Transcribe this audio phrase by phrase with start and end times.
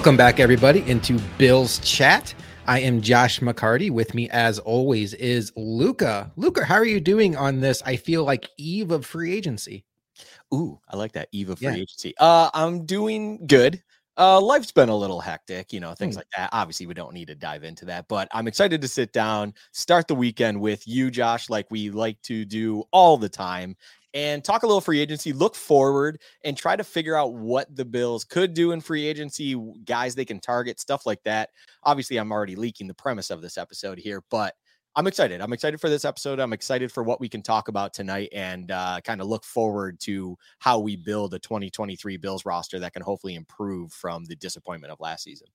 [0.00, 2.34] Welcome back, everybody, into Bills Chat.
[2.66, 3.90] I am Josh McCarty.
[3.90, 6.32] With me, as always, is Luka.
[6.36, 7.82] Luka, how are you doing on this?
[7.84, 9.84] I feel like eve of free agency.
[10.54, 11.74] Ooh, I like that eve of free yeah.
[11.74, 12.14] agency.
[12.18, 13.82] Uh, I'm doing good.
[14.16, 16.20] Uh, life's been a little hectic, you know, things mm.
[16.20, 16.48] like that.
[16.52, 20.08] Obviously, we don't need to dive into that, but I'm excited to sit down, start
[20.08, 23.76] the weekend with you, Josh, like we like to do all the time,
[24.14, 27.84] and talk a little free agency, look forward and try to figure out what the
[27.84, 31.50] Bills could do in free agency, guys they can target, stuff like that.
[31.84, 34.54] Obviously, I'm already leaking the premise of this episode here, but
[34.96, 35.40] I'm excited.
[35.40, 36.40] I'm excited for this episode.
[36.40, 40.00] I'm excited for what we can talk about tonight and uh, kind of look forward
[40.00, 44.92] to how we build a 2023 Bills roster that can hopefully improve from the disappointment
[44.92, 45.46] of last season.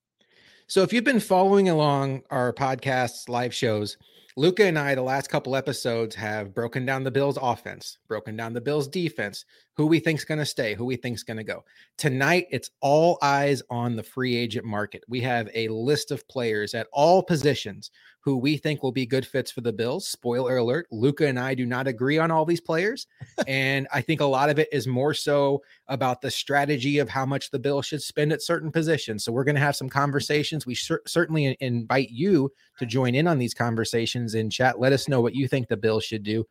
[0.67, 3.97] So, if you've been following along our podcasts, live shows,
[4.37, 8.51] Luka and I, the last couple episodes, have broken down the Bills' offense, broken down
[8.51, 9.45] the Bills' defense,
[9.77, 11.63] who we think's going to stay, who we think's going to go.
[11.97, 15.05] Tonight, it's all eyes on the free agent market.
[15.07, 19.25] We have a list of players at all positions who we think will be good
[19.25, 20.07] fits for the Bills.
[20.07, 23.07] Spoiler alert: Luka and I do not agree on all these players,
[23.47, 27.25] and I think a lot of it is more so about the strategy of how
[27.25, 29.23] much the Bills should spend at certain positions.
[29.23, 30.65] So we're going to have some conversations.
[30.65, 34.79] We cer- certainly invite you to join in on these conversations in chat.
[34.79, 36.45] Let us know what you think the Bills should do.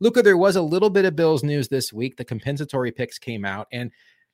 [0.00, 2.16] Luka, there was a little bit of Bills news this week.
[2.16, 3.90] The compensatory picks came out, and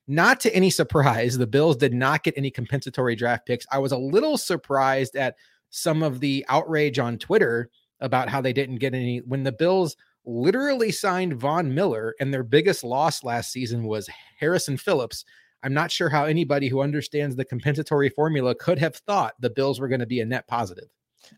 [0.07, 3.67] not to any surprise, the Bills did not get any compensatory draft picks.
[3.71, 5.37] I was a little surprised at
[5.71, 9.97] some of the outrage on Twitter about how they didn't get any when the Bills
[10.25, 14.09] literally signed Von Miller and their biggest loss last season was
[14.39, 15.25] Harrison Phillips.
[15.63, 19.81] I'm not sure how anybody who understands the compensatory formula could have thought the Bills
[19.81, 20.89] were going to be a net positive.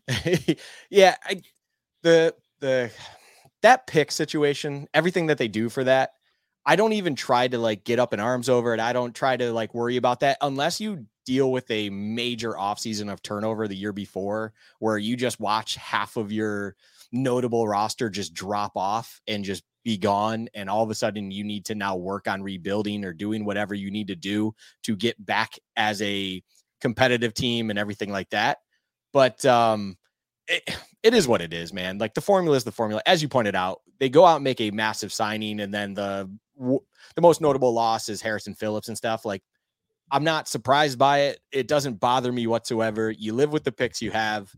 [0.89, 1.41] yeah, I,
[2.03, 2.91] the the
[3.61, 6.11] that pick situation, everything that they do for that,
[6.65, 8.79] I don't even try to like get up in arms over it.
[8.79, 13.11] I don't try to like worry about that unless you deal with a major offseason
[13.11, 16.75] of turnover the year before where you just watch half of your
[17.11, 21.43] notable roster just drop off and just be gone and all of a sudden you
[21.43, 25.23] need to now work on rebuilding or doing whatever you need to do to get
[25.25, 26.41] back as a
[26.81, 28.57] competitive team and everything like that
[29.13, 29.97] but um
[30.47, 31.97] it, it is what it is, man.
[31.97, 33.01] Like the formula is the formula.
[33.05, 36.29] As you pointed out, they go out and make a massive signing, and then the
[36.57, 39.25] the most notable loss is Harrison Phillips and stuff.
[39.25, 39.43] Like,
[40.11, 41.39] I'm not surprised by it.
[41.51, 43.11] It doesn't bother me whatsoever.
[43.11, 44.51] You live with the picks you have.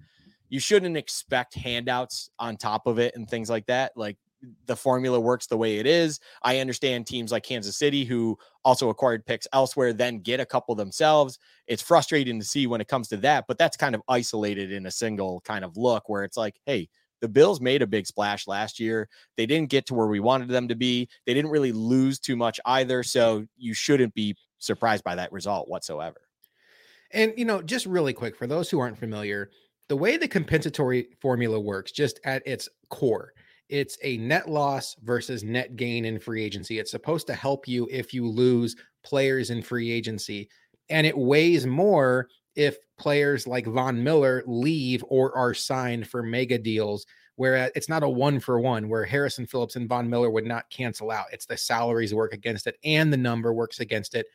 [0.49, 3.91] You shouldn't expect handouts on top of it and things like that.
[3.95, 4.17] Like
[4.65, 6.19] the formula works the way it is.
[6.43, 10.73] I understand teams like Kansas City who also acquired picks elsewhere then get a couple
[10.75, 11.39] themselves.
[11.67, 14.85] It's frustrating to see when it comes to that, but that's kind of isolated in
[14.85, 16.89] a single kind of look where it's like, hey,
[17.21, 19.07] the Bills made a big splash last year.
[19.37, 21.07] They didn't get to where we wanted them to be.
[21.25, 25.69] They didn't really lose too much either, so you shouldn't be surprised by that result
[25.69, 26.21] whatsoever.
[27.11, 29.51] And you know, just really quick for those who aren't familiar,
[29.87, 33.33] the way the compensatory formula works just at its core
[33.71, 36.77] it's a net loss versus net gain in free agency.
[36.77, 40.49] It's supposed to help you if you lose players in free agency.
[40.89, 46.57] And it weighs more if players like Von Miller leave or are signed for mega
[46.57, 47.05] deals,
[47.37, 50.45] where uh, it's not a one for one, where Harrison Phillips and Von Miller would
[50.45, 51.27] not cancel out.
[51.31, 54.27] It's the salaries work against it and the number works against it.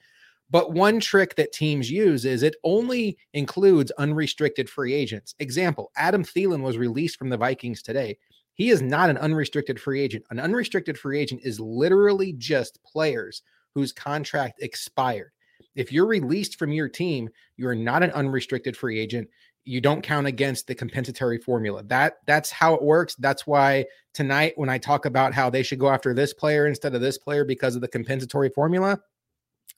[0.49, 5.35] But one trick that teams use is it only includes unrestricted free agents.
[5.41, 8.17] Example Adam Thielen was released from the Vikings today.
[8.57, 10.25] He is not an unrestricted free agent.
[10.31, 13.43] An unrestricted free agent is literally just players
[13.75, 15.31] whose contract expired.
[15.75, 19.29] If you're released from your team, you are not an unrestricted free agent.
[19.65, 21.83] You don't count against the compensatory formula.
[21.85, 23.15] That that's how it works.
[23.17, 26.95] That's why tonight when I talk about how they should go after this player instead
[26.95, 28.99] of this player because of the compensatory formula,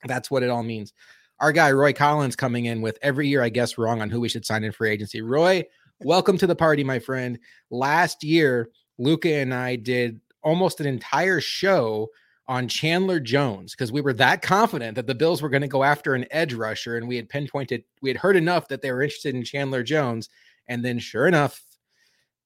[0.05, 0.93] that's what it all means.
[1.41, 4.29] Our guy Roy Collins coming in with every year I guess wrong on who we
[4.29, 5.21] should sign in free agency.
[5.21, 5.65] Roy,
[6.05, 7.41] Welcome to the party, my friend.
[7.71, 12.09] Last year, Luka and I did almost an entire show
[12.47, 15.83] on Chandler Jones because we were that confident that the Bills were going to go
[15.83, 19.03] after an edge rusher, and we had pinpointed, we had heard enough that they were
[19.03, 20.29] interested in Chandler Jones,
[20.69, 21.61] and then sure enough,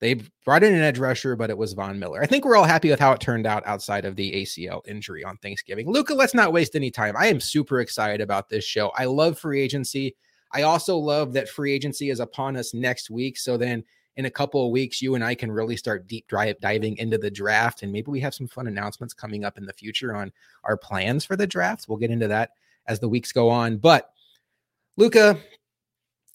[0.01, 0.15] they
[0.47, 2.23] brought in an edge rusher, but it was Von Miller.
[2.23, 5.25] I think we're all happy with how it turned out outside of the ACL injury
[5.25, 5.91] on Thanksgiving.
[5.91, 7.15] Luka, let's not waste any time.
[7.19, 8.93] I am super excited about this show.
[8.97, 10.17] I love free agency.
[10.53, 13.39] I also love that free agency is upon us next week.
[13.39, 13.85] So then
[14.17, 17.31] in a couple of weeks, you and I can really start deep diving into the
[17.31, 17.83] draft.
[17.83, 20.33] And maybe we have some fun announcements coming up in the future on
[20.65, 21.87] our plans for the draft.
[21.89, 22.51] We'll get into that
[22.87, 23.79] as the weeks go on.
[23.79, 24.11] But
[24.99, 25.39] Luka,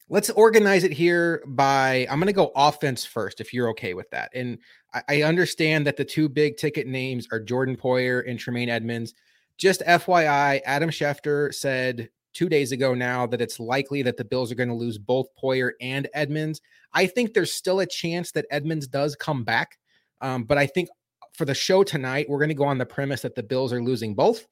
[0.10, 4.10] let's organize it here by I'm going to go offense first, if you're okay with
[4.10, 4.32] that.
[4.34, 4.58] And
[4.94, 9.14] I, I understand that the two big ticket names are Jordan Poyer and Tremaine Edmonds.
[9.58, 14.52] Just FYI, Adam Schefter said two days ago now that it's likely that the Bills
[14.52, 16.62] are going to lose both Poyer and Edmonds.
[16.94, 19.80] I think there's still a chance that Edmonds does come back.
[20.22, 20.90] Um, but I think
[21.34, 23.82] for the show tonight, we're going to go on the premise that the Bills are
[23.82, 24.46] losing both,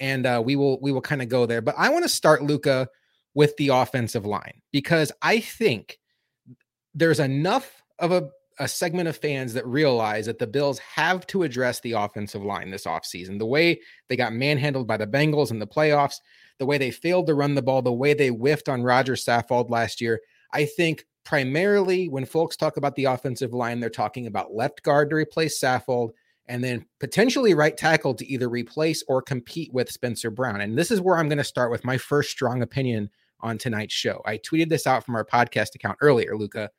[0.00, 1.60] and uh, we will we will kind of go there.
[1.60, 2.88] But I want to start Luka
[3.34, 5.98] with the offensive line because I think
[6.92, 11.44] there's enough of a, a segment of fans that realize that the Bills have to
[11.44, 13.38] address the offensive line this offseason.
[13.38, 16.16] The way they got manhandled by the Bengals in the playoffs,
[16.58, 19.70] the way they failed to run the ball, the way they whiffed on Roger Saffold
[19.70, 20.20] last year.
[20.52, 25.10] I think primarily when folks talk about the offensive line, they're talking about left guard
[25.10, 26.10] to replace Saffold
[26.46, 30.62] and then potentially right tackle to either replace or compete with Spencer Brown.
[30.62, 33.10] And this is where I'm going to start with my first strong opinion
[33.40, 34.22] on tonight's show.
[34.24, 36.70] I tweeted this out from our podcast account earlier, Luka.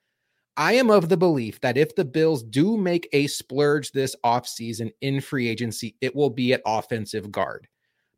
[0.57, 4.91] I am of the belief that if the Bills do make a splurge this offseason
[4.99, 7.67] in free agency, it will be at offensive guard.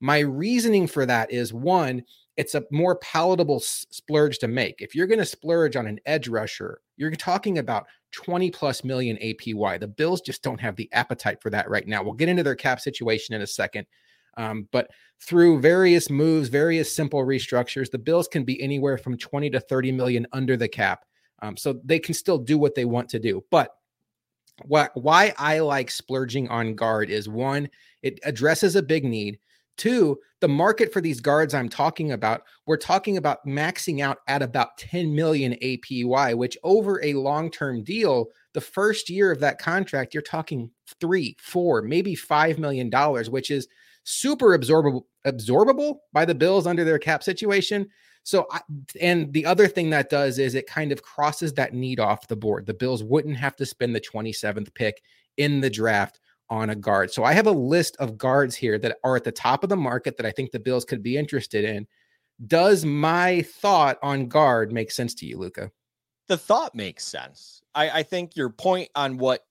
[0.02, 2.04] My reasoning for that is one,
[2.36, 4.82] it's a more palatable splurge to make.
[4.82, 9.18] If you're going to splurge on an edge rusher, you're talking about 20 plus million
[9.18, 9.80] APY.
[9.80, 12.04] The Bills just don't have the appetite for that right now.
[12.04, 13.86] We'll get into their cap situation in a second.
[14.38, 14.90] Um, but
[15.20, 19.92] through various moves, various simple restructures, the Bills can be anywhere from 20 to 30
[19.92, 21.06] million under the cap.
[21.42, 23.44] Um, so they can still do what they want to do.
[23.52, 23.72] But
[24.64, 27.70] what, why I like splurging on guard is one,
[28.02, 29.40] it addresses a big need.
[29.82, 34.44] Two, the market for these guards I'm talking about, we're talking about maxing out at
[34.44, 39.58] about 10 million APY, which over a long term deal, the first year of that
[39.58, 40.70] contract, you're talking
[41.00, 43.68] three, four, maybe five million dollars, which is
[44.04, 47.90] super absorbable, absorbable by the Bills under their cap situation.
[48.22, 48.60] So, I,
[49.02, 52.36] and the other thing that does is it kind of crosses that need off the
[52.36, 52.68] board.
[52.68, 55.02] The Bills wouldn't have to spend the 27th pick
[55.38, 56.20] in the draft
[56.52, 57.12] on a guard.
[57.12, 59.76] So, I have a list of guards here that are at the top of the
[59.78, 61.88] market that I think the Bills could be interested in.
[62.46, 65.72] Does my thought on guard make sense to you, Luka?
[66.28, 67.62] The thought makes sense.
[67.76, 69.46] I, I think your point on what,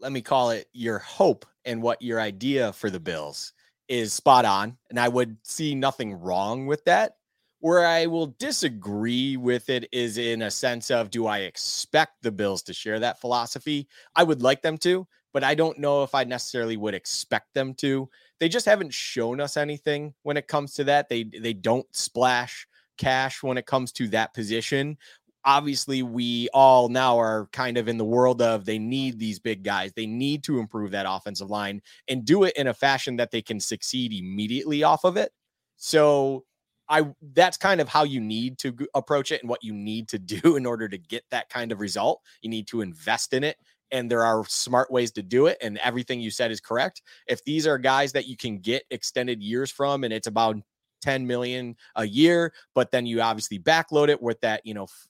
[0.00, 3.52] let me call it your hope and what your idea for the Bills
[3.88, 4.76] is spot on.
[4.90, 7.16] And I would see nothing wrong with that.
[7.60, 12.32] Where I will disagree with it is in a sense of do I expect the
[12.32, 13.88] Bills to share that philosophy?
[14.14, 17.74] I would like them to, but I don't know if I necessarily would expect them
[17.74, 18.08] to.
[18.40, 21.08] They just haven't shown us anything when it comes to that.
[21.08, 22.66] They they don't splash
[22.96, 24.98] cash when it comes to that position.
[25.44, 29.62] Obviously, we all now are kind of in the world of they need these big
[29.62, 29.92] guys.
[29.94, 33.40] They need to improve that offensive line and do it in a fashion that they
[33.40, 35.32] can succeed immediately off of it.
[35.76, 36.44] So
[36.88, 40.18] I that's kind of how you need to approach it and what you need to
[40.18, 42.20] do in order to get that kind of result.
[42.42, 43.56] You need to invest in it
[43.90, 47.02] and there are smart ways to do it and everything you said is correct.
[47.26, 50.56] If these are guys that you can get extended years from and it's about
[51.02, 55.08] 10 million a year, but then you obviously backload it with that, you know, f-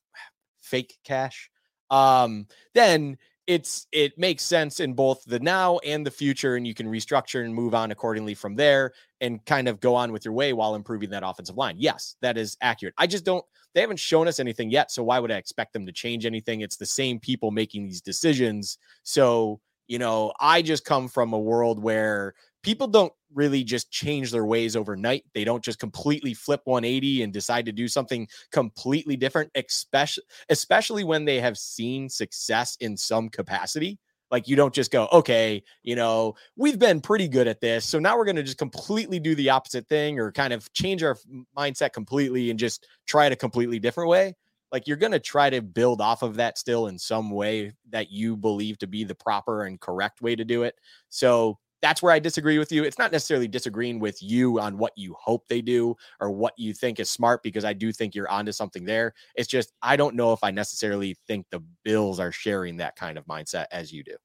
[0.60, 1.50] fake cash,
[1.90, 3.16] um then
[3.46, 7.44] it's it makes sense in both the now and the future and you can restructure
[7.44, 8.92] and move on accordingly from there
[9.22, 12.36] and kind of go on with your way while improving that offensive line yes that
[12.36, 13.44] is accurate i just don't
[13.74, 16.60] they haven't shown us anything yet so why would i expect them to change anything
[16.60, 21.38] it's the same people making these decisions so you know i just come from a
[21.38, 25.24] world where people don't really just change their ways overnight.
[25.34, 31.04] They don't just completely flip 180 and decide to do something completely different, especially especially
[31.04, 33.98] when they have seen success in some capacity.
[34.30, 37.84] Like you don't just go, okay, you know, we've been pretty good at this.
[37.84, 41.02] So now we're going to just completely do the opposite thing or kind of change
[41.02, 41.16] our
[41.56, 44.34] mindset completely and just try it a completely different way.
[44.70, 48.10] Like you're going to try to build off of that still in some way that
[48.10, 50.74] you believe to be the proper and correct way to do it.
[51.08, 52.84] So that's where I disagree with you.
[52.84, 56.74] It's not necessarily disagreeing with you on what you hope they do or what you
[56.74, 59.14] think is smart, because I do think you're onto something there.
[59.34, 63.18] It's just, I don't know if I necessarily think the Bills are sharing that kind
[63.18, 64.16] of mindset as you do.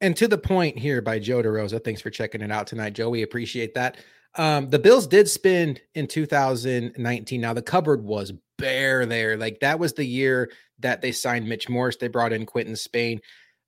[0.00, 3.10] And to the point here by Joe DeRosa, thanks for checking it out tonight, Joe.
[3.10, 3.98] We appreciate that.
[4.36, 7.40] Um, the Bills did spend in 2019.
[7.40, 9.36] Now the cupboard was bare there.
[9.36, 10.50] Like that was the year
[10.80, 11.96] that they signed Mitch Morse.
[11.96, 13.20] They brought in Quinton Spain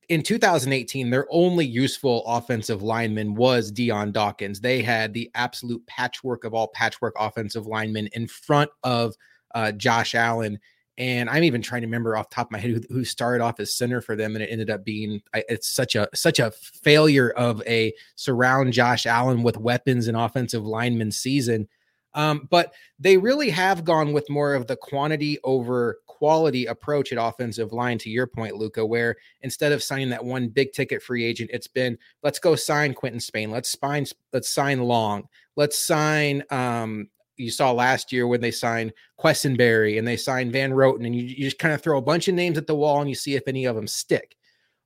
[0.08, 4.60] in 2018, their only useful offensive lineman was Dion Dawkins.
[4.60, 9.14] They had the absolute patchwork of all patchwork offensive linemen in front of
[9.54, 10.60] uh, Josh Allen.
[10.98, 13.60] And I'm even trying to remember off top of my head who, who started off
[13.60, 17.30] as center for them, and it ended up being it's such a such a failure
[17.30, 21.68] of a surround Josh Allen with weapons and offensive lineman season.
[22.14, 27.18] Um, but they really have gone with more of the quantity over quality approach at
[27.22, 31.24] offensive line, to your point, Luka, where instead of signing that one big ticket free
[31.24, 36.42] agent, it's been let's go sign Quinton Spain, let's sign let's sign Long, let's sign
[36.50, 41.14] um, you saw last year when they signed Quessenberry and they signed Van Roten, and
[41.14, 43.14] you, you just kind of throw a bunch of names at the wall and you
[43.14, 44.36] see if any of them stick.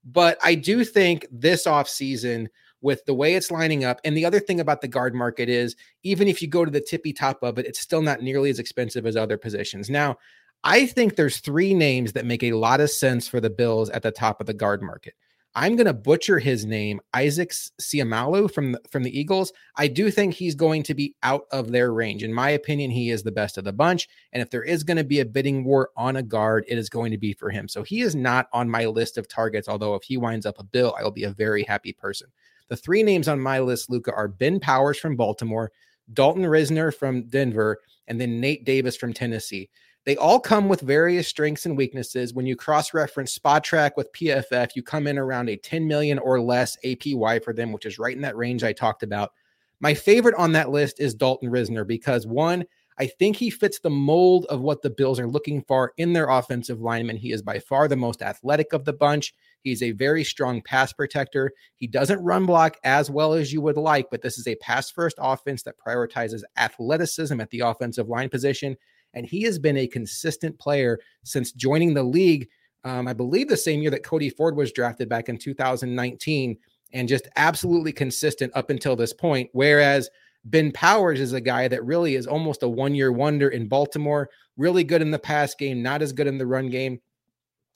[0.04, 2.48] But I do think this offseason,
[2.82, 5.76] with the way it's lining up, and the other thing about the guard market is
[6.02, 8.58] even if you go to the tippy top of it, it's still not nearly as
[8.58, 9.90] expensive as other positions.
[9.90, 10.16] Now,
[10.62, 14.02] I think there's three names that make a lot of sense for the Bills at
[14.02, 15.14] the top of the guard market.
[15.54, 19.52] I'm going to butcher his name, Isaac Seumalo from the, from the Eagles.
[19.74, 22.22] I do think he's going to be out of their range.
[22.22, 24.08] In my opinion, he is the best of the bunch.
[24.32, 26.88] And if there is going to be a bidding war on a guard, it is
[26.88, 27.66] going to be for him.
[27.66, 29.68] So he is not on my list of targets.
[29.68, 32.28] Although if he winds up a bill, I will be a very happy person.
[32.68, 35.72] The three names on my list, Luka, are Ben Powers from Baltimore,
[36.12, 39.68] Dalton Risner from Denver, and then Nate Davis from Tennessee.
[40.06, 42.32] They all come with various strengths and weaknesses.
[42.32, 46.40] When you cross reference Spotrac with PFF, you come in around a 10 million or
[46.40, 49.32] less APY for them, which is right in that range I talked about.
[49.78, 52.64] My favorite on that list is Dalton Risner because one,
[52.98, 56.28] I think he fits the mold of what the Bills are looking for in their
[56.28, 57.16] offensive lineman.
[57.16, 59.34] He is by far the most athletic of the bunch.
[59.62, 61.52] He's a very strong pass protector.
[61.76, 64.90] He doesn't run block as well as you would like, but this is a pass
[64.90, 68.76] first offense that prioritizes athleticism at the offensive line position
[69.14, 72.48] and he has been a consistent player since joining the league.
[72.84, 76.56] Um, I believe the same year that Cody Ford was drafted back in 2019,
[76.92, 79.50] and just absolutely consistent up until this point.
[79.52, 80.10] Whereas
[80.44, 84.30] Ben Powers is a guy that really is almost a one year wonder in Baltimore,
[84.56, 87.00] really good in the pass game, not as good in the run game.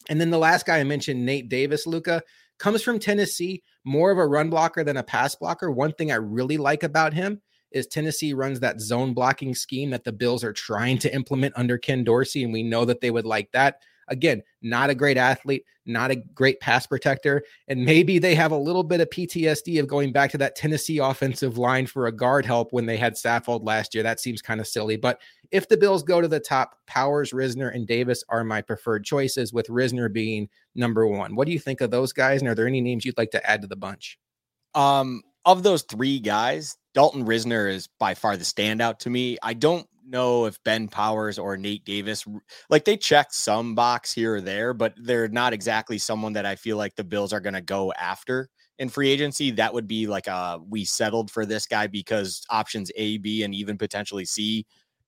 [0.08, 2.22] And then the last guy I mentioned, Nate Davis, Luka,
[2.58, 5.70] comes from Tennessee, more of a run blocker than a pass blocker.
[5.70, 7.40] One thing I really like about him
[7.74, 11.76] is Tennessee runs that zone blocking scheme that the Bills are trying to implement under
[11.76, 13.82] Ken Dorsey, and we know that they would like that.
[14.08, 18.56] Again, not a great athlete, not a great pass protector, and maybe they have a
[18.56, 22.44] little bit of PTSD of going back to that Tennessee offensive line for a guard
[22.44, 24.02] help when they had Saffold last year.
[24.02, 27.74] That seems kind of silly, but if the Bills go to the top, Powers, Risner,
[27.74, 31.36] and Davis are my preferred choices, with Risner being number one.
[31.36, 32.40] What do you think of those guys?
[32.40, 34.18] And are there any names you'd like to add to the bunch?
[34.74, 39.36] Um, of those three guys, Dalton Risner is by far the standout to me.
[39.42, 42.24] I don't know if Ben Powers or Nate Davis
[42.68, 46.56] like they check some box here or there, but they're not exactly someone that I
[46.56, 48.48] feel like the Bills are going to go after
[48.78, 49.50] in free agency.
[49.50, 53.54] That would be like a we settled for this guy because options A, B, and
[53.54, 54.66] even potentially C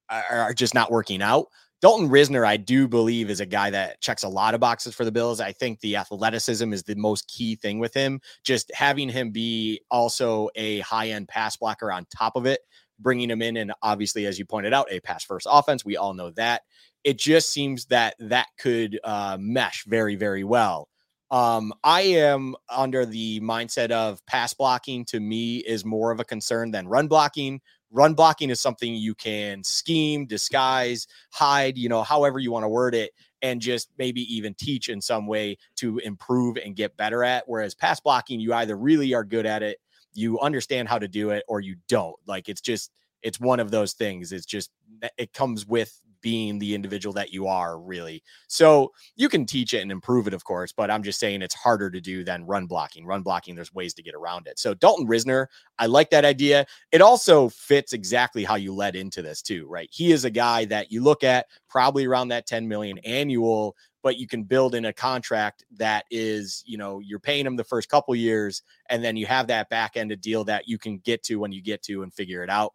[0.08, 1.46] are, are just not working out.
[1.82, 5.04] Dalton Risner, I do believe, is a guy that checks a lot of boxes for
[5.04, 5.40] the Bills.
[5.40, 8.20] I think the athleticism is the most key thing with him.
[8.44, 12.60] Just having him be also a high end pass blocker on top of it,
[12.98, 15.84] bringing him in, and obviously, as you pointed out, a pass first offense.
[15.84, 16.62] We all know that.
[17.04, 20.88] It just seems that that could uh, mesh very, very well.
[21.30, 26.24] Um, I am under the mindset of pass blocking to me is more of a
[26.24, 27.60] concern than run blocking
[27.96, 32.68] run blocking is something you can scheme, disguise, hide, you know, however you want to
[32.68, 33.12] word it,
[33.42, 37.44] and just maybe even teach in some way to improve and get better at.
[37.46, 39.78] Whereas pass blocking, you either really are good at it,
[40.12, 42.16] you understand how to do it, or you don't.
[42.26, 44.30] Like it's just, it's one of those things.
[44.30, 44.70] It's just,
[45.02, 48.20] eh, it comes with being the individual that you are really.
[48.48, 51.54] So you can teach it and improve it, of course, but I'm just saying it's
[51.54, 53.06] harder to do than run blocking.
[53.06, 54.58] Run blocking, there's ways to get around it.
[54.58, 55.46] So Dalton Risner,
[55.78, 56.66] I like that idea.
[56.90, 59.88] It also fits exactly how you led into this too, right?
[59.92, 64.18] He is a guy that you look at probably around that 10 million annual but
[64.18, 67.88] you can build in a contract that is, you know, you're paying him the first
[67.88, 71.24] couple years, and then you have that back end of deal that you can get
[71.24, 72.72] to when you get to and figure it out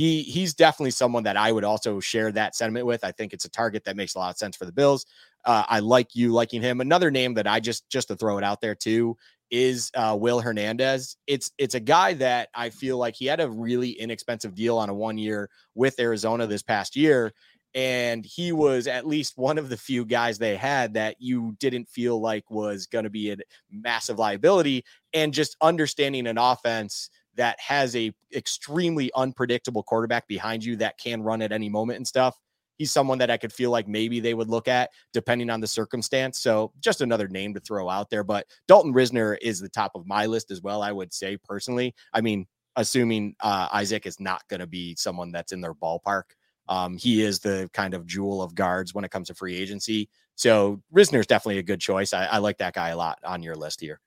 [0.00, 3.04] he he's definitely someone that I would also share that sentiment with.
[3.04, 5.04] I think it's a target that makes a lot of sense for the Bills.
[5.44, 6.80] Uh, I like you liking him.
[6.80, 9.18] Another name that I just just to throw it out there too
[9.50, 11.18] is uh, Will Hernandez.
[11.26, 14.88] It's it's a guy that I feel like he had a really inexpensive deal on
[14.88, 17.34] a one year with Arizona this past year,
[17.74, 21.90] and he was at least one of the few guys they had that you didn't
[21.90, 23.36] feel like was going to be a
[23.70, 24.82] massive liability.
[25.12, 31.22] And just understanding an offense that has a extremely unpredictable quarterback behind you that can
[31.22, 32.36] run at any moment and stuff.
[32.76, 35.66] He's someone that I could feel like maybe they would look at depending on the
[35.66, 36.38] circumstance.
[36.38, 38.24] So just another name to throw out there.
[38.24, 41.94] But Dalton Risner is the top of my list as well, I would say personally.
[42.12, 46.24] I mean, assuming uh, Isaac is not going to be someone that's in their ballpark.
[46.68, 50.10] Um, he is the kind of jewel of guards when it comes to free agency.
[50.34, 52.12] So Risner is definitely a good choice.
[52.12, 53.98] I, I like that guy a lot on your list here.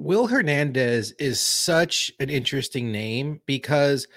[0.00, 4.08] Will Hernandez is such an interesting name because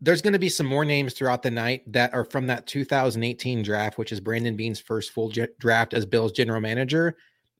[0.00, 3.62] there's going to be some more names throughout the night that are from that 2018
[3.62, 7.18] draft, which is Brandon Beane's first full draft as Bill's general manager.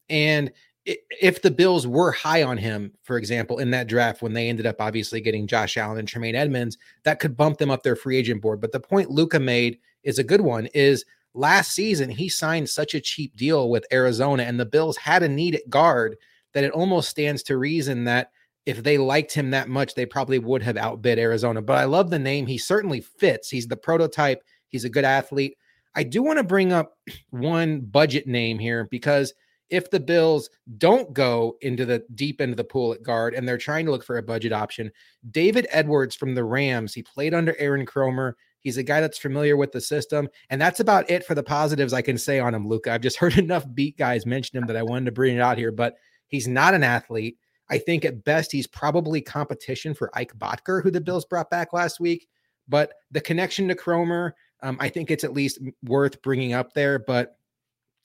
[0.08, 0.50] And
[0.86, 4.64] if the Bills were high on him, for example, in that draft when they ended
[4.64, 8.16] up obviously getting Josh Allen and Tremaine Edmonds, that could bump them up their free
[8.16, 8.58] agent board.
[8.58, 10.64] But the point Luka made is a good one.
[10.72, 11.04] Is
[11.34, 15.28] last season he signed such a cheap deal with Arizona, and the Bills had a
[15.28, 16.16] need at guard
[16.56, 18.30] that it almost stands to reason that
[18.64, 21.60] if they liked him that much, they probably would have outbid Arizona.
[21.60, 22.46] But I love the name.
[22.46, 23.50] He certainly fits.
[23.50, 24.42] He's the prototype.
[24.68, 25.58] He's a good athlete.
[25.94, 26.96] I do want to bring up
[27.28, 29.34] one budget name here because
[29.68, 30.48] if the Bills
[30.78, 33.92] don't go into the deep end of the pool at guard and they're trying to
[33.92, 34.90] look for a budget option,
[35.30, 38.32] David Edwards from the Rams, he played under Aaron Kromer.
[38.60, 40.26] He's a guy that's familiar with the system.
[40.48, 42.92] And that's about it for the positives I can say on him, Luka.
[42.92, 45.58] I've just heard enough beat guys mention him that I wanted to bring it out
[45.58, 45.96] here, but
[46.28, 47.38] he's not an athlete.
[47.68, 51.72] I think at best he's probably competition for Ike Boettger, who the Bills brought back
[51.72, 52.28] last week.
[52.68, 56.98] But the connection to Kromer, um, I think it's at least worth bringing up there.
[56.98, 57.36] But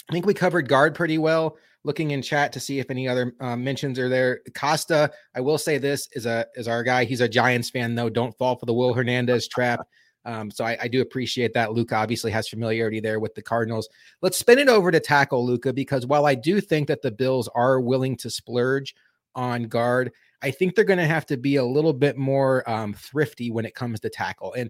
[0.09, 1.57] I think we covered guard pretty well.
[1.83, 4.41] Looking in chat to see if any other uh, mentions are there.
[4.53, 7.05] Costa, I will say this is a is our guy.
[7.05, 8.09] He's a Giants fan though.
[8.09, 9.79] Don't fall for the Will Hernandez trap.
[10.25, 11.73] Um, so I, I, do appreciate that.
[11.73, 13.89] Luka obviously has familiarity there with the Cardinals.
[14.21, 17.49] Let's spin it over to tackle Luka because while I do think that the Bills
[17.55, 18.93] are willing to splurge
[19.33, 20.11] on guard,
[20.43, 23.65] I think they're going to have to be a little bit more um, thrifty when
[23.65, 24.53] it comes to tackle.
[24.53, 24.69] And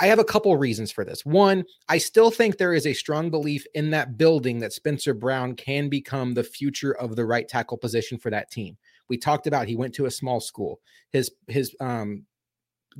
[0.00, 1.26] I have a couple reasons for this.
[1.26, 5.54] One, I still think there is a strong belief in that building that Spencer Brown
[5.54, 8.78] can become the future of the right tackle position for that team.
[9.08, 10.80] We talked about he went to a small school.
[11.10, 12.24] His his um,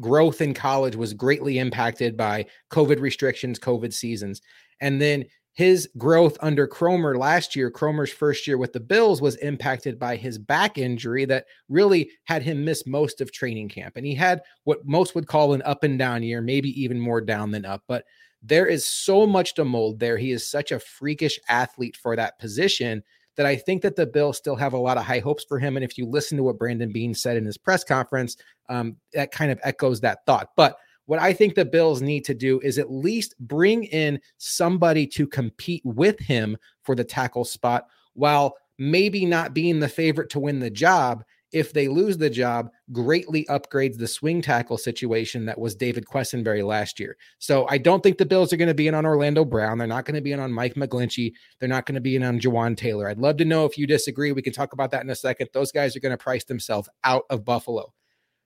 [0.01, 4.43] growth in college was greatly impacted by COVID restrictions, COVID seasons,
[4.81, 5.25] and then
[5.59, 10.15] his growth under Kromer last year, Kromer's first year with the Bills, was impacted by
[10.15, 13.97] his back injury that really had him miss most of training camp.
[13.97, 17.21] And he had what most would call an up and down year, maybe even more
[17.21, 17.83] down than up.
[17.89, 18.05] But
[18.41, 20.17] there is so much to mold there.
[20.17, 23.03] He is such a freakish athlete for that position
[23.39, 25.77] that I think that the Bills still have a lot of high hopes for him.
[25.77, 28.37] And if you listen to what Brandon Beane said in his press conference,
[28.69, 30.51] um, that kind of echoes that thought.
[30.57, 35.07] But what I think the Bills need to do is at least bring in somebody
[35.07, 40.41] to compete with him for the tackle spot while maybe not being the favorite to
[40.41, 41.23] win the job.
[41.51, 46.63] If they lose the job, greatly upgrades the swing tackle situation that was David Quessenberry
[46.63, 47.17] last year.
[47.39, 49.79] So I don't think the Bills are going to be in on Orlando Brown.
[49.79, 51.33] They're not going to be in on Mike McGlinchey.
[51.59, 53.09] They're not going to be in on Jawaan Taylor.
[53.09, 54.33] I'd love to know if you disagree.
[54.33, 55.49] We can talk about that in a second.
[55.55, 57.95] Those guys are going to price themselves out of Buffalo.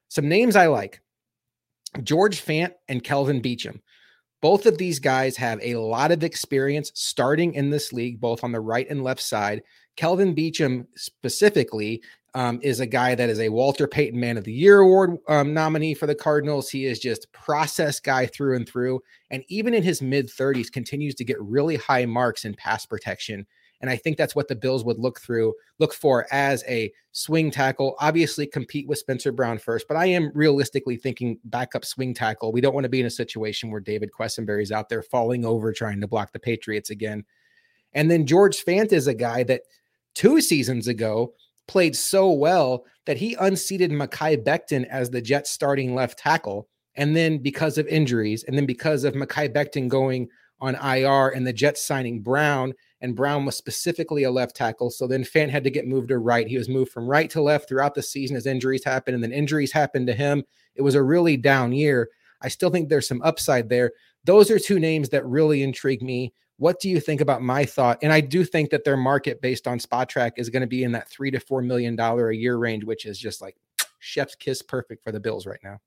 [0.09, 1.01] Some names I like
[2.05, 3.81] George Fant and Kelvin Beachum.
[4.41, 8.53] Both of these guys have a lot of experience starting in this league, both on
[8.53, 9.63] the right and left side.
[9.97, 12.03] Kelvin Beachum specifically
[12.35, 15.53] um, is a guy that is a Walter Payton Man of the Year award um,
[15.53, 16.71] nominee for the Cardinals.
[16.71, 21.15] He is just process guy through and through, and even in his mid 30s, continues
[21.17, 23.47] to get really high marks in pass protection
[23.83, 27.51] and I think that's what the Bills would look through, look for as a swing
[27.51, 27.97] tackle.
[27.99, 32.53] Obviously, compete with Spencer Brown first, but I am realistically thinking backup swing tackle.
[32.53, 35.45] We don't want to be in a situation where David Quessenberry is out there falling
[35.45, 37.25] over trying to block the Patriots again.
[37.93, 39.63] And then George Fant is a guy that
[40.15, 41.35] two seasons ago
[41.73, 46.69] played so well that he unseated Mekhi Becton as the Jets starting left tackle.
[46.97, 50.29] And then because of injuries, and then because of Mekhi Becton going
[50.61, 54.91] on IR and the Jets signing Brown, and Brown was specifically a left tackle.
[54.91, 56.47] So then Fant had to get moved to right.
[56.47, 59.33] He was moved from right to left throughout the season as injuries happened, and then
[59.33, 60.45] injuries happened to him.
[60.75, 62.11] It was a really down year.
[62.43, 63.93] I still think there's some upside there.
[64.25, 66.35] Those are two names that really intrigue me.
[66.59, 67.99] What do you think about my thought?
[68.03, 70.93] And I do think that their market based on Spotrac is going to be in
[70.93, 73.57] that three to four million dollar a year range, which is just like
[73.99, 75.81] chef's kiss perfect for the Bills right now.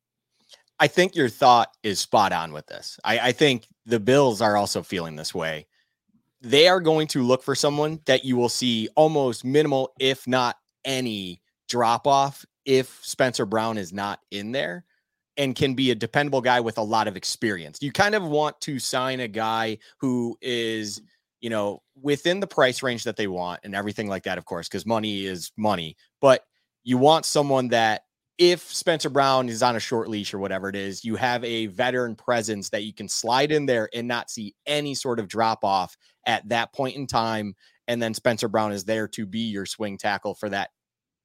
[0.79, 2.99] I think your thought is spot on with this.
[3.03, 5.67] I, I think the Bills are also feeling this way
[6.45, 10.57] they are going to look for someone that you will see almost minimal, if not
[10.83, 14.85] any drop off, if Spencer Brown is not in there
[15.37, 17.79] and can be a dependable guy with a lot of experience.
[17.81, 21.05] You kind of want to sign a guy who is, mm-hmm.
[21.41, 24.67] you know, within the price range that they want and everything like that, of course,
[24.67, 25.95] because money is money.
[26.21, 26.43] But
[26.83, 28.03] you want someone that
[28.37, 31.67] if Spencer Brown is on a short leash or whatever it is, you have a
[31.67, 35.63] veteran presence that you can slide in there and not see any sort of drop
[35.63, 35.95] off
[36.25, 37.55] at that point in time.
[37.87, 40.71] And then Spencer Brown is there to be your swing tackle for that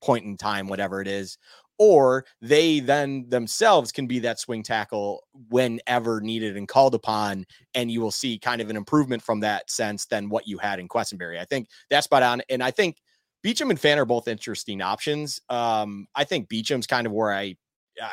[0.01, 1.37] point in time, whatever it is.
[1.83, 7.47] Or they then themselves can be that swing tackle whenever needed and called upon.
[7.75, 10.79] And you will see kind of an improvement from that sense than what you had
[10.79, 11.41] in Quessenberry.
[11.41, 12.43] I think that's spot on.
[12.51, 12.99] And I think
[13.43, 15.41] Beachum and Fant are both interesting options.
[15.49, 17.57] Um, I think Beachum's kind of where I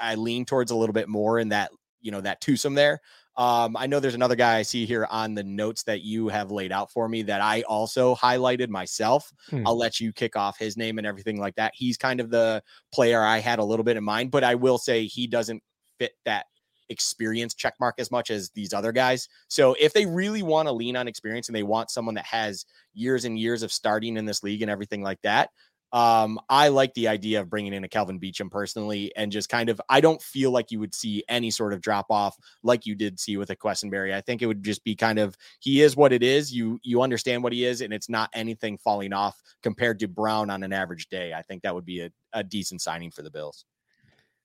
[0.02, 3.02] I lean towards a little bit more in that you know that twosome there.
[3.38, 6.50] Um, I know there's another guy I see here on the notes that you have
[6.52, 9.32] laid out for me that I also highlighted myself.
[9.50, 9.66] Hmm.
[9.66, 11.74] I'll let you kick off his name and everything like that.
[11.76, 14.80] He's kind of the player I had a little bit in mind, but I will
[14.80, 15.62] say he doesn't
[16.00, 16.48] fit that
[16.90, 19.28] experience check mark as much as these other guys.
[19.50, 22.66] So if they really want to lean on experience and they want someone that has
[22.94, 25.50] years and years of starting in this league and everything like that,
[25.92, 29.70] um, I like the idea of bringing in a Kelvin Beachum personally, and just kind
[29.70, 32.96] of, I don't feel like you would see any sort of drop off like you
[32.96, 34.14] did see with a Quessenberry.
[34.14, 36.54] I think it would just be kind of, he is what it is.
[36.54, 40.50] You you understand what he is, and it's not anything falling off compared to Brown
[40.50, 41.34] on an average day.
[41.34, 43.66] I think that would be a, a decent signing for the Bills.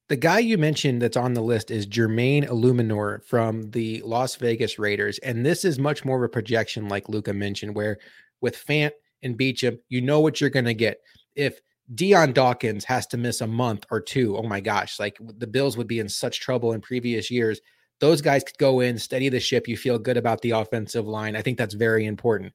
[0.09, 4.78] The guy you mentioned that's on the list is Jermaine Eluemunor from the Las Vegas
[4.78, 5.18] Raiders.
[5.20, 7.98] And this is much more of a projection, like Luka mentioned, where
[8.42, 8.90] with Fant
[9.22, 10.98] and Beachum, you know what you're going to get.
[11.35, 11.61] If
[11.95, 15.77] Dion Dawkins has to miss a month or two, oh my gosh, like the Bills
[15.77, 17.61] would be in such trouble in previous years.
[18.01, 19.68] Those guys could go in, steady the ship.
[19.68, 21.37] You feel good about the offensive line.
[21.37, 22.53] I think that's very important.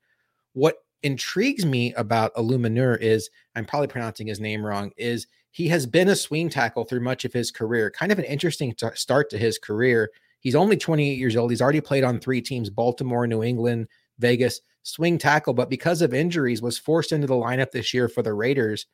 [0.54, 5.86] What intrigues me about Eluemunor is I'm probably pronouncing his name wrong, is he has
[5.86, 7.90] been a swing tackle through much of his career.
[7.92, 10.10] Kind of an interesting t- start to his career.
[10.40, 11.52] He's only 28 years old.
[11.52, 13.88] He's already played on three teams Baltimore, New England,
[14.20, 18.22] Vegas, swing tackle, but because of injuries, was forced into the lineup this year for
[18.22, 18.86] the Raiders.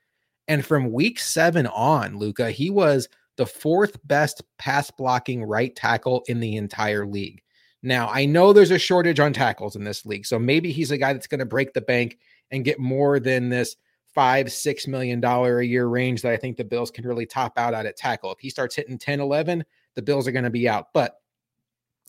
[0.47, 3.07] And from week seven on, Luka, he was
[3.37, 7.41] the fourth best pass blocking right tackle in the entire league.
[7.81, 10.25] Now, I know there's a shortage on tackles in this league.
[10.25, 12.17] So maybe he's a guy that's going to break the bank
[12.51, 13.75] and get more than this
[14.13, 17.57] five, six million dollar a year range that I think the Bills can really top
[17.57, 18.31] out at at tackle.
[18.31, 20.87] If he starts hitting 10, 11, the Bills are going to be out.
[20.93, 21.15] But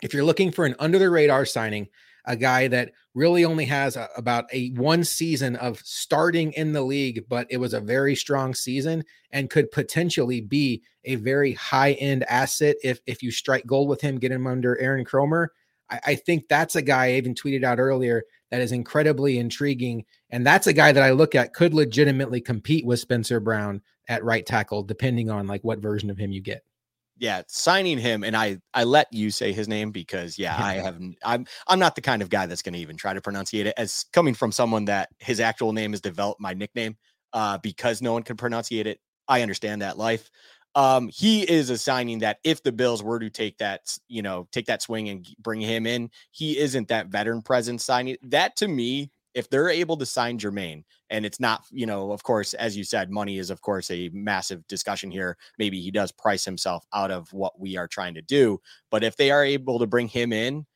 [0.02, 1.88] if you're looking for an under the radar signing,
[2.24, 6.82] a guy that really only has a, about a one season of starting in the
[6.82, 11.92] league, but it was a very strong season and could potentially be a very high
[11.92, 15.48] end asset if if you strike gold with him, get him under Aaron Kromer.
[15.90, 20.04] I, I think that's a guy I even tweeted out earlier that is incredibly intriguing.
[20.30, 24.24] And that's a guy that I look at could legitimately compete with Spencer Brown at
[24.24, 26.62] right tackle, depending on like what version of him you get.
[27.16, 31.00] Yeah, signing him, and I I let you say his name because yeah, I have
[31.24, 33.74] I'm I'm not the kind of guy that's going to even try to pronunciate it.
[33.76, 36.96] As coming from someone that his actual name has developed my nickname,
[37.32, 39.00] uh, because no one can pronunciate it.
[39.28, 40.28] I understand that life
[40.74, 44.48] um, he is a signing that if the Bills were to take that, you know,
[44.50, 48.16] take that swing and bring him in, he isn't that veteran presence signing.
[48.22, 52.22] That to me, if they're able to sign Jermaine, and it's not, you know, of
[52.22, 55.36] course, as you said, money is of course a massive discussion here.
[55.58, 59.16] Maybe he does price himself out of what we are trying to do, but if
[59.16, 60.66] they are able to bring him in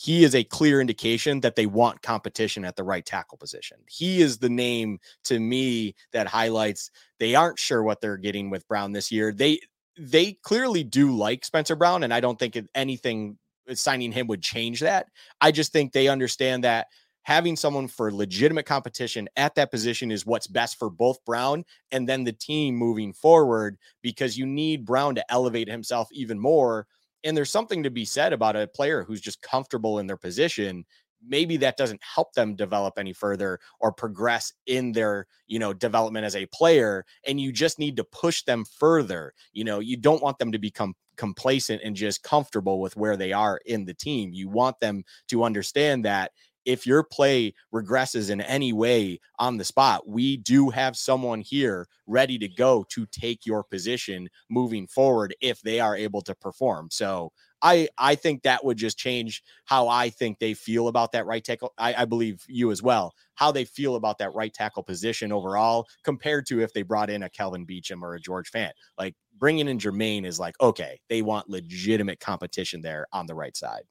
[0.00, 3.78] he is a clear indication that they want competition at the right tackle position.
[3.88, 8.66] He is the name to me that highlights they aren't sure what they're getting with
[8.68, 9.32] Brown this year.
[9.32, 9.58] They
[9.98, 13.38] they clearly do like Spencer Brown, and I don't think anything
[13.72, 15.06] signing him would change that.
[15.40, 16.86] I just think they understand that
[17.28, 21.62] having someone for legitimate competition at that position is what's best for both Brown
[21.92, 26.86] and then the team moving forward because you need Brown to elevate himself even more
[27.24, 30.86] and there's something to be said about a player who's just comfortable in their position.
[31.22, 36.24] Maybe that doesn't help them develop any further or progress in their, you know, development
[36.24, 37.04] as a player.
[37.26, 39.34] And you just need to push them further.
[39.52, 43.32] You know, you don't want them to become complacent and just comfortable with where they
[43.32, 44.32] are in the team.
[44.32, 46.30] You want them to understand that
[46.68, 51.88] if your play regresses in any way on the spot, we do have someone here
[52.06, 56.88] ready to go to take your position moving forward if they are able to perform.
[56.90, 61.24] So I I think that would just change how I think they feel about that
[61.24, 61.72] right tackle.
[61.78, 65.86] I, I believe you as well, how they feel about that right tackle position overall
[66.04, 68.72] compared to if they brought in a Kelvin Beachum or a George Fant.
[68.98, 73.56] Like bringing in Jermaine is like, okay, they want legitimate competition there on the right
[73.56, 73.84] side.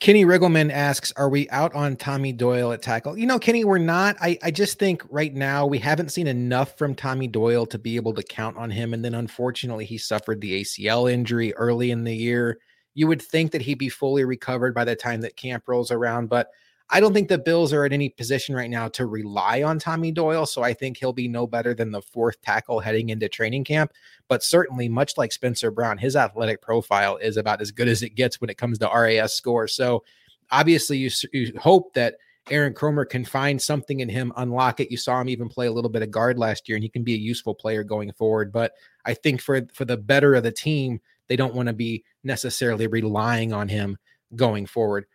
[0.00, 3.76] Kenny Riggleman asks, "Are we out on Tommy Doyle at tackle?" You know, Kenny, we're
[3.76, 4.16] not.
[4.18, 7.96] I I just think right now we haven't seen enough from Tommy Doyle to be
[7.96, 8.94] able to count on him.
[8.94, 12.58] And then unfortunately, he suffered the ACL injury early in the year.
[12.94, 16.28] You would think that he'd be fully recovered by the time that camp rolls around,
[16.28, 16.48] but
[16.92, 20.10] I don't think the Bills are at any position right now to rely on Tommy
[20.10, 20.44] Doyle.
[20.44, 23.92] So I think he'll be no better than the fourth tackle heading into training camp.
[24.26, 28.16] But certainly, much like Spencer Brown, his athletic profile is about as good as it
[28.16, 29.68] gets when it comes to RAS score.
[29.68, 30.02] So
[30.50, 32.16] obviously, you, you hope that
[32.50, 34.90] Aaron Kromer can find something in him, unlock it.
[34.90, 37.04] You saw him even play a little bit of guard last year, and he can
[37.04, 38.52] be a useful player going forward.
[38.52, 38.72] But
[39.04, 42.88] I think for for the better of the team, they don't want to be necessarily
[42.88, 43.96] relying on him
[44.34, 45.06] going forward.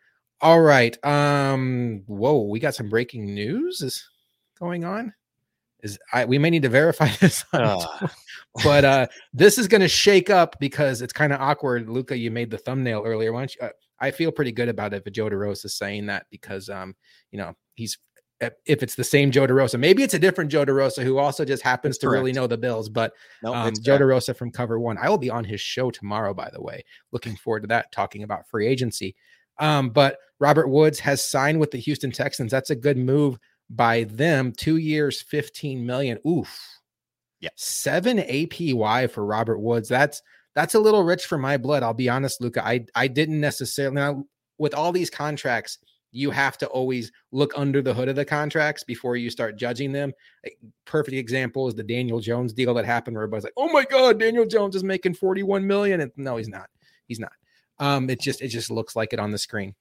[0.41, 0.97] All right.
[1.05, 4.07] Um, whoa, we got some breaking news is
[4.59, 5.13] going on.
[5.81, 8.07] is I we may need to verify this, uh.
[8.63, 11.89] but uh, this is going to shake up because it's kind of awkward.
[11.89, 13.31] Luka, you made the thumbnail earlier.
[13.31, 13.61] Why don't you?
[13.61, 13.69] Uh,
[13.99, 16.95] I feel pretty good about it if Joe DeRosa saying that because um,
[17.31, 17.97] you know, he's
[18.41, 21.63] if it's the same Joe DeRosa, maybe it's a different Joe DeRosa who also just
[21.63, 22.89] happens to really know the Bills.
[22.89, 26.33] But nope, um, Joe DeRosa from Cover One, I will be on his show tomorrow.
[26.33, 29.15] By the way, looking forward to that, talking about free agency.
[29.59, 32.51] Um, but Robert Woods has signed with the Houston Texans.
[32.51, 33.37] That's a good move
[33.69, 34.51] by them.
[34.51, 36.19] Two years, fifteen million.
[36.27, 36.59] Oof.
[37.39, 37.49] Yeah.
[37.55, 39.89] Seven APY for Robert Woods.
[39.89, 40.21] That's
[40.55, 41.83] that's a little rich for my blood.
[41.83, 42.65] I'll be honest, Luka.
[42.65, 44.25] I I didn't necessarily now
[44.57, 45.79] with all these contracts
[46.15, 49.91] you have to always look under the hood of the contracts before you start judging
[49.91, 50.13] them.
[50.45, 53.83] A perfect example is the Daniel Jones deal that happened where everybody's like, "Oh my
[53.83, 56.69] God, Daniel Jones is making 41 million," and no, he's not.
[57.07, 57.33] He's not.
[57.79, 59.75] Um, it just it just looks like it on the screen.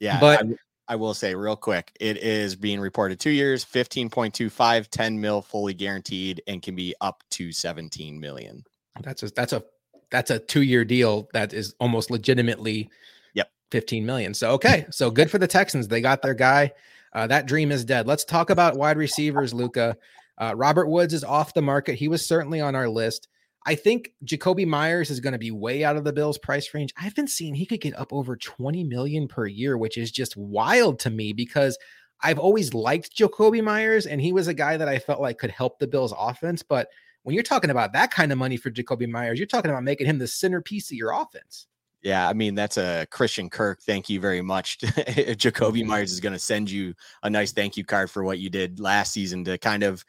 [0.00, 4.88] Yeah, but I, I will say real quick, it is being reported two years, 15.25,
[4.88, 8.64] 10 mil fully guaranteed, and can be up to 17 million.
[9.00, 9.62] That's a that's a
[10.10, 12.90] that's a two year deal that is almost legitimately
[13.34, 14.34] yep 15 million.
[14.34, 14.86] So, okay.
[14.90, 15.88] So good for the Texans.
[15.88, 16.72] They got their guy.
[17.12, 18.06] Uh, that dream is dead.
[18.06, 19.96] Let's talk about wide receivers, Luka.
[20.36, 21.94] Uh, Robert Woods is off the market.
[21.94, 23.28] He was certainly on our list.
[23.66, 26.92] I think Jakobi Meyers is going to be way out of the Bills' price range.
[27.00, 30.36] I've been seeing he could get up over 20 million per year, which is just
[30.36, 31.78] wild to me because
[32.20, 35.50] I've always liked Jakobi Meyers and he was a guy that I felt like could
[35.50, 36.62] help the Bills' offense.
[36.62, 36.88] But
[37.22, 40.06] when you're talking about that kind of money for Jakobi Meyers, you're talking about making
[40.06, 41.66] him the centerpiece of your offense.
[42.02, 43.80] Yeah, I mean that's a Christian Kirk.
[43.80, 44.78] Thank you very much.
[44.78, 45.88] Jakobi mm-hmm.
[45.88, 48.78] Meyers is going to send you a nice thank you card for what you did
[48.78, 50.04] last season to kind of.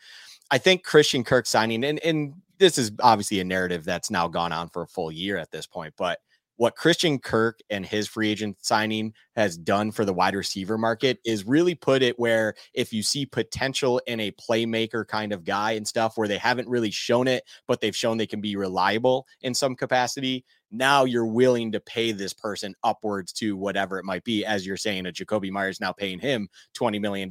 [0.52, 4.52] I think Christian Kirk signing and and this is obviously a narrative that's now gone
[4.52, 6.20] on for a full year at this point, but
[6.58, 11.20] what Christian Kirk and his free agent signing has done for the wide receiver market
[11.26, 15.74] is really put it where if you see potential in a playmaker kind of guy
[15.74, 19.28] and stuff where they haven't really shown it, but they've shown they can be reliable
[19.42, 24.24] in some capacity, now you're willing to pay this person upwards to whatever it might
[24.24, 24.46] be.
[24.46, 27.30] As you're saying, a Jakobi Meyers now paying him $20 million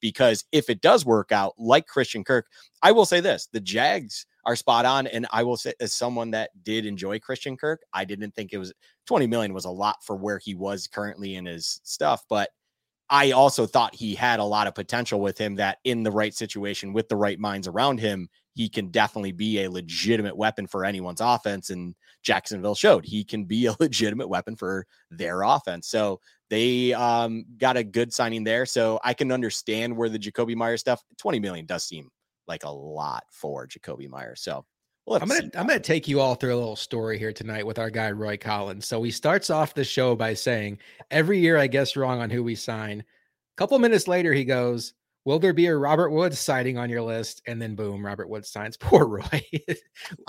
[0.00, 2.46] because if it does work out like Christian Kirk,
[2.82, 5.08] I will say this the Jags are spot on.
[5.08, 8.58] And I will say, as someone that did enjoy Christian Kirk, I didn't think it
[8.58, 8.72] was
[9.06, 12.22] 20 million was a lot for where he was currently in his stuff.
[12.28, 12.50] But
[13.10, 16.34] I also thought he had a lot of potential with him that in the right
[16.34, 20.84] situation with the right minds around him, he can definitely be a legitimate weapon for
[20.84, 21.70] anyone's offense.
[21.70, 25.88] And Jacksonville showed he can be a legitimate weapon for their offense.
[25.88, 28.64] So they um, got a good signing there.
[28.64, 32.10] So I can understand where the Jakobi Meyer stuff, 20 million does seem
[32.48, 34.40] like a lot for Jakobi Meyers.
[34.40, 34.64] So
[35.06, 37.78] well, I'm gonna I'm gonna take you all through a little story here tonight with
[37.78, 38.86] our guy Roy Collins.
[38.86, 40.78] So he starts off the show by saying,
[41.10, 44.94] "Every year I guess wrong on who we sign." A couple minutes later, he goes,
[45.26, 47.42] Will there be a Robert Woods sighting on your list?
[47.48, 48.76] And then boom, Robert Woods signs.
[48.80, 49.42] Poor Roy.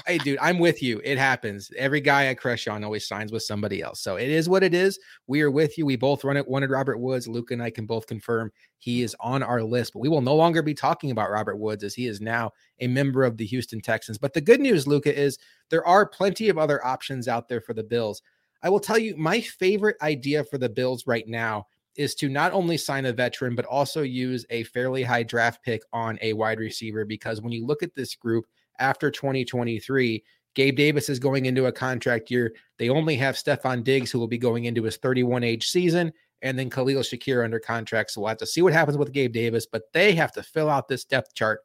[0.08, 1.00] hey, dude, I'm with you.
[1.04, 1.70] It happens.
[1.78, 4.02] Every guy I crush on always signs with somebody else.
[4.02, 4.98] So it is what it is.
[5.28, 5.86] We are with you.
[5.86, 7.28] We both run it, wanted Robert Woods.
[7.28, 10.36] Luke and I can both confirm he is on our list, but we will no
[10.36, 13.82] longer be talking about Robert Woods as he is now a member of the Houston
[13.82, 14.18] Texans.
[14.18, 15.38] But the good news, Luka, is
[15.70, 18.24] there are plenty of other options out there for the Bills.
[18.64, 22.54] I will tell you my favorite idea for the Bills right now is to not
[22.54, 26.60] only sign a veteran, but also use a fairly high draft pick on a wide
[26.60, 27.04] receiver.
[27.04, 28.46] Because when you look at this group
[28.80, 32.54] after 2023, Gabe Davis is going into a contract year.
[32.78, 36.58] They only have Stefon Diggs, who will be going into his 31 age season, and
[36.58, 38.12] then Khalil Shakir under contract.
[38.12, 40.70] So we'll have to see what happens with Gabe Davis, but they have to fill
[40.70, 41.62] out this depth chart.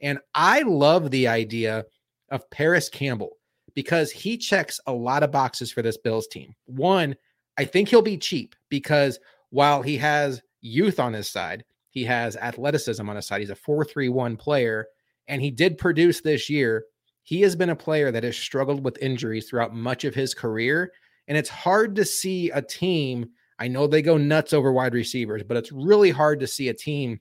[0.00, 1.84] And I love the idea
[2.30, 3.36] of Parris Campbell
[3.74, 6.54] because he checks a lot of boxes for this Bills team.
[6.66, 7.14] One,
[7.58, 9.18] I think he'll be cheap because
[9.52, 13.40] while he has youth on his side, he has athleticism on his side.
[13.40, 14.86] He's a 4-3-1 player
[15.28, 16.84] and he did produce this year.
[17.22, 20.90] He has been a player that has struggled with injuries throughout much of his career
[21.28, 25.44] and it's hard to see a team I know they go nuts over wide receivers,
[25.44, 27.20] but it's really hard to see a team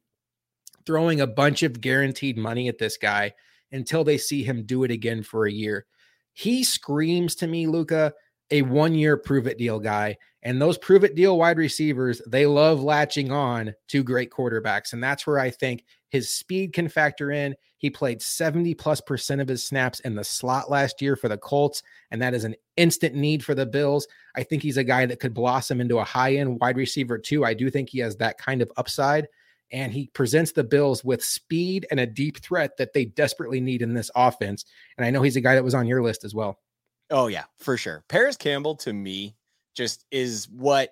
[0.87, 3.33] throwing a bunch of guaranteed money at this guy
[3.71, 5.85] until they see him do it again for a year.
[6.33, 8.13] He screams to me, Luka,
[8.51, 10.17] a one year prove it deal guy.
[10.43, 14.93] And those prove it deal wide receivers, they love latching on to great quarterbacks.
[14.93, 17.55] And that's where I think his speed can factor in.
[17.77, 21.37] He played 70 plus percent of his snaps in the slot last year for the
[21.37, 21.81] Colts.
[22.11, 24.07] And that is an instant need for the Bills.
[24.35, 27.45] I think he's a guy that could blossom into a high end wide receiver, too.
[27.45, 29.27] I do think he has that kind of upside.
[29.71, 33.81] And he presents the Bills with speed and a deep threat that they desperately need
[33.81, 34.65] in this offense.
[34.97, 36.59] And I know he's a guy that was on your list as well.
[37.11, 38.03] Oh yeah, for sure.
[38.09, 39.35] Parris Campbell to me
[39.75, 40.91] just is what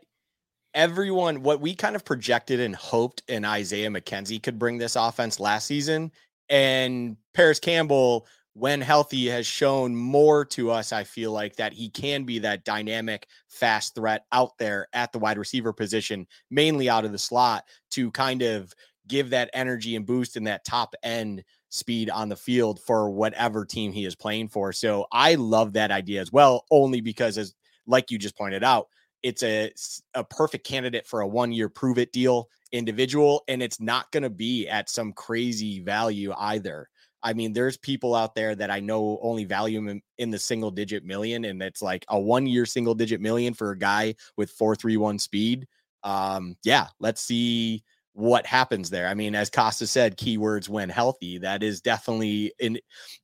[0.76, 5.40] everyone what we kind of projected and hoped and Isaiah McKenzie could bring this offense
[5.40, 6.12] last season
[6.50, 10.94] And Parris Campbell, when healthy, has shown more to us.
[10.94, 15.20] I feel like that he can be that dynamic, fast threat out there at the
[15.20, 18.74] wide receiver position, mainly out of the slot, to kind of
[19.08, 23.66] give that energy and boost in that top end speed on the field for whatever
[23.66, 24.74] team he is playing for.
[24.74, 27.54] So I love that idea as well, only because as
[27.88, 28.88] like you just pointed out,
[29.24, 29.72] it's a
[30.14, 34.24] a perfect candidate for a one year prove it deal individual, and it's not going
[34.24, 36.88] to be at some crazy value either.
[37.22, 40.40] I mean, there's people out there that I know only value him in, in the
[40.40, 44.16] single digit million, and it's like a one year single digit million for a guy
[44.38, 45.68] with four three one speed.
[46.04, 47.84] Um, yeah, let's see
[48.20, 49.08] what happens there.
[49.08, 51.38] I mean, as Costa said, keywords when healthy.
[51.38, 52.78] That is definitely in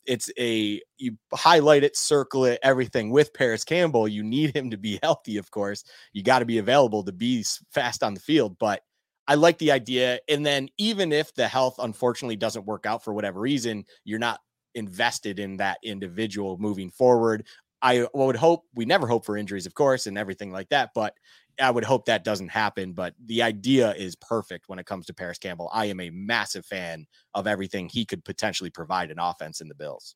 [0.06, 4.08] it's a you highlight it, circle it, everything with Parris Campbell.
[4.08, 5.84] You need him to be healthy, of course.
[6.14, 8.82] You got to be available to be fast on the field, but
[9.28, 10.20] I like the idea.
[10.30, 14.40] And then even if the health unfortunately doesn't work out for whatever reason, you're not
[14.76, 17.46] invested in that individual moving forward.
[17.82, 21.14] I would hope we never hope for injuries, of course, and everything like that, but
[21.60, 25.14] I would hope that doesn't happen, but the idea is perfect when it comes to
[25.14, 25.70] Parris Campbell.
[25.74, 29.76] I am a massive fan of everything he could potentially provide an offense in the
[29.76, 30.16] Bills.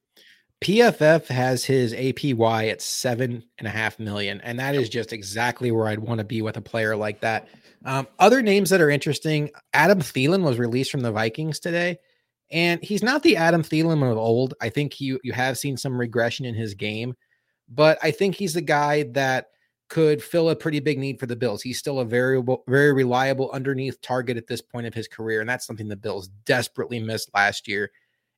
[0.62, 5.72] PFF has his APY at seven and a half million, and that is just exactly
[5.72, 7.48] where I'd want to be with a player like that.
[7.86, 11.98] Um, other names that are interesting Adam Thielen was released from the Vikings today,
[12.52, 14.54] and he's not the Adam Thielen of old.
[14.60, 17.14] I think you, you have seen some regression in his game,
[17.70, 19.52] but I think he's the guy that
[19.90, 21.62] could fill a pretty big need for the Bills.
[21.62, 25.50] He's still a very, very reliable underneath target at this point of his career, and
[25.50, 27.92] that's something the Bills desperately missed last year.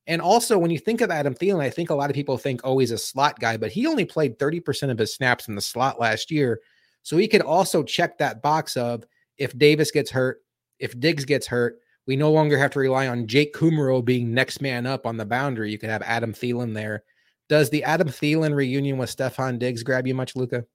[0.08, 2.62] And also, when you think of Adam Thielen, I think a lot of people think,
[2.64, 5.62] oh, he's a slot guy, but he only played 30% of his snaps in the
[5.62, 6.62] slot last year.
[7.04, 9.04] So he could also check that box of
[9.38, 10.42] if Davis gets hurt,
[10.80, 14.62] if Diggs gets hurt, we no longer have to rely on Jake Kumerow being next
[14.62, 15.72] man up on the boundary.
[15.72, 17.04] You could have Adam Thielen there.
[17.48, 20.66] Does the Adam Thielen reunion with Stefon Diggs grab you much, Luka?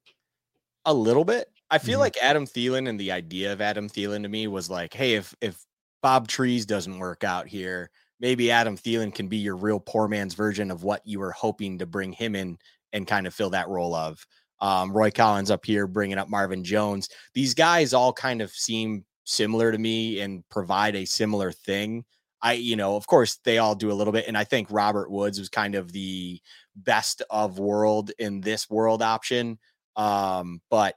[0.87, 1.49] A little bit.
[1.70, 2.01] I feel mm-hmm.
[2.01, 5.35] like Adam Thielen and the idea of Adam Thielen to me was like, hey, if
[5.40, 5.62] if
[6.03, 10.35] Bob Trees doesn't work out here, maybe Adam Thielen can be your real poor man's
[10.35, 12.57] version of what you were hoping to bring him in
[12.92, 14.25] and kind of fill that role of.
[14.61, 17.09] Um, Roy Collins up here bringing up Marvin Jones.
[17.35, 22.05] These guys all kind of seem similar to me and provide a similar thing.
[22.40, 24.29] I, you know, of course, they all do a little bit.
[24.29, 26.40] And I think Robert Woods was kind of the
[26.77, 29.59] best of world in this world option.
[29.96, 30.96] Um, but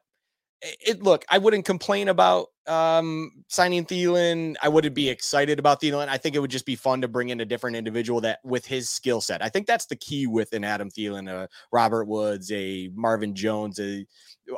[0.62, 4.56] it look, I wouldn't complain about um signing Thielen.
[4.62, 6.08] I wouldn't be excited about Thielen.
[6.08, 8.66] I think it would just be fun to bring in a different individual that with
[8.66, 9.44] his skill set.
[9.44, 13.80] I think that's the key with an Adam Thielen, a Robert Woods, a Marvin Jones,
[13.80, 14.06] a,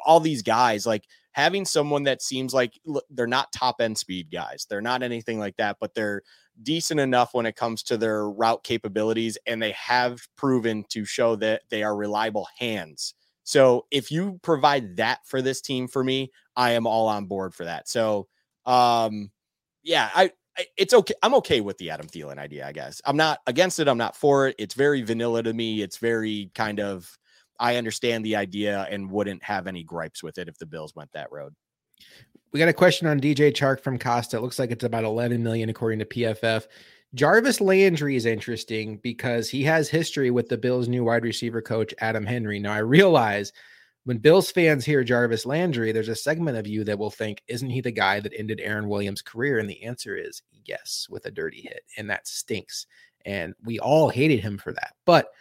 [0.05, 0.85] all these guys.
[0.85, 4.65] Like having someone that seems like look, they're not top end speed guys.
[4.69, 6.23] They're not anything like that, but they're
[6.63, 11.35] decent enough when it comes to their route capabilities, and they have proven to show
[11.37, 16.31] that they are reliable hands so if you provide that for this team for me,
[16.55, 17.87] I am all on board for that.
[17.87, 18.27] So
[18.65, 19.31] um
[19.83, 21.15] yeah, I, I it's okay.
[21.23, 23.01] I'm okay with the Adam Thielen idea, I guess.
[23.05, 23.87] I'm not against it.
[23.87, 24.55] I'm not for it.
[24.59, 25.81] It's very vanilla to me.
[25.81, 27.09] It's very kind of
[27.59, 31.11] I understand the idea and wouldn't have any gripes with it if the Bills went
[31.13, 31.53] that road.
[32.51, 34.37] We got a question on DJ Chark from Costa.
[34.37, 36.65] It looks like it's about 11 million according to PFF.
[37.13, 41.93] Jarvis Landry is interesting because he has history with the Bills' new wide receiver coach,
[41.99, 42.59] Adam Henry.
[42.59, 43.51] Now, I realize
[44.05, 47.69] when Bills fans hear Jarvis Landry, there's a segment of you that will think, isn't
[47.69, 49.59] he the guy that ended Aaron Williams' career?
[49.59, 51.83] And the answer is yes, with a dirty hit.
[51.97, 52.87] And that stinks.
[53.25, 54.93] And we all hated him for that.
[55.05, 55.31] But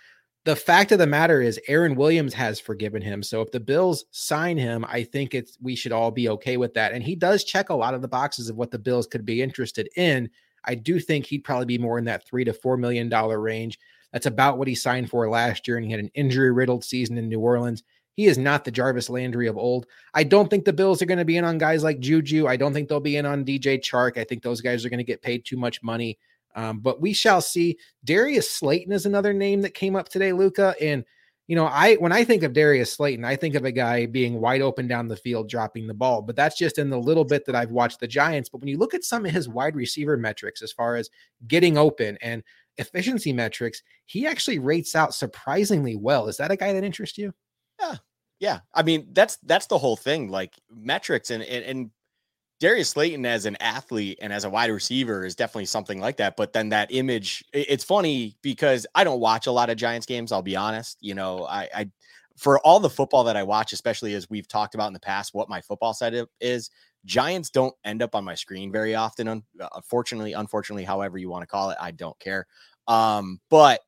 [0.44, 3.22] the fact of the matter is Aaron Williams has forgiven him.
[3.22, 6.74] So if the Bills sign him, I think it's we should all be okay with
[6.74, 6.92] that.
[6.92, 9.40] And he does check a lot of the boxes of what the Bills could be
[9.40, 10.30] interested in.
[10.64, 13.78] I do think he'd probably be more in that three to four million dollar range.
[14.12, 17.16] That's about what he signed for last year, and he had an injury riddled season
[17.16, 17.82] in New Orleans.
[18.16, 19.86] He is not the Jarvis Landry of old.
[20.14, 22.46] I don't think the Bills are going to be in on guys like Juju.
[22.46, 24.18] I don't think they'll be in on DJ Chark.
[24.18, 26.18] I think those guys are going to get paid too much money.
[26.54, 27.78] Um, but we shall see.
[28.04, 30.74] Darius Slayton is another name that came up today, Luka.
[30.80, 31.04] And
[31.50, 34.40] you know, I when I think of Darius Slayton, I think of a guy being
[34.40, 36.22] wide open down the field, dropping the ball.
[36.22, 38.48] But that's just in the little bit that I've watched the Giants.
[38.48, 41.10] But when you look at some of his wide receiver metrics, as far as
[41.48, 42.44] getting open and
[42.76, 46.28] efficiency metrics, he actually rates out surprisingly well.
[46.28, 47.34] Is that a guy that interests you?
[47.80, 47.96] Yeah,
[48.38, 48.60] yeah.
[48.72, 50.30] I mean, that's that's the whole thing.
[50.30, 51.90] Like metrics and and, and
[52.60, 56.36] Darius Slayton as an athlete and as a wide receiver is definitely something like that.
[56.36, 60.30] But then that image, it's funny because I don't watch a lot of Giants games.
[60.30, 60.98] I'll be honest.
[61.00, 61.90] You know, I, I
[62.36, 65.32] for all the football that I watch, especially as we've talked about in the past,
[65.32, 66.70] what my football setup is,
[67.06, 69.42] Giants don't end up on my screen very often.
[69.74, 72.46] Unfortunately, unfortunately, however you want to call it, I don't care.
[72.86, 73.80] Um, but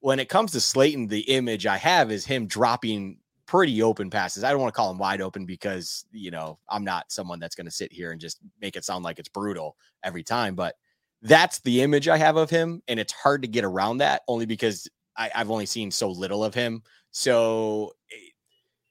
[0.00, 3.18] when it comes to Slayton, the image I have is him dropping
[3.50, 4.44] pretty open passes.
[4.44, 7.56] I don't want to call them wide open because, you know, I'm not someone that's
[7.56, 10.76] going to sit here and just make it sound like it's brutal every time, but
[11.22, 12.80] that's the image I have of him.
[12.86, 16.44] And it's hard to get around that only because I, I've only seen so little
[16.44, 16.84] of him.
[17.10, 18.28] So eh,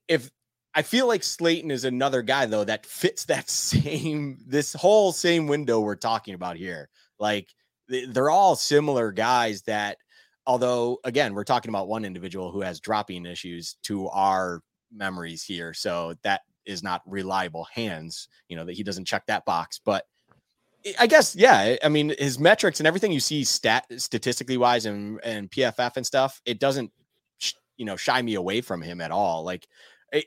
[0.10, 0.30] if
[0.76, 5.48] I feel like Slayton is another guy though that fits that same this whole same
[5.48, 6.90] window we're talking about here.
[7.18, 7.48] Like
[7.88, 10.00] they're all similar guys that
[10.50, 15.76] although again we're talking about one individual who has dropping issues to our memories here
[15.76, 20.08] so that is not reliable hands you know that he doesn't check that box but
[21.00, 25.20] i guess yeah i mean his metrics and everything you see stat statistically wise and
[25.24, 26.92] and pff and stuff it doesn't
[27.78, 29.68] you know shy me away from him at all like
[30.12, 30.26] it,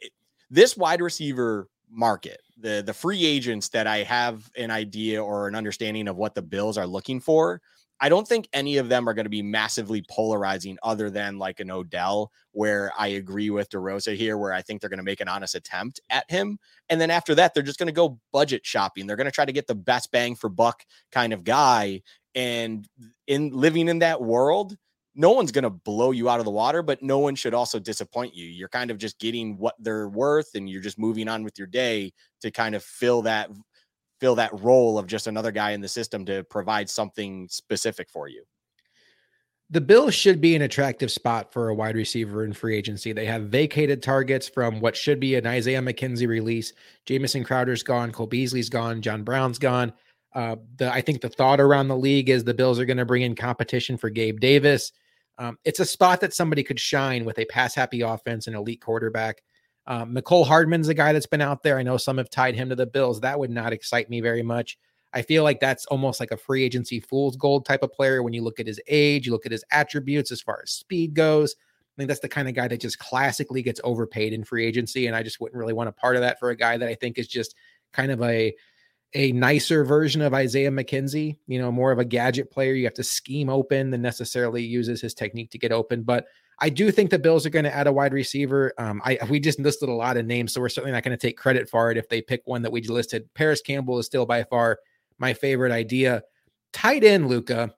[0.50, 5.56] this wide receiver market the the free agents that i have an idea or an
[5.56, 7.60] understanding of what the bills are looking for
[8.02, 11.60] I don't think any of them are going to be massively polarizing other than like
[11.60, 15.20] an Odell, where I agree with DeRosa here, where I think they're going to make
[15.20, 16.58] an honest attempt at him.
[16.88, 19.06] And then after that, they're just going to go budget shopping.
[19.06, 20.82] They're going to try to get the best bang for buck
[21.12, 22.02] kind of guy.
[22.34, 22.88] And
[23.28, 24.76] in living in that world,
[25.14, 27.78] no one's going to blow you out of the water, but no one should also
[27.78, 28.46] disappoint you.
[28.46, 31.68] You're kind of just getting what they're worth and you're just moving on with your
[31.68, 33.48] day to kind of fill that
[34.22, 38.28] fill that role of just another guy in the system to provide something specific for
[38.28, 38.44] you.
[39.70, 43.12] The Bills should be an attractive spot for a wide receiver in free agency.
[43.12, 46.72] They have vacated targets from what should be an Isaiah McKenzie release.
[47.04, 49.92] Jamison Crowder's gone, Cole Beasley's gone, John Brown's gone.
[50.32, 53.04] Uh, the I think the thought around the league is the Bills are going to
[53.04, 54.92] bring in competition for Gabe Davis.
[55.36, 58.80] Um, it's a spot that somebody could shine with a pass happy offense and elite
[58.80, 59.42] quarterback.
[59.86, 61.78] Um, Mecole Hardman's a guy that's been out there.
[61.78, 63.20] I know some have tied him to the Bills.
[63.20, 64.78] That would not excite me very much.
[65.12, 68.32] I feel like that's almost like a free agency fool's gold type of player when
[68.32, 71.54] you look at his age, you look at his attributes as far as speed goes.
[71.54, 75.06] I think that's the kind of guy that just classically gets overpaid in free agency.
[75.06, 76.94] And I just wouldn't really want a part of that for a guy that I
[76.94, 77.54] think is just
[77.92, 78.54] kind of a
[79.14, 82.72] a nicer version of Isaiah McKenzie, you know, more of a gadget player.
[82.72, 86.02] You have to scheme open than necessarily uses his technique to get open.
[86.02, 86.28] But
[86.58, 88.72] I do think the Bills are going to add a wide receiver.
[88.78, 91.26] Um, I we just listed a lot of names, so we're certainly not going to
[91.26, 93.28] take credit for it if they pick one that we listed.
[93.34, 94.78] Parris Campbell is still by far
[95.18, 96.22] my favorite idea.
[96.72, 97.74] Tight end, Luka.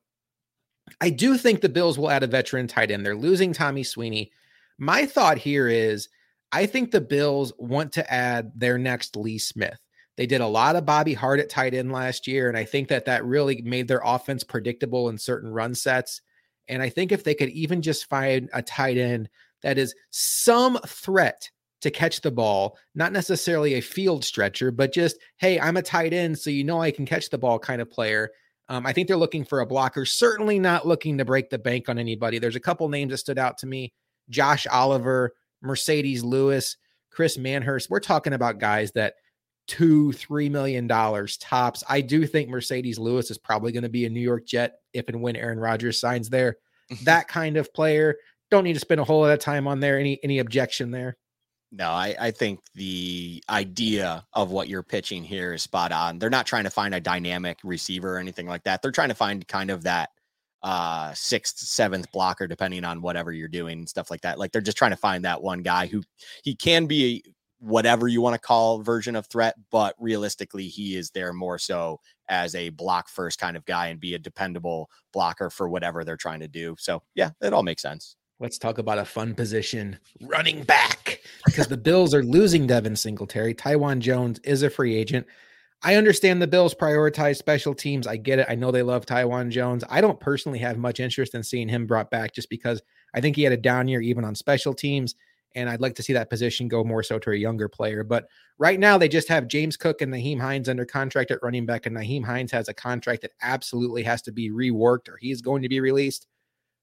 [1.00, 3.04] I do think the Bills will add a veteran tight end.
[3.04, 4.30] They're losing Tommy Sweeney.
[4.78, 6.08] My thought here is
[6.52, 9.78] I think the Bills want to add their next Lee Smith.
[10.16, 12.88] They did a lot of Bobby Hart at tight end last year, and I think
[12.88, 16.20] that that really made their offense predictable in certain run sets.
[16.68, 19.28] And I think if they could even just find a tight end
[19.62, 21.50] that is some threat
[21.80, 26.12] to catch the ball, not necessarily a field stretcher, but just, hey, I'm a tight
[26.12, 28.30] end, so you know I can catch the ball kind of player.
[28.68, 31.88] Um, I think they're looking for a blocker, certainly not looking to break the bank
[31.88, 32.38] on anybody.
[32.38, 33.92] There's a couple names that stood out to me
[34.30, 36.78] Josh Oliver, Marcedes Lewis,
[37.10, 37.90] Chris Manhertz.
[37.90, 39.14] We're talking about guys that
[39.66, 41.82] two, three million dollars tops.
[41.88, 45.08] I do think Marcedes Lewis is probably going to be a New York Jet if
[45.08, 46.56] and when Aaron Rodgers signs there.
[47.02, 48.16] that kind of player.
[48.50, 49.98] Don't need to spend a whole lot of time on there.
[49.98, 51.16] Any any objection there?
[51.76, 56.20] No, I, I think the idea of what you're pitching here is spot on.
[56.20, 58.80] They're not trying to find a dynamic receiver or anything like that.
[58.80, 60.10] They're trying to find kind of that
[60.62, 64.38] uh sixth, seventh blocker, depending on whatever you're doing and stuff like that.
[64.38, 66.02] Like they're just trying to find that one guy who
[66.44, 67.24] he can be
[67.64, 71.98] whatever you want to call version of threat, but realistically, he is there more so
[72.28, 76.16] as a block first kind of guy and be a dependable blocker for whatever they're
[76.16, 76.76] trying to do.
[76.78, 78.16] So, yeah, it all makes sense.
[78.40, 83.54] Let's talk about a fun position running back because the Bills are losing Devin Singletary.
[83.54, 85.26] Taiwan Jones is a free agent.
[85.82, 88.06] I understand the Bills prioritize special teams.
[88.06, 88.46] I get it.
[88.48, 89.84] I know they love Taiwan Jones.
[89.88, 92.82] I don't personally have much interest in seeing him brought back just because
[93.14, 95.14] I think he had a down year even on special teams
[95.54, 98.04] and I'd like to see that position go more so to a younger player.
[98.04, 98.26] But
[98.58, 101.86] right now, they just have James Cook and Nyheim Hines under contract at running back,
[101.86, 105.62] and Nyheim Hines has a contract that absolutely has to be reworked or he's going
[105.62, 106.26] to be released.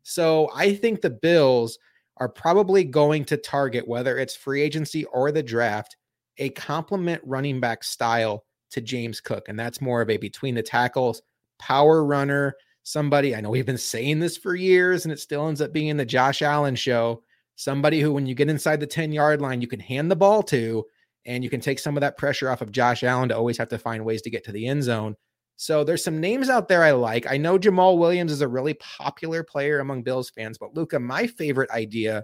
[0.04, 1.78] So I think the Bills
[2.18, 5.98] are probably going to target, whether it's free agency or the draft,
[6.38, 9.50] a complement running back style to James Cook.
[9.50, 11.22] And that's more of a between the tackles,
[11.60, 13.36] power runner, somebody.
[13.36, 16.06] I know we've been saying this for years, and it still ends up being the
[16.06, 17.24] Josh Allen show
[17.62, 20.42] somebody who, when you get inside the 10 yard line, you can hand the ball
[20.42, 20.84] to,
[21.26, 23.70] and you can take some of that pressure off of Josh Allen to always have
[23.70, 25.16] to find ways to get to the end zone.
[25.58, 27.32] So there's some names out there I like.
[27.32, 31.28] I know Jamaal Williams is a really popular player among Bills fans, but Luka, my
[31.28, 32.24] favorite idea,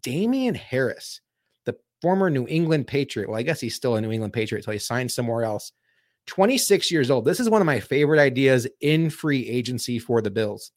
[0.00, 1.20] Damien Harris,
[1.66, 3.28] the former New England Patriot.
[3.28, 5.72] Well, I guess he's still a New England Patriot until he signed somewhere else.
[6.28, 7.26] 26 years old.
[7.26, 10.72] This is one of my favorite ideas in free agency for the Bills.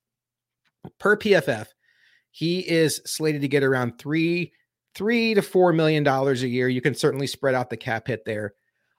[0.99, 1.67] Per PFF,
[2.31, 4.53] he is slated to get around three,
[4.95, 6.69] three to four million dollars a year.
[6.69, 8.53] You can certainly spread out the cap hit there.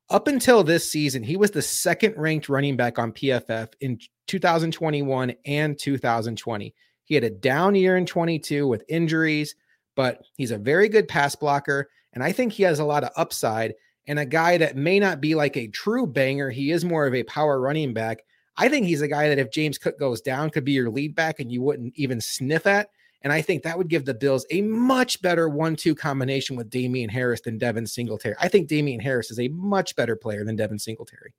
[0.08, 5.34] Up until this season, he was the second ranked running back on PFF in 2021
[5.46, 6.74] and 2020.
[7.04, 9.54] He had a down year in 22 with injuries,
[9.94, 11.88] but he's a very good pass blocker.
[12.12, 13.74] And I think he has a lot of upside
[14.06, 16.50] and a guy that may not be like a true banger.
[16.50, 18.18] He is more of a power running back.
[18.56, 21.14] I think he's a guy that if James Cook goes down, could be your lead
[21.14, 22.90] back and you wouldn't even sniff at.
[23.22, 26.70] And I think that would give the Bills a much better one two combination with
[26.70, 28.34] Damien Harris than Devin Singletary.
[28.40, 31.34] I think Damien Harris is a much better player than Devin Singletary.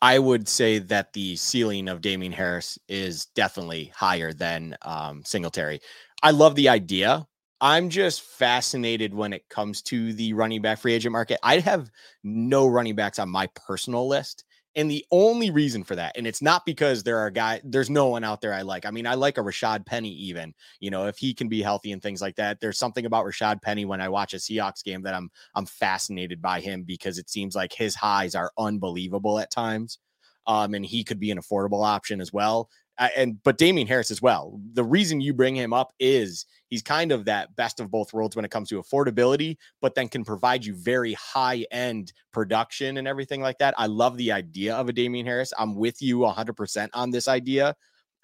[0.00, 5.80] I would say that the ceiling of Damien Harris is definitely higher than um, Singletary.
[6.24, 7.26] I love the idea.
[7.60, 11.38] I'm just fascinated when it comes to the running back free agent market.
[11.44, 11.88] I have
[12.24, 14.42] no running backs on my personal list.
[14.74, 18.08] And the only reason for that, and it's not because there are guys, there's no
[18.08, 18.86] one out there I like.
[18.86, 21.92] I mean, I like a Rashad Penny, even, you know, if he can be healthy
[21.92, 22.58] and things like that.
[22.60, 26.40] There's something about Rashad Penny when I watch a Seahawks game that I'm I'm fascinated
[26.40, 29.98] by him because it seems like his highs are unbelievable at times.
[30.46, 32.68] Um, and he could be an affordable option as well
[33.16, 34.60] and but Damien Harris as well.
[34.74, 38.36] The reason you bring him up is he's kind of that best of both worlds
[38.36, 43.08] when it comes to affordability, but then can provide you very high end production and
[43.08, 43.74] everything like that.
[43.78, 45.52] I love the idea of a Damien Harris.
[45.58, 47.74] I'm with you 100% on this idea.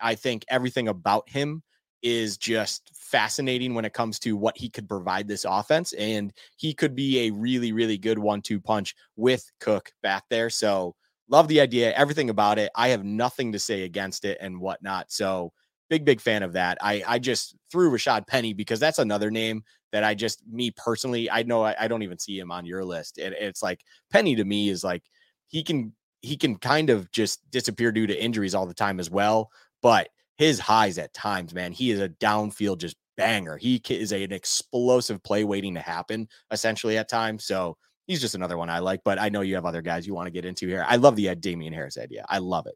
[0.01, 1.63] I think everything about him
[2.03, 5.93] is just fascinating when it comes to what he could provide this offense.
[5.95, 10.51] And he could be a really, really good one two punch with Cook back there.
[10.51, 10.95] So,
[11.29, 12.71] love the idea, everything about it.
[12.75, 15.11] I have nothing to say against it and whatnot.
[15.13, 15.53] So
[15.91, 16.79] big, big fan of that.
[16.81, 19.63] I I just threw Rashad Penny because that's another name
[19.93, 22.85] that I just me personally, I know I, I don't even see him on your
[22.85, 23.19] list.
[23.19, 25.03] And it's like Penny to me is like
[25.49, 29.11] he can he can kind of just disappear due to injuries all the time as
[29.11, 29.51] well.
[29.83, 33.57] But his highs at times, man, he is a downfield just banger.
[33.57, 37.45] He is a, an explosive play waiting to happen essentially at times.
[37.45, 37.77] So
[38.09, 39.03] he's just another one I like.
[39.05, 40.85] But I know you have other guys you want to get into here.
[40.89, 42.25] I love the uh, Damien Harris idea.
[42.29, 42.75] I love it.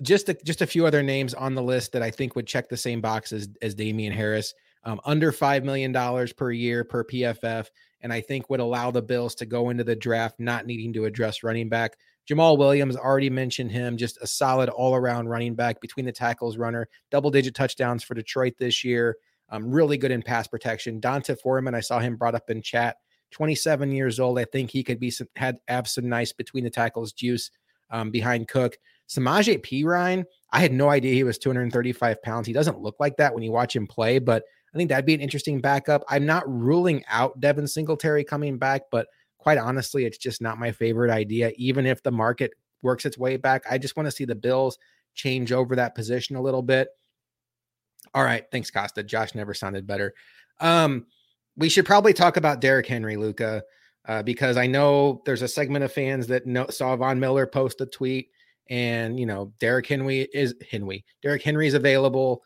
[0.00, 2.68] Just a, just a few other names on the list that I think would check
[2.68, 4.54] the same box as, as Damien Harris.
[4.84, 5.92] Um, under $5 million
[6.36, 7.66] per year per PFF.
[8.02, 11.06] And I think would allow the Bills to go into the draft not needing to
[11.06, 11.96] address running back.
[12.30, 16.56] Jamaal Williams already mentioned him, just a solid all around running back between the tackles
[16.56, 19.16] runner, double digit touchdowns for Detroit this year.
[19.48, 21.00] Um, really good in pass protection.
[21.00, 22.96] D'Onta Foreman, I saw him brought up in chat
[23.36, 24.38] 27 years old.
[24.38, 27.50] I think he could be some, had have some nice between the tackles juice
[27.90, 28.78] um, behind Cook.
[29.10, 32.46] Samaje Perine, I had no idea he was 235 pounds.
[32.46, 35.12] He doesn't look like that when you watch him play, but I think that'd be
[35.12, 36.02] an interesting backup.
[36.08, 39.06] I'm not ruling out Devin Singletary coming back, but
[39.36, 41.52] quite honestly, it's just not my favorite idea.
[41.56, 44.78] Even if the market works its way back, I just want to see the Bills
[45.14, 46.88] change over that position a little bit.
[48.14, 49.02] All right, thanks, Costa.
[49.02, 50.14] Josh never sounded better.
[50.58, 51.04] Um,
[51.56, 53.62] we should probably talk about Derrick Henry, Luka,
[54.06, 57.80] uh, because I know there's a segment of fans that know, saw Von Miller post
[57.80, 58.30] a tweet,
[58.68, 61.04] and you know Derrick Henry is Henry.
[61.22, 62.42] Derrick Henry is available.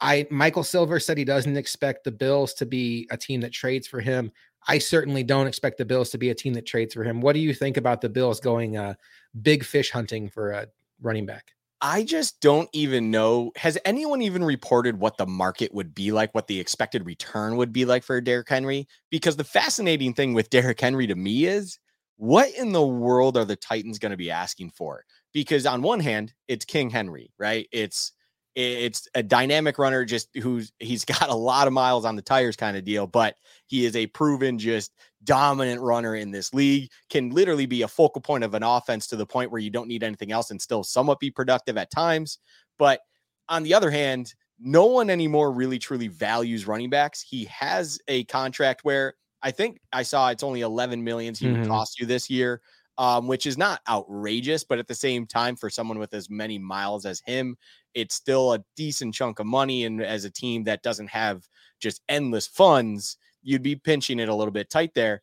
[0.00, 3.86] I Michael Silver said he doesn't expect the Bills to be a team that trades
[3.86, 4.32] for him.
[4.68, 7.20] I certainly don't expect the Bills to be a team that trades for him.
[7.20, 8.94] What do you think about the Bills going uh,
[9.40, 10.66] big fish hunting for a
[11.00, 11.52] running back?
[11.82, 13.52] I just don't even know.
[13.56, 17.72] Has anyone even reported what the market would be like, what the expected return would
[17.72, 18.86] be like for Derrick Henry?
[19.10, 21.78] Because the fascinating thing with Derrick Henry to me is
[22.16, 25.04] what in the world are the Titans going to be asking for?
[25.32, 27.66] Because on one hand, it's King Henry, right?
[27.72, 28.12] It's
[28.54, 32.56] it's a dynamic runner, just who's he's got a lot of miles on the tires
[32.56, 33.36] kind of deal, but
[33.66, 34.92] he is a proven just
[35.24, 39.16] dominant runner in this league, can literally be a focal point of an offense to
[39.16, 42.38] the point where you don't need anything else and still somewhat be productive at times.
[42.78, 43.00] But
[43.48, 47.20] on the other hand, no one anymore really truly values running backs.
[47.20, 51.60] He has a contract where I think I saw it's only 11 millions he mm-hmm.
[51.60, 52.60] would cost you this year
[53.00, 56.58] um, which is not outrageous, but at the same time, for someone with as many
[56.58, 57.56] miles as him,
[57.94, 59.86] it's still a decent chunk of money.
[59.86, 61.48] And as a team that doesn't have
[61.80, 65.22] just endless funds, you'd be pinching it a little bit tight there.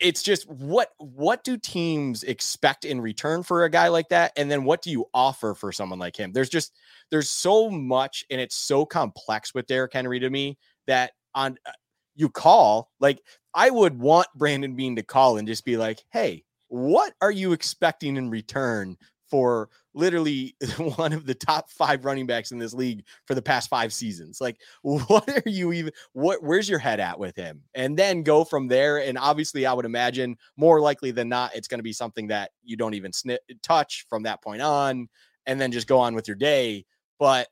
[0.00, 4.50] It's just what what do teams expect in return for a guy like that, and
[4.50, 6.32] then what do you offer for someone like him?
[6.32, 6.72] There's just
[7.12, 11.70] there's so much, and it's so complex with Derrick Henry to me that on uh,
[12.16, 13.20] you call like
[13.54, 17.52] I would want Brandon Beane to call and just be like, hey, what are you
[17.52, 18.96] expecting in return
[19.30, 20.56] for literally
[20.96, 24.40] one of the top five running backs in this league for the past five seasons.
[24.40, 25.92] Like, what are you even?
[26.12, 26.42] What?
[26.42, 27.62] Where's your head at with him?
[27.74, 28.98] And then go from there.
[28.98, 32.50] And obviously, I would imagine more likely than not, it's going to be something that
[32.64, 35.08] you don't even snip, touch from that point on,
[35.46, 36.84] and then just go on with your day.
[37.18, 37.48] But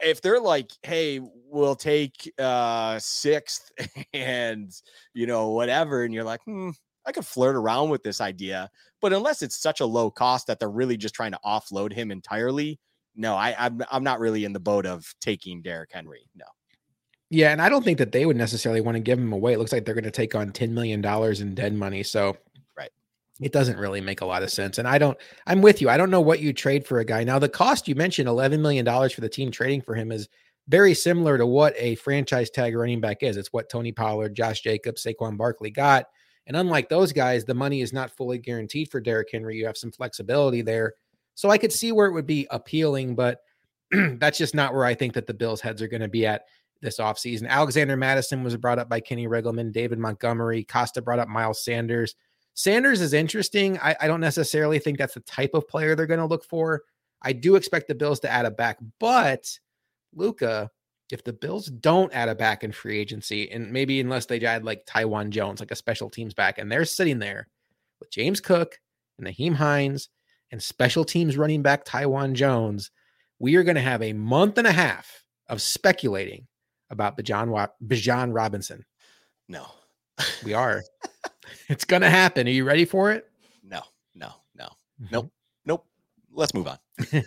[0.00, 3.72] if they're like, hey, we'll take uh sixth
[4.12, 4.72] and
[5.14, 6.70] you know, whatever, and you're like, hmm,
[7.06, 8.70] I could flirt around with this idea.
[9.00, 12.10] But unless it's such a low cost that they're really just trying to offload him
[12.10, 12.78] entirely,
[13.14, 16.28] no, I, I'm I'm not really in the boat of taking Derrick Henry.
[16.34, 16.46] No.
[17.30, 19.54] Yeah, and I don't think that they would necessarily want to give him away.
[19.54, 22.02] It looks like they're going to take on ten million dollars in dead money.
[22.02, 22.36] So
[22.76, 22.90] right,
[23.40, 24.78] it doesn't really make a lot of sense.
[24.78, 25.16] And I don't.
[25.46, 25.88] I'm with you.
[25.88, 27.38] I don't know what you trade for a guy now.
[27.38, 30.28] The cost you mentioned, eleven million dollars for the team trading for him, is
[30.68, 33.36] very similar to what a franchise tag running back is.
[33.36, 36.06] It's what Tony Pollard, Josh Jacobs, Saquon Barkley got.
[36.46, 39.56] And unlike those guys, the money is not fully guaranteed for Derrick Henry.
[39.56, 40.94] You have some flexibility there.
[41.34, 43.40] So I could see where it would be appealing, but
[43.90, 46.46] that's just not where I think that the Bills' heads are going to be at
[46.80, 47.48] this offseason.
[47.48, 52.16] Alexander Mattison was brought up by Kenny Riggleman, David Montgomery, Costa brought up Miles Sanders.
[52.54, 53.78] Sanders is interesting.
[53.78, 56.82] I, I don't necessarily think that's the type of player they're going to look for.
[57.22, 59.58] I do expect the Bills to add a back, but
[60.12, 60.70] Luka,
[61.10, 64.64] if the Bills don't add a back in free agency, and maybe unless they add
[64.64, 67.48] like Taiwan Jones, like a special teams back, and they're sitting there
[68.00, 68.78] with James Cook
[69.18, 70.08] and Nyheim Hines
[70.50, 72.90] and special teams running back Taiwan Jones,
[73.38, 76.46] we are going to have a month and a half of speculating
[76.90, 78.84] about Bijan, Bijan Robinson.
[79.48, 79.66] No,
[80.44, 80.82] we are.
[81.68, 82.46] it's going to happen.
[82.46, 83.28] Are you ready for it?
[83.64, 83.80] No,
[84.14, 85.06] no, no, mm-hmm.
[85.10, 85.32] nope.
[86.34, 86.78] Let's move on.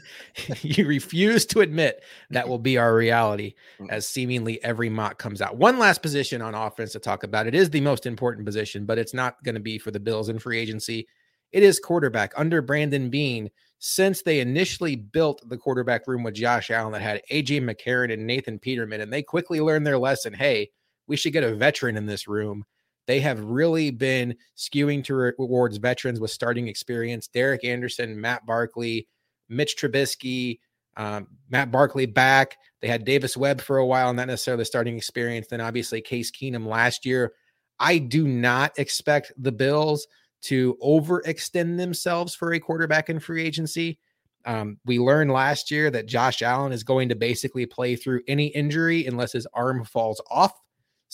[0.61, 3.53] you refuse to admit that will be our reality
[3.89, 5.57] as seemingly every mock comes out.
[5.57, 7.47] One last position on offense to talk about.
[7.47, 10.29] It is the most important position, but it's not going to be for the Bills
[10.29, 11.07] in free agency.
[11.51, 13.49] It is quarterback under Brandon Beane.
[13.77, 18.25] since they initially built the quarterback room with Josh Allen that had AJ McCarron and
[18.25, 20.33] Nathan Peterman, and they quickly learned their lesson.
[20.33, 20.71] Hey,
[21.07, 22.65] we should get a veteran in this room.
[23.07, 27.27] They have really been skewing towards veterans with starting experience.
[27.27, 29.07] Derek Anderson, Matt Barkley,
[29.47, 30.59] Mitch Trubisky,
[30.97, 32.57] um, Matt Barkley back.
[32.81, 35.47] They had Davis Webb for a while, not necessarily starting experience.
[35.47, 37.33] Then obviously Case Keenum last year.
[37.79, 40.07] I do not expect the Bills
[40.43, 43.99] to overextend themselves for a quarterback in free agency.
[44.45, 48.47] Um, we learned last year that Josh Allen is going to basically play through any
[48.47, 50.53] injury unless his arm falls off.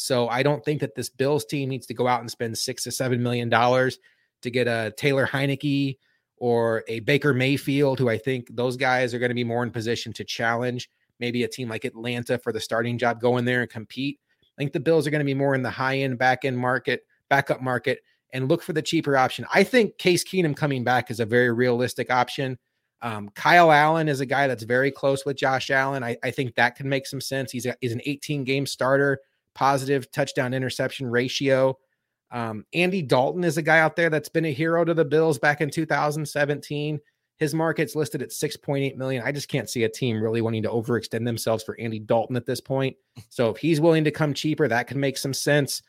[0.01, 2.83] So I don't think that this Bills team needs to go out and spend six
[2.85, 3.99] to seven million dollars
[4.41, 5.97] to get a Taylor Heinicke
[6.37, 9.69] or a Baker Mayfield, who I think those guys are going to be more in
[9.69, 10.89] position to challenge
[11.19, 14.19] maybe a team like Atlanta for the starting job, go in there and compete.
[14.43, 16.57] I think the Bills are going to be more in the high end back end
[16.57, 17.99] market, backup market,
[18.33, 19.45] and look for the cheaper option.
[19.53, 22.57] I think Case Keenum coming back is a very realistic option.
[23.03, 26.03] Um, Kyle Allen is a guy that's very close with Josh Allen.
[26.03, 27.51] I, I think that can make some sense.
[27.51, 29.19] He's, a, he's an 18 game starter,
[29.53, 31.77] positive touchdown interception ratio.
[32.31, 35.37] Um, Andy Dalton is a guy out there that's been a hero to the Bills
[35.37, 36.99] back in 2017.
[37.37, 39.23] His market's listed at 6.8 million.
[39.25, 42.45] I just can't see a team really wanting to overextend themselves for Andy Dalton at
[42.45, 42.95] this point.
[43.29, 45.81] So if he's willing to come cheaper, that can make some sense.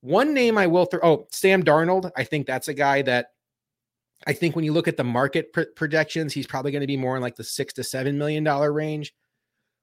[0.00, 1.00] One name I will throw.
[1.02, 2.10] Oh, Sam Darnold.
[2.16, 3.28] I think that's a guy that
[4.26, 6.96] I think when you look at the market pr- projections, he's probably going to be
[6.96, 9.14] more in like the six to seven million dollar range.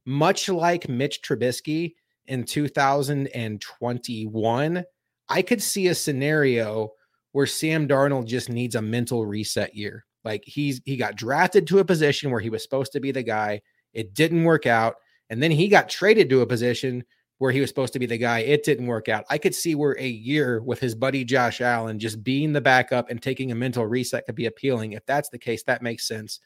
[0.06, 1.96] Much like Mitch Trubisky
[2.28, 4.84] in 2021,
[5.30, 6.92] I could see a scenario
[7.32, 10.06] where Sam Darnold just needs a mental reset year.
[10.24, 13.24] Like he's he got drafted to a position where he was supposed to be the
[13.24, 13.62] guy.
[13.94, 14.96] It didn't work out.
[15.30, 17.04] And then he got traded to a position
[17.38, 18.40] where he was supposed to be the guy.
[18.40, 19.26] It didn't work out.
[19.30, 23.10] I could see where a year with his buddy Josh Allen just being the backup
[23.10, 24.94] and taking a mental reset could be appealing.
[24.94, 26.40] If that's the case, that makes sense.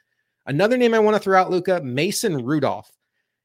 [0.46, 2.92] Another name I want to throw out, Luka, Mason Rudolph.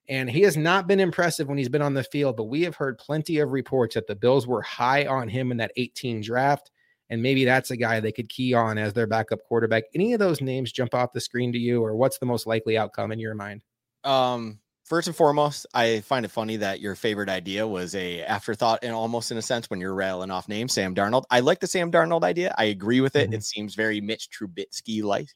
[0.08, 2.76] And he has not been impressive when he's been on the field, but we have
[2.76, 6.70] heard plenty of reports that the Bills were high on him in that 18 draft.
[7.10, 9.84] And maybe that's a guy they could key on as their backup quarterback.
[9.94, 12.76] Any of those names jump off the screen to you, or what's the most likely
[12.76, 13.62] outcome in your mind?
[14.02, 18.80] Um, first and foremost, I find it funny that your favorite idea was a afterthought
[18.82, 21.24] and almost in a sense when you're railing off names, Sam Darnold.
[21.30, 22.54] I like the Sam Darnold idea.
[22.58, 23.26] I agree with it.
[23.26, 23.34] Mm-hmm.
[23.34, 25.28] It seems very Mitch Trubisky like.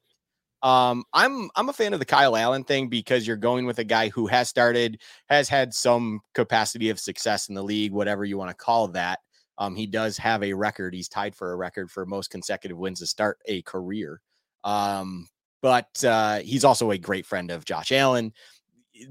[0.62, 3.84] Um, I'm I'm a fan of the Kyle Allen thing because you're going with a
[3.84, 8.36] guy who has started, has had some capacity of success in the league, whatever you
[8.36, 9.20] want to call that.
[9.58, 10.94] Um, he does have a record.
[10.94, 14.20] He's tied for a record for most consecutive wins to start a career.
[14.64, 15.28] Um,
[15.62, 18.32] but uh, he's also a great friend of Josh Allen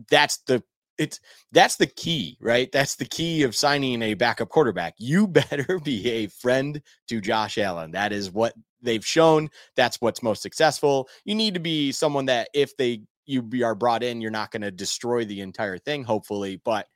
[0.10, 0.64] that's the
[0.98, 1.20] it's
[1.52, 2.70] that's the key, right?
[2.72, 4.96] That's the key of signing a backup quarterback.
[4.98, 7.92] You better be a friend to Josh Allen.
[7.92, 9.50] That is what they've shown.
[9.76, 11.08] That's what's most successful.
[11.26, 14.64] You need to be someone that if they you are brought in, you're not going
[14.64, 16.88] to destroy the entire thing, hopefully, but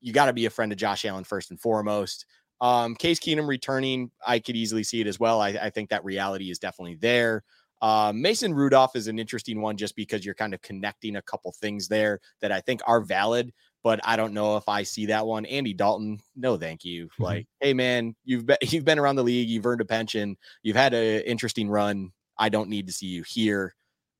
[0.00, 2.26] you got to be a friend of Josh Allen first and foremost.
[2.60, 5.40] Um, Case Keenum returning, I could easily see it as well.
[5.40, 7.42] I, I think that reality is definitely there.
[7.82, 11.50] Uh, Mason Rudolph is an interesting one just because you're kind of connecting a couple
[11.52, 13.52] things there that I think are valid,
[13.82, 15.46] but I don't know if I see that one.
[15.46, 17.06] Andy Dalton, no, thank you.
[17.06, 17.22] Mm-hmm.
[17.22, 20.76] Like, hey man, you've been you've been around the league, you've earned a pension, you've
[20.76, 22.12] had an interesting run.
[22.38, 23.74] I don't need to see you here.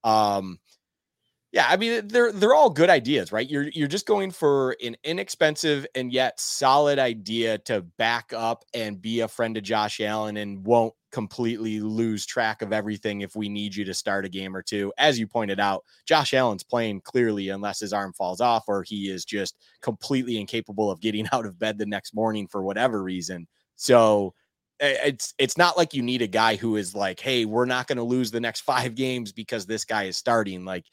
[0.04, 0.58] Um,
[1.52, 3.48] yeah, I mean they're they're all good ideas, right?
[3.48, 9.00] You're you're just going for an inexpensive and yet solid idea to back up and
[9.00, 13.48] be a friend to Josh Allen and won't completely lose track of everything if we
[13.48, 14.92] need you to start a game or two.
[14.98, 19.10] As you pointed out, Josh Allen's playing clearly unless his arm falls off or he
[19.10, 23.46] is just completely incapable of getting out of bed the next morning for whatever reason.
[23.76, 24.34] So
[24.78, 27.98] it's it's not like you need a guy who is like, hey, we're not going
[27.98, 30.64] to lose the next five games because this guy is starting.
[30.64, 30.84] Like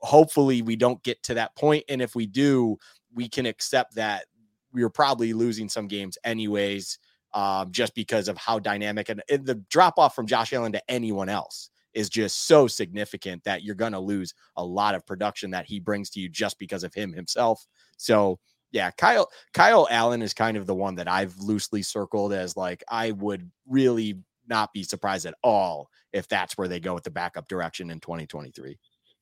[0.00, 2.76] hopefully we don't get to that point and if we do
[3.14, 4.26] we can accept that
[4.72, 6.98] we're probably losing some games anyways
[7.34, 10.90] um, just because of how dynamic and, and the drop off from Josh Allen to
[10.90, 15.50] anyone else is just so significant that you're going to lose a lot of production
[15.50, 17.66] that he brings to you just because of him himself.
[17.96, 18.38] So,
[18.70, 22.84] yeah, Kyle Kyle Allen is kind of the one that I've loosely circled as like
[22.88, 27.10] I would really not be surprised at all if that's where they go with the
[27.10, 28.78] backup direction in 2023.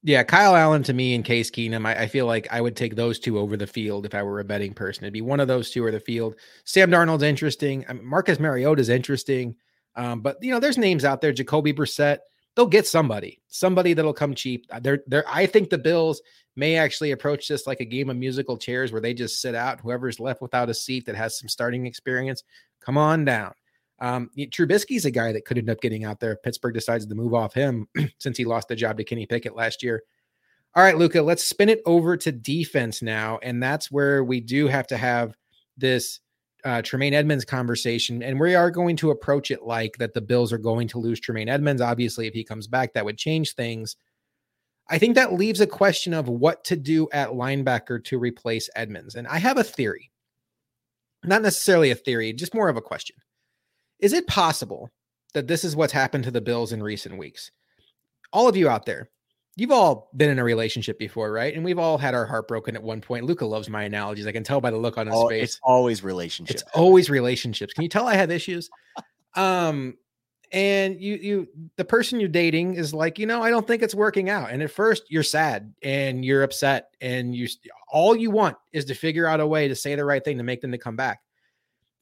[0.07, 2.95] Yeah, Kyle Allen to me and Case Keenum, I, I, feel like I would take
[2.95, 5.03] those two over the field if I were a betting person.
[5.03, 6.37] It'd be one of those two or the field.
[6.63, 7.85] Sam Darnold's interesting.
[7.89, 9.57] I mean, Marcus Mariota's interesting.
[9.97, 11.33] Um, but you know, there's names out there.
[11.33, 12.19] Jacoby Brissett.
[12.55, 14.67] They'll get somebody, somebody that'll come cheap.
[14.71, 15.25] Uh, they're, they're.
[15.29, 16.23] I think the Bills
[16.55, 19.81] may actually approach this like a game of musical chairs, where they just sit out.
[19.81, 22.45] Whoever's left without a seat that has some starting experience,
[22.81, 23.55] come on down.
[23.99, 27.15] Um, Trubisky's a guy that could end up getting out there if Pittsburgh decides to
[27.15, 27.89] move off him
[28.19, 30.03] since he lost the job to Kenny Pickett last year.
[30.75, 33.39] All right, Luka, let's spin it over to defense now.
[33.43, 35.35] And that's where we do have to have
[35.79, 36.21] this
[36.67, 38.23] uh, Tremaine Edmonds conversation.
[38.23, 41.19] And we are going to approach it like that the Bills are going to lose
[41.19, 41.81] Tremaine Edmonds.
[41.81, 43.97] Obviously, if he comes back, that would change things.
[44.89, 49.15] I think that leaves a question of what to do at linebacker to replace Edmonds.
[49.15, 50.11] And I have a theory,
[51.25, 53.17] not necessarily a theory, just more of a question.
[54.01, 54.91] Is it possible
[55.35, 57.51] that this is what's happened to the Bills in recent weeks?
[58.33, 59.11] All of you out there,
[59.57, 61.55] you've all been in a relationship before, right?
[61.55, 63.25] And we've all had our heart broken at one point.
[63.25, 64.27] Luka loves my analogies.
[64.27, 65.45] I can tell by the look on his face.
[65.45, 66.63] It's always relationships.
[66.63, 67.73] It's always relationships.
[67.73, 68.69] Can you tell I have issues?
[69.35, 69.95] Um,
[70.53, 73.95] and you you the person you're dating is like, you know, I don't think it's
[73.95, 74.51] working out.
[74.51, 77.49] And at first you're sad and you're upset and you
[77.91, 80.45] all you want is to figure out a way to say the right thing to
[80.45, 81.21] make them to come back.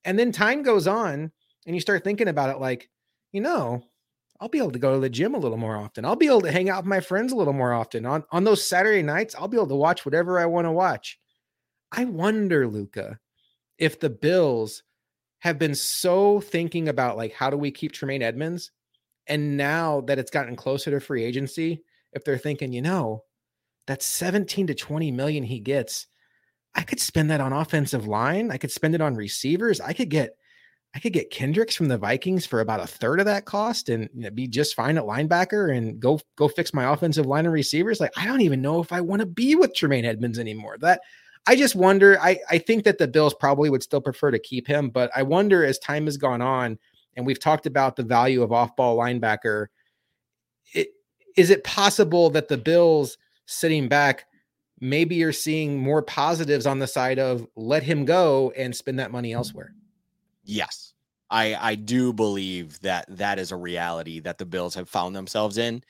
[0.05, 1.33] And then time goes on
[1.67, 2.89] and you start thinking about it like,
[3.33, 3.83] you know,
[4.41, 6.05] I'll be able to go to the gym a little more often.
[6.05, 8.05] I'll be able to hang out with my friends a little more often.
[8.07, 11.19] On on those Saturday nights, I'll be able to watch whatever I want to watch.
[11.93, 13.19] I wonder, Luka,
[13.79, 14.83] if the Bills
[15.39, 18.71] have been so thinking about like how do we keep Tremaine Edmonds?
[19.27, 23.25] and now that it's gotten closer to free agency, if they're thinking, you know,
[23.87, 26.07] that 17 to 20 million he gets,
[26.75, 28.51] I could spend that on offensive line.
[28.51, 29.81] I could spend it on receivers.
[29.81, 30.37] I could get
[30.95, 34.09] I could get Kendricks from the Vikings for about a third of that cost and
[34.35, 37.99] be just fine at linebacker and go go fix my offensive line and receivers.
[37.99, 40.77] Like I don't even know if I want to be with Tremaine Edmonds anymore.
[40.79, 41.01] That
[41.47, 42.19] I just wonder.
[42.21, 45.25] I I think that the Bills probably would still prefer to keep him, but I
[45.25, 46.79] wonder as time has gone on
[47.17, 49.67] and we've talked about the value of off-ball linebacker.
[50.73, 50.89] It,
[51.37, 54.27] is it possible that the Bills sitting back
[54.81, 59.13] maybe you're seeing more positives on the side of let him go and spend that
[59.13, 59.75] money elsewhere?
[60.45, 60.93] Yes.
[61.31, 65.59] I I do believe that that is a reality that the Bills have found themselves
[65.59, 65.83] in.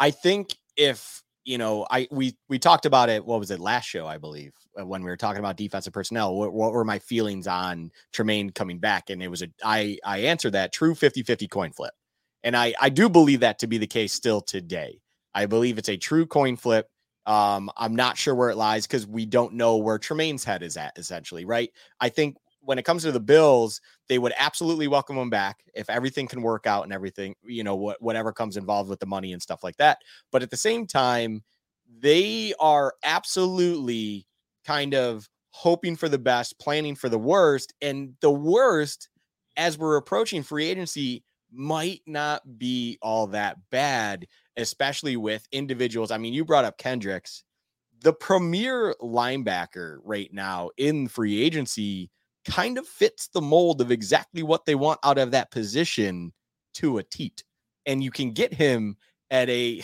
[0.00, 3.24] I think if you know, I we we talked about it.
[3.24, 4.06] What was it last show?
[4.06, 6.34] I believe uh, when we were talking about defensive personnel.
[6.36, 9.10] What, what were my feelings on Tremaine coming back?
[9.10, 11.92] And it was a I I answered that true 50-50 coin flip,
[12.42, 15.00] and I I do believe that to be the case still today.
[15.34, 16.88] I believe it's a true coin flip.
[17.26, 20.76] Um, I'm not sure where it lies because we don't know where Tremaine's head is
[20.76, 20.98] at.
[20.98, 21.70] Essentially, right?
[22.00, 22.36] I think
[22.68, 26.42] when it comes to the Bills, they would absolutely welcome him back if everything can
[26.42, 29.64] work out and everything, you know, what whatever comes involved with the money and stuff
[29.64, 30.00] like that.
[30.30, 31.42] But at the same time,
[31.98, 34.26] they are absolutely
[34.66, 39.08] kind of hoping for the best, planning for the worst, and the worst
[39.56, 44.26] as we're approaching free agency might not be all that bad,
[44.58, 46.10] especially with individuals.
[46.10, 47.44] I mean, you brought up Kendricks,
[48.02, 52.10] the premier linebacker right now in free agency
[52.48, 56.32] kind of fits the mold of exactly what they want out of that position
[56.74, 57.44] to a teat.
[57.86, 58.96] And you can get him
[59.30, 59.82] at a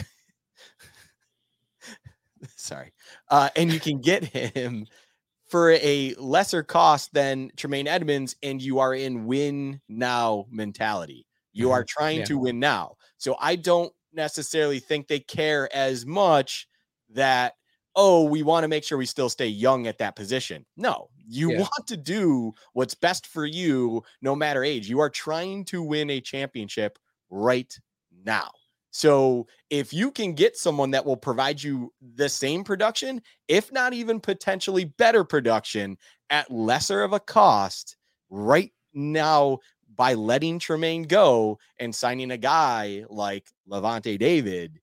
[2.57, 2.93] sorry.
[3.31, 4.87] Uh, and you can get him
[5.49, 11.27] for a lesser cost than Tremaine Edmonds, and you are in win now mentality.
[11.53, 11.99] You are mm-hmm.
[11.99, 12.25] trying yeah.
[12.25, 12.97] to win now.
[13.19, 16.67] So I don't necessarily think they care as much
[17.11, 17.55] that
[17.97, 20.65] oh, we want to make sure we still stay young at that position.
[20.77, 21.61] No, you yeah.
[21.61, 24.89] want to do what's best for you no matter age.
[24.89, 26.99] You are trying to win a championship
[27.31, 27.73] right
[28.25, 28.51] now.
[28.91, 33.93] So if you can get someone that will provide you the same production, if not
[33.93, 35.97] even potentially better production
[36.31, 37.97] at lesser of a cost
[38.31, 39.59] right now
[39.97, 44.81] by letting Tremaine go and signing a guy like Lavonte David,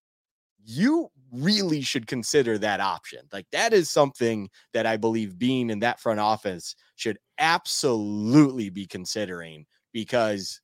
[0.66, 3.22] you really should consider that option.
[3.32, 8.86] Like that is something that I believe being in that front office should absolutely be
[8.86, 10.62] considering because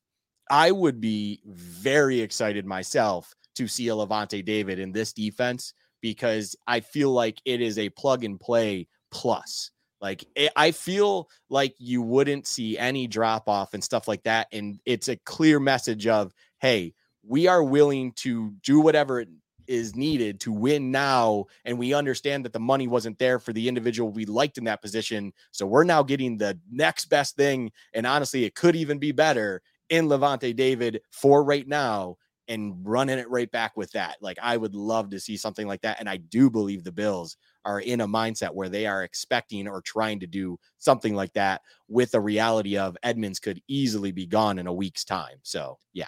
[0.50, 6.54] I would be very excited myself to see a Lavonte David in this defense because
[6.66, 9.70] I feel like it is a plug and play plus.
[10.00, 14.22] Like it, eh, I feel like you wouldn't see any drop off and stuff like
[14.22, 14.46] that.
[14.52, 16.94] And it's a clear message of, hey,
[17.26, 19.24] we are willing to do whatever
[19.68, 21.44] is needed to win now.
[21.64, 24.82] And we understand that the money wasn't there for the individual we liked in that
[24.82, 25.32] position.
[25.52, 27.70] So we're now getting the next best thing.
[27.94, 32.16] And honestly, it could even be better in Lavonte David for right now
[32.48, 34.16] and running it right back with that.
[34.20, 36.00] Like I would love to see something like that.
[36.00, 39.82] And I do believe the Bills are in a mindset where they are expecting or
[39.82, 44.58] trying to do something like that with the reality of Edmonds could easily be gone
[44.58, 45.36] in a week's time.
[45.42, 46.06] So yeah.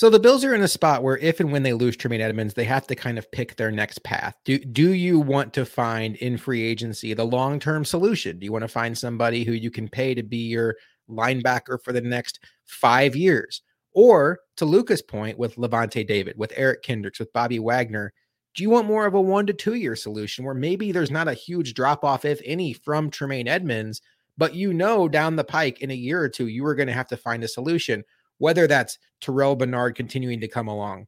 [0.00, 2.54] So the Bills are in a spot where if and when they lose Tremaine Edmonds,
[2.54, 4.34] they have to kind of pick their next path.
[4.46, 8.38] Do do you want to find in free agency the long-term solution?
[8.38, 10.76] Do you want to find somebody who you can pay to be your
[11.10, 13.60] linebacker for the next 5 years?
[13.92, 18.14] Or to Luka's point with Lavonte David, with Eric Kendricks, with Bobby Wagner,
[18.54, 21.28] do you want more of a one to two year solution where maybe there's not
[21.28, 24.00] a huge drop off, if any, from Tremaine Edmonds,
[24.38, 26.94] but you know down the pike in a year or two, you are going to
[26.94, 28.02] have to find a solution,
[28.40, 31.06] whether that's Terrell Bernard continuing to come along,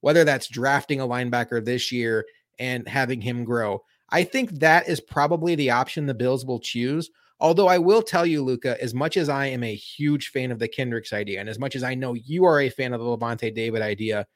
[0.00, 2.24] whether that's drafting a linebacker this year
[2.58, 3.82] and having him grow.
[4.10, 7.10] I think that is probably the option the Bills will choose
[7.40, 10.58] Although I will tell you, Luka, as much as I am a huge fan of
[10.58, 13.06] the Kendricks idea, and as much as I know you are a fan of the
[13.06, 14.26] Lavonte David idea,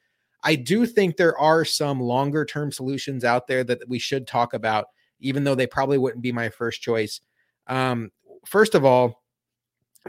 [0.43, 4.53] I do think there are some longer term solutions out there that we should talk
[4.53, 4.87] about,
[5.21, 7.21] even though they probably wouldn't be my first choice.
[7.67, 8.11] Um,
[8.45, 9.23] first of all,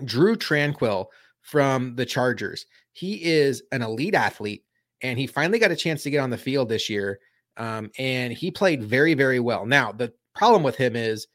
[0.03, 1.05] Drue Tranquill
[1.41, 2.65] from the Chargers.
[2.93, 4.63] He is an elite athlete,
[5.01, 7.19] and he finally got a chance to get on the field this year.
[7.57, 9.65] Um, and he played very, very well.
[9.65, 11.27] Now, the problem with him is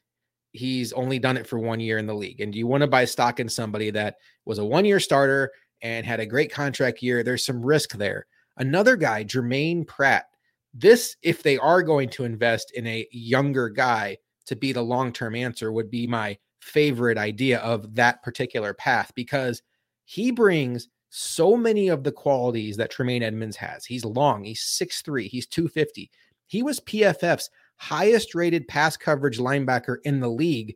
[0.51, 2.41] he's only done it for one year in the league.
[2.41, 5.51] And you want to buy stock in somebody that was a one year starter
[5.81, 7.23] and had a great contract year?
[7.23, 8.25] There's some risk there.
[8.57, 10.25] Another guy, Germaine Pratt.
[10.73, 15.13] This, if they are going to invest in a younger guy to be the long
[15.13, 19.61] term answer, would be my favorite idea of that particular path because
[20.05, 23.85] he brings so many of the qualities that Tremaine Edmonds has.
[23.85, 26.09] He's long, he's 6'3, he's 250.
[26.47, 30.75] He was PFF's highest rated pass coverage linebacker in the league.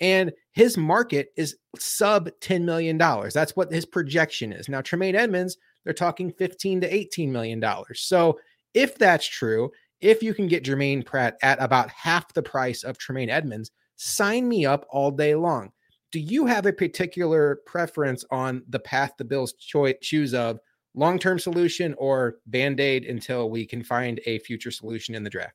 [0.00, 2.96] And his market is sub $10 million.
[2.98, 4.68] That's what his projection is.
[4.68, 7.64] Now, Tremaine Edmonds, they're talking 15 to $18 million.
[7.94, 8.38] So
[8.74, 9.70] if that's true,
[10.00, 14.48] if you can get Germaine Pratt at about half the price of Tremaine Edmonds, sign
[14.48, 15.72] me up all day long.
[16.10, 20.58] Do you have a particular preference on the path the Bills cho- choose of
[20.94, 25.30] long term solution or band aid until we can find a future solution in the
[25.30, 25.54] draft?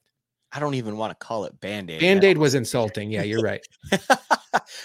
[0.55, 1.99] I don't even want to call it band-aid.
[1.99, 3.09] Band-aid was insulting.
[3.09, 3.65] Yeah, you're right.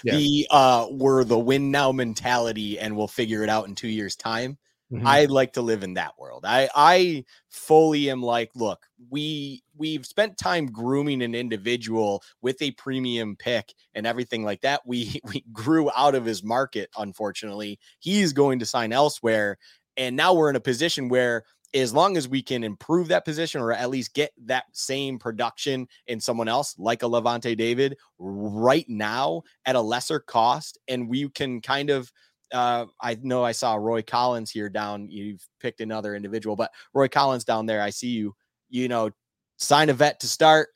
[0.02, 0.16] yeah.
[0.16, 4.16] The uh we're the win now mentality and we'll figure it out in 2 years
[4.16, 4.56] time.
[4.92, 5.06] Mm-hmm.
[5.06, 6.44] I like to live in that world.
[6.46, 12.70] I I fully am like, look, we we've spent time grooming an individual with a
[12.72, 14.80] premium pick and everything like that.
[14.86, 17.78] We we grew out of his market unfortunately.
[17.98, 19.58] He's going to sign elsewhere
[19.98, 23.60] and now we're in a position where as long as we can improve that position
[23.60, 28.88] or at least get that same production in someone else like a Lavonte David right
[28.88, 32.10] now at a lesser cost and we can kind of
[32.52, 37.08] uh, I know I saw Roy Collins here down you've picked another individual but Roy
[37.08, 38.34] Collins down there I see you
[38.68, 39.10] you know
[39.56, 40.68] sign a vet to start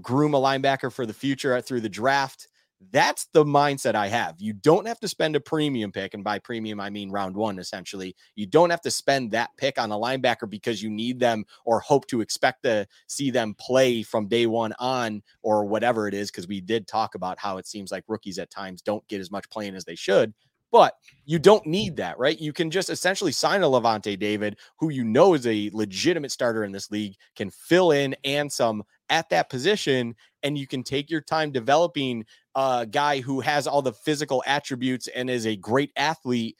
[0.00, 2.48] groom a linebacker for the future through the draft
[2.90, 4.36] that's the mindset I have.
[4.38, 6.14] You don't have to spend a premium pick.
[6.14, 8.16] And by premium, I mean round one, essentially.
[8.34, 11.80] You don't have to spend that pick on a linebacker because you need them or
[11.80, 16.30] hope to expect to see them play from day one on or whatever it is.
[16.30, 19.30] Because we did talk about how it seems like rookies at times don't get as
[19.30, 20.34] much playing as they should.
[20.72, 20.94] But
[21.26, 22.40] you don't need that, right?
[22.40, 26.64] You can just essentially sign a Lavonte David, who you know is a legitimate starter
[26.64, 31.10] in this league, can fill in and some at that position, and you can take
[31.10, 35.92] your time developing a guy who has all the physical attributes and is a great
[35.96, 36.56] athlete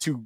[0.00, 0.24] to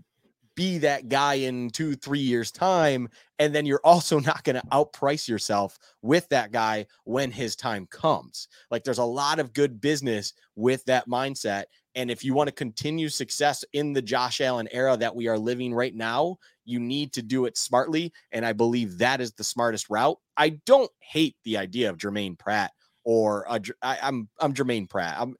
[0.54, 3.08] be that guy in two, three years' time.
[3.38, 7.86] And then you're also not going to outprice yourself with that guy when his time
[7.86, 8.48] comes.
[8.70, 11.64] Like there's a lot of good business with that mindset.
[11.94, 15.38] And if you want to continue success in the Josh Allen era that we are
[15.38, 18.12] living right now, you need to do it smartly.
[18.32, 20.18] And I believe that is the smartest route.
[20.36, 22.70] I don't hate the idea of Germaine Pratt
[23.04, 25.16] or a, I, I'm I'm Germaine Pratt.
[25.18, 25.34] I'm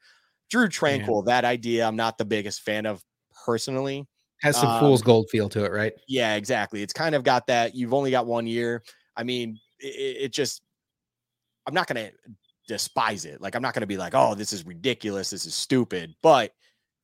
[0.50, 1.24] Drue Tranquill.
[1.24, 1.34] Yeah.
[1.34, 3.02] That idea I'm not the biggest fan of
[3.44, 4.08] personally.
[4.42, 5.92] Has some um, fool's gold feel to it, right?
[6.08, 6.82] Yeah, exactly.
[6.82, 7.74] It's kind of got that.
[7.74, 8.82] You've only got one year.
[9.16, 10.62] I mean, it, it just.
[11.66, 12.12] I'm not going to
[12.70, 13.40] despise it.
[13.40, 15.30] Like I'm not going to be like, oh, this is ridiculous.
[15.30, 16.14] This is stupid.
[16.22, 16.52] But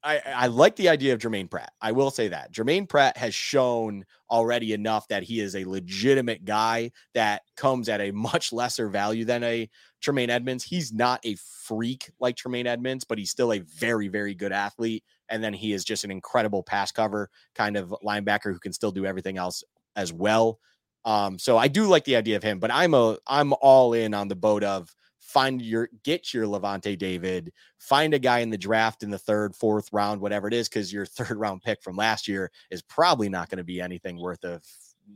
[0.05, 1.73] I, I like the idea of Germaine Pratt.
[1.83, 6.45] I will say that Germaine Pratt has shown already enough that he is a legitimate
[6.45, 9.69] guy that comes at a much lesser value than a
[10.01, 10.63] Tremaine Edmunds.
[10.63, 15.03] He's not a freak like Tremaine Edmunds, but he's still a very, very good athlete.
[15.29, 18.93] And then he is just an incredible pass cover kind of linebacker who can still
[18.93, 19.65] do everything else
[19.97, 20.61] as well.
[21.05, 24.15] Um, so I do like the idea of him, but I'm a I'm all in
[24.15, 24.95] on the boat of
[25.27, 29.55] find your get your Lavonte David, find a guy in the draft in the third,
[29.57, 33.29] fourth round, whatever it is, because your third round pick from last year is probably
[33.29, 34.63] not going to be anything worth of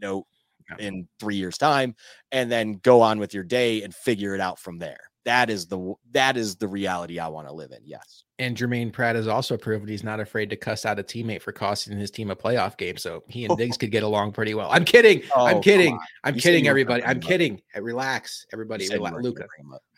[0.00, 0.26] note
[0.78, 1.94] in three years' time,
[2.32, 5.09] and then go on with your day and figure it out from there.
[5.24, 7.80] That is the that is the reality I want to live in.
[7.84, 8.24] Yes.
[8.38, 11.52] And Germaine Pratt has also proven he's not afraid to cuss out a teammate for
[11.52, 12.96] costing his team a playoff game.
[12.96, 14.70] So he and Diggs could get along pretty well.
[14.72, 15.22] I'm kidding.
[15.36, 15.98] Oh, I'm kidding.
[16.24, 17.04] I'm you kidding, everybody.
[17.04, 17.60] I'm kidding.
[17.76, 18.88] Relax, everybody.
[18.88, 19.16] Relax.
[19.20, 19.46] Luka.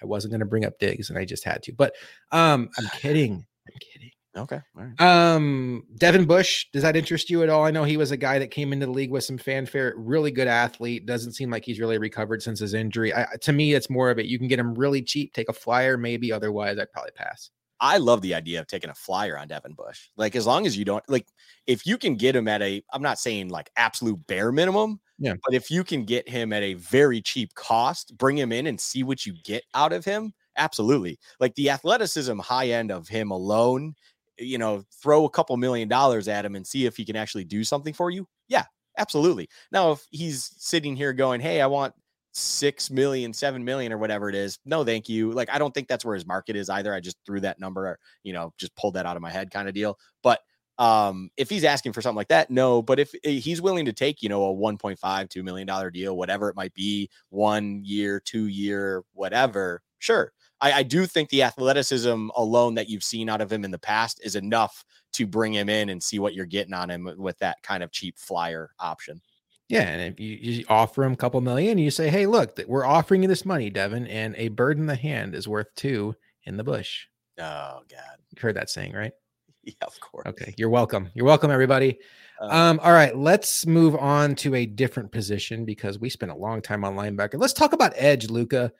[0.02, 1.72] I wasn't going to bring up Diggs, and I just had to.
[1.72, 1.94] But
[2.32, 3.34] um, I'm kidding.
[3.34, 4.10] I'm kidding.
[4.34, 4.60] Okay.
[4.98, 7.64] Um, Devin Bush, does that interest you at all?
[7.64, 10.30] I know he was a guy that came into the league with some fanfare, really
[10.30, 11.04] good athlete.
[11.04, 13.14] Doesn't seem like he's really recovered since his injury.
[13.14, 14.26] I, to me, it's more of it.
[14.26, 16.32] You can get him really cheap, take a flyer, maybe.
[16.32, 17.50] Otherwise, I'd probably pass.
[17.78, 20.08] I love the idea of taking a flyer on Devin Bush.
[20.16, 21.26] Like, as long as you don't like,
[21.66, 25.34] if you can get him at a, I'm not saying like absolute bare minimum, yeah,
[25.44, 28.80] but if you can get him at a very cheap cost, bring him in and
[28.80, 30.32] see what you get out of him.
[30.56, 31.18] Absolutely.
[31.40, 33.94] Like the athleticism high end of him alone
[34.38, 37.44] you know, throw a couple million dollars at him and see if he can actually
[37.44, 38.26] do something for you?
[38.48, 38.64] Yeah,
[38.98, 39.48] absolutely.
[39.70, 41.94] Now, if he's sitting here going, Hey, I want
[42.32, 45.32] six million, seven million, or whatever it is, no, thank you.
[45.32, 46.94] Like, I don't think that's where his market is either.
[46.94, 49.50] I just threw that number, or, you know, just pulled that out of my head
[49.50, 49.98] kind of deal.
[50.22, 50.40] But
[50.78, 52.82] um, if he's asking for something like that, no.
[52.82, 56.16] But if eh, he's willing to take, you know, a 1.5, 2 million dollar deal,
[56.16, 60.32] whatever it might be, one year, two year, whatever, sure.
[60.62, 63.78] I, I do think the athleticism alone that you've seen out of him in the
[63.78, 64.84] past is enough
[65.14, 67.90] to bring him in and see what you're getting on him with that kind of
[67.90, 69.20] cheap flyer option.
[69.68, 72.84] Yeah, and if you, you, offer him a couple million, you say, "Hey, look, we're
[72.84, 76.56] offering you this money, Devin, and a bird in the hand is worth two in
[76.56, 77.06] the bush."
[77.38, 79.12] Oh God, you heard that saying, right?
[79.64, 80.26] Yeah, of course.
[80.26, 81.08] Okay, you're welcome.
[81.14, 82.00] You're welcome, everybody.
[82.40, 86.34] Uh, um, all right, let's move on to a different position because we spent a
[86.34, 87.34] long time on linebacker.
[87.38, 88.72] Let's talk about edge, Luka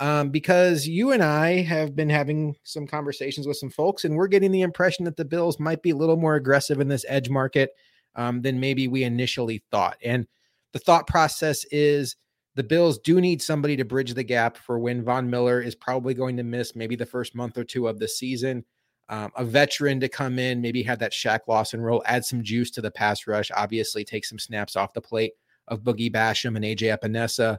[0.00, 4.28] um, because you and I have been having some conversations with some folks, and we're
[4.28, 7.28] getting the impression that the Bills might be a little more aggressive in this edge
[7.28, 7.70] market
[8.14, 9.96] um, than maybe we initially thought.
[10.04, 10.26] And
[10.72, 12.16] the thought process is
[12.54, 16.14] the Bills do need somebody to bridge the gap for when Von Miller is probably
[16.14, 18.64] going to miss maybe the first month or two of the season.
[19.08, 22.70] Um, a veteran to come in, maybe have that Shaq Lawson role, add some juice
[22.72, 25.32] to the pass rush, obviously take some snaps off the plate
[25.66, 27.58] of Boogie Basham and AJ Epenesa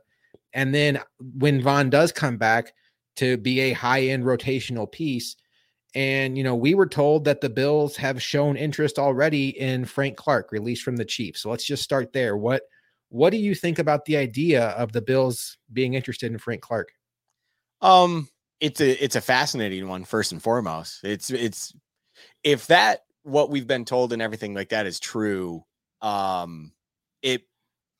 [0.53, 2.73] and then when Von does come back
[3.17, 5.35] to be a high end rotational piece,
[5.95, 10.17] and you know, we were told that the Bills have shown interest already in Frank
[10.17, 11.41] Clark, released from the Chiefs.
[11.41, 12.37] So let's just start there.
[12.37, 12.63] What
[13.09, 16.89] what do you think about the idea of the Bills being interested in Frank Clark?
[17.81, 20.03] Um, it's a it's a fascinating one.
[20.03, 21.73] First and foremost, it's it's
[22.43, 25.63] if that what we've been told and everything like that is true.
[26.01, 26.71] Um,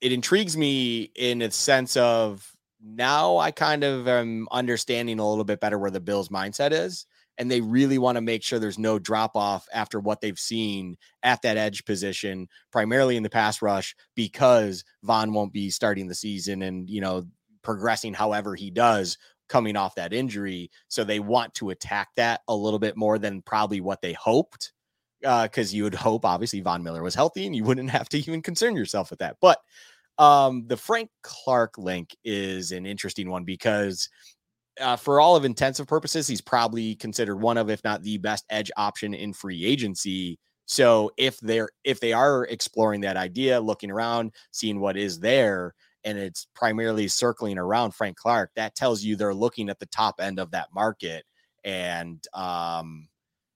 [0.02, 5.44] it intrigues me in a sense of now I kind of am understanding a little
[5.44, 7.06] bit better where the Bills' mindset is.
[7.38, 10.98] And they really want to make sure there's no drop off after what they've seen
[11.24, 16.16] at that edge position, primarily in the pass rush, because Von won't be starting the
[16.16, 17.24] season and, you know,
[17.62, 20.70] progressing however he does coming off that injury.
[20.90, 24.74] So they want to attack that a little bit more than probably what they hoped
[25.22, 28.18] because uh, you would hope obviously Von Miller was healthy and you wouldn't have to
[28.18, 29.38] even concern yourself with that.
[29.42, 29.60] But
[30.18, 34.10] um, the Frank Clark link is an interesting one because
[34.80, 38.46] uh, for all of intensive purposes, he's probably considered one of, if not the best
[38.50, 40.40] edge option in free agency.
[40.66, 45.74] So if they're if they are exploring that idea, looking around, seeing what is there,
[46.04, 50.16] and it's primarily circling around Frank Clark, that tells you they're looking at the top
[50.22, 51.24] end of that market.
[51.64, 53.08] And um,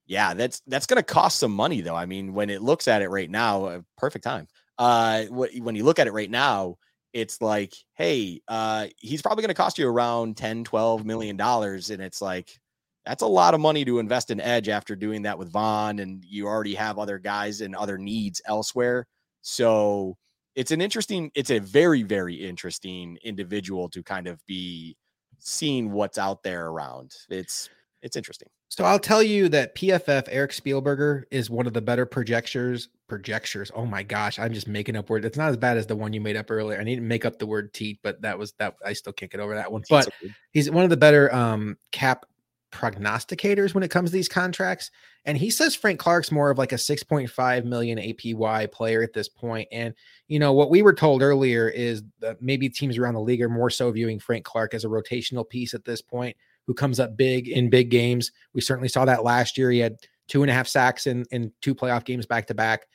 [0.06, 1.96] Yeah, that's that's going to cost some money though.
[1.96, 4.48] I mean, when it looks at it right now, uh, perfect time.
[4.78, 6.78] Uh, when you look at it right now,
[7.14, 11.90] it's like, hey, uh, he's probably going to cost you around 10, 12 million dollars.
[11.90, 12.60] And it's like,
[13.06, 16.24] that's a lot of money to invest in edge after doing that with Von, and
[16.26, 19.06] you already have other guys and other needs elsewhere.
[19.42, 20.18] So
[20.56, 24.98] it's an interesting, it's a very, very interesting individual to kind of be
[25.40, 27.12] seeing what's out there around.
[27.30, 27.70] It's
[28.02, 28.50] it's interesting.
[28.76, 32.90] So I'll tell you that PFF Eric Spielberger is one of the better projectors.
[33.08, 33.72] Projectors.
[33.76, 35.28] Oh my gosh, I'm just making up words.
[35.28, 36.80] It's not as bad as the one you made up earlier.
[36.80, 38.74] I need to make up the word teat, but that was that.
[38.84, 39.84] I still can't get over that one.
[39.88, 40.10] But
[40.54, 42.26] he's one of the better um, cap
[42.72, 44.90] prognosticators when it comes to these contracts.
[45.26, 49.30] And he says Frank Clark's more of like a 6.5 million APY player at this
[49.30, 49.68] point.
[49.72, 49.94] And,
[50.28, 53.50] you know, what we were told earlier is that maybe teams around the league are
[53.50, 56.36] more so viewing Frank Clark as a rotational piece at this point
[56.68, 58.32] who comes up big in big games.
[58.54, 59.72] We certainly saw that last year.
[59.72, 59.98] He had
[60.28, 62.88] two and a half sacks in, in two playoff games back to back.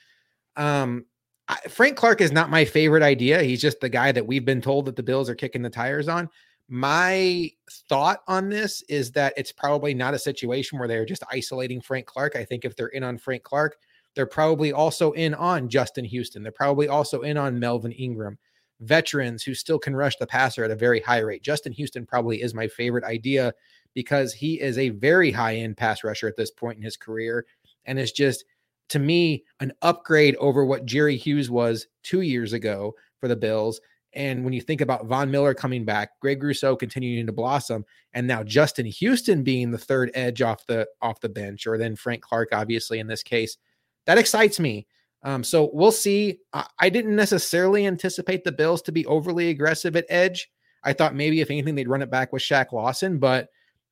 [0.57, 1.05] Um,
[1.49, 3.43] I, Frank Clark is not my favorite idea.
[3.43, 6.09] He's just the guy that we've been told that the Bills are kicking the tires
[6.09, 6.29] on.
[6.69, 7.51] My
[7.89, 12.07] thought on this is that it's probably not a situation where they're just isolating Frank
[12.07, 12.37] Clark.
[12.37, 13.77] I think if they're in on Frank Clark,
[14.15, 16.43] they're probably also in on Justin Houston.
[16.43, 18.39] They're probably also in on Melvin Ingram
[18.81, 21.43] veterans who still can rush the passer at a very high rate.
[21.43, 23.53] Justin Houston probably is my favorite idea
[23.95, 27.47] because he is a very high end pass rusher at this point in his career
[27.87, 28.45] and is just,
[28.91, 33.81] to me, an upgrade over what Jerry Hughes was two years ago for the Bills.
[34.15, 38.27] And when you think about Von Miller coming back, Greg Rousseau continuing to blossom, and
[38.27, 42.23] now Justin Houston being the third edge off the off the bench, or then Frank
[42.23, 43.59] Clark, obviously in this case,
[44.07, 44.87] that excites me
[45.23, 46.39] um, so we'll see.
[46.53, 50.51] I, I didn't necessarily anticipate the Bills to be overly aggressive at edge.
[50.85, 53.49] I thought maybe if anything they'd run it back with Shaq Lawson, but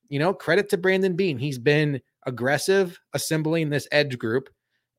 [0.09, 1.37] you know, credit to Brandon Beane.
[1.37, 4.49] He's been aggressive assembling this edge group,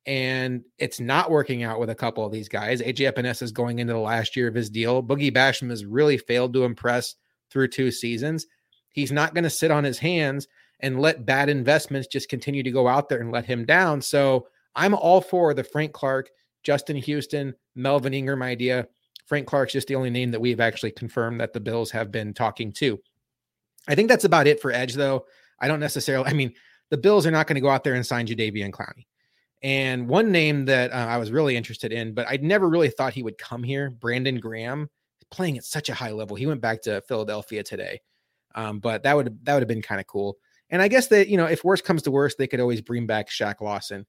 [0.04, 2.82] and it's not working out with a couple of these guys.
[2.82, 5.02] AJ Epenesa is going into the last year of his deal.
[5.02, 7.14] Boogie Basham has really failed to impress
[7.50, 8.46] through two seasons.
[8.90, 10.46] He's not going to sit on his hands
[10.80, 14.02] and let bad investments just continue to go out there and let him down.
[14.02, 14.46] So
[14.78, 16.30] I'm all for the Frank Clark,
[16.62, 18.86] Justin Houston, Melvin Ingram idea.
[19.26, 22.32] Frank Clark's just the only name that we've actually confirmed that the Bills have been
[22.32, 22.98] talking to.
[23.88, 25.26] I think that's about it for Edge, though.
[25.60, 26.54] I don't necessarily, I mean,
[26.90, 29.06] the Bills are not going to go out there and sign Jadeveon Clowney.
[29.62, 33.12] And one name that uh, I was really interested in, but I'd never really thought
[33.12, 34.88] he would come here, Brandon Graham,
[35.32, 36.36] playing at such a high level.
[36.36, 38.00] He went back to Philadelphia today,
[38.54, 40.38] um, but that would that would have been kind of cool.
[40.70, 43.06] And I guess that you know, if worst comes to worst, they could always bring
[43.06, 44.06] back Shaq Lawson.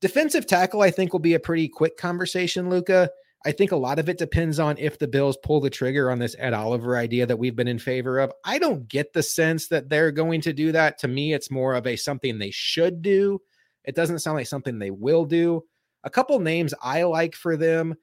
[0.00, 3.10] Defensive tackle, I think, will be a pretty quick conversation, Luka.
[3.44, 6.18] I think a lot of it depends on if the Bills pull the trigger on
[6.18, 8.32] this Ed Oliver idea that we've been in favor of.
[8.44, 10.98] I don't get the sense that they're going to do that.
[10.98, 13.40] To me, it's more of a something they should do.
[13.84, 15.62] It doesn't sound like something they will do.
[16.02, 17.94] A couple names I like for them.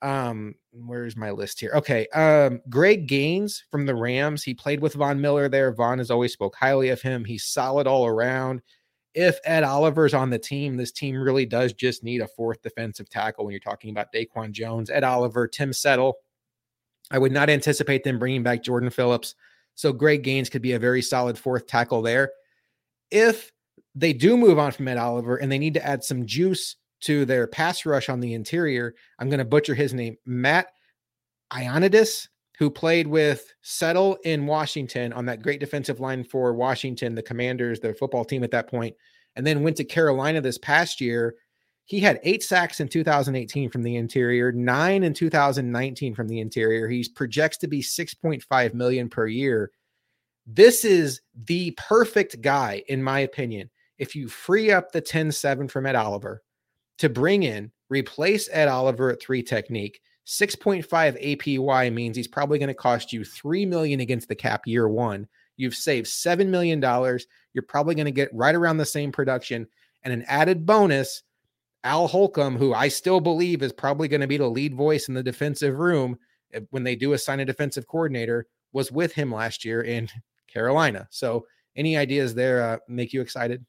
[0.00, 1.72] Um, where's my list here?
[1.74, 2.06] Okay.
[2.08, 4.44] Um, Greg Gaines from the Rams.
[4.44, 5.72] He played with Von Miller there.
[5.72, 7.24] Von has always spoke highly of him.
[7.24, 8.62] He's solid all around
[9.14, 13.08] if Ed Oliver's on the team, this team really does just need a fourth defensive
[13.08, 16.16] tackle when you're talking about Daquan Jones, Ed Oliver, Tim Settle.
[17.10, 19.34] I would not anticipate them bringing back Jordan Phillips.
[19.76, 22.32] So Greg Gaines could be a very solid fourth tackle there.
[23.10, 23.52] If
[23.94, 27.24] they do move on from Ed Oliver and they need to add some juice to
[27.24, 30.68] their pass rush on the interior, I'm going to butcher his name, Matt
[31.52, 32.28] Ioannidis
[32.58, 37.80] who played with Settle in Washington on that great defensive line for Washington, the Commanders,
[37.80, 38.94] the football team at that point,
[39.36, 41.34] and then went to Carolina this past year.
[41.86, 46.88] He had eight sacks in 2018 from the interior, nine in 2019 from the interior.
[46.88, 49.70] He projects to be 6.5 million per year.
[50.46, 53.70] This is the perfect guy, in my opinion.
[53.98, 56.42] If you free up the 10 7 from Ed Oliver
[56.98, 60.86] to bring in, replace Ed Oliver at three technique, 6.5
[61.38, 65.26] APY means he's probably going to cost you 3 million against the cap year 1.
[65.56, 67.26] You've saved 7 million dollars.
[67.52, 69.66] You're probably going to get right around the same production
[70.02, 71.22] and an added bonus
[71.84, 75.14] Al Holcomb, who I still believe is probably going to be the lead voice in
[75.14, 76.18] the defensive room
[76.52, 80.08] eh, when they do assign a defensive coordinator, was with him last year in
[80.48, 81.06] Carolina.
[81.10, 81.46] So,
[81.76, 83.64] any ideas there uh, make you excited?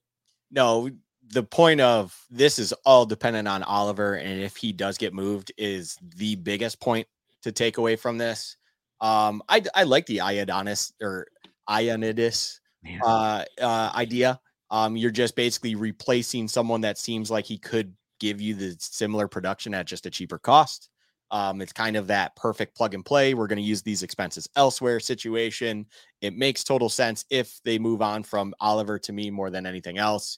[0.51, 0.89] No,
[1.31, 5.51] the point of this is all dependent on Oliver, and if he does get moved,
[5.57, 7.07] is the biggest point
[7.43, 8.57] to take away from this.
[9.01, 11.27] Um, I I like the Iodonis or
[11.69, 12.59] Ioannidis
[13.03, 14.39] uh, uh, idea.
[14.71, 19.27] Um, you're just basically replacing someone that seems like he could give you the similar
[19.27, 20.89] production at just a cheaper cost.
[21.31, 23.33] Um, it's kind of that perfect plug and play.
[23.33, 25.87] We're going to use these expenses elsewhere situation.
[26.21, 29.97] It makes total sense if they move on from Oliver to me more than anything
[29.97, 30.37] else.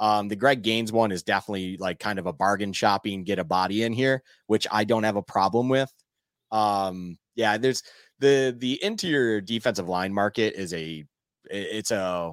[0.00, 3.44] Um, the Greg Gaines one is definitely like kind of a bargain shopping, get a
[3.44, 5.92] body in here, which I don't have a problem with.
[6.52, 7.82] Um, yeah, there's
[8.18, 11.04] the the interior defensive line market is a
[11.50, 12.32] it's a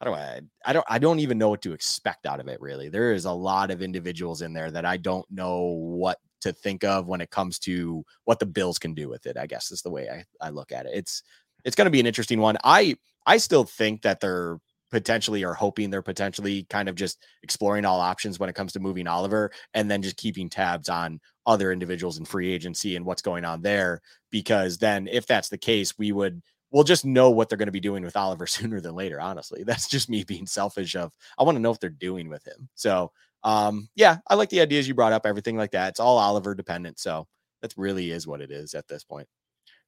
[0.00, 2.60] how do I I don't I don't even know what to expect out of it
[2.60, 2.88] really.
[2.88, 6.84] There is a lot of individuals in there that I don't know what to think
[6.84, 9.36] of when it comes to what the Bills can do with it.
[9.36, 10.92] I guess is the way I, I look at it.
[10.94, 11.22] It's
[11.64, 12.56] it's going to be an interesting one.
[12.64, 12.96] I
[13.26, 14.58] I still think that they're
[14.90, 18.80] potentially are hoping they're potentially kind of just exploring all options when it comes to
[18.80, 23.22] moving Oliver and then just keeping tabs on other individuals in free agency and what's
[23.22, 24.00] going on there
[24.30, 27.72] because then if that's the case we would we'll just know what they're going to
[27.72, 29.20] be doing with Oliver sooner than later.
[29.20, 30.94] Honestly, that's just me being selfish.
[30.94, 32.68] Of I want to know what they're doing with him.
[32.74, 33.12] So,
[33.42, 35.26] um, yeah, I like the ideas you brought up.
[35.26, 35.90] Everything like that.
[35.90, 36.98] It's all Oliver dependent.
[36.98, 37.26] So
[37.62, 39.28] that really is what it is at this point.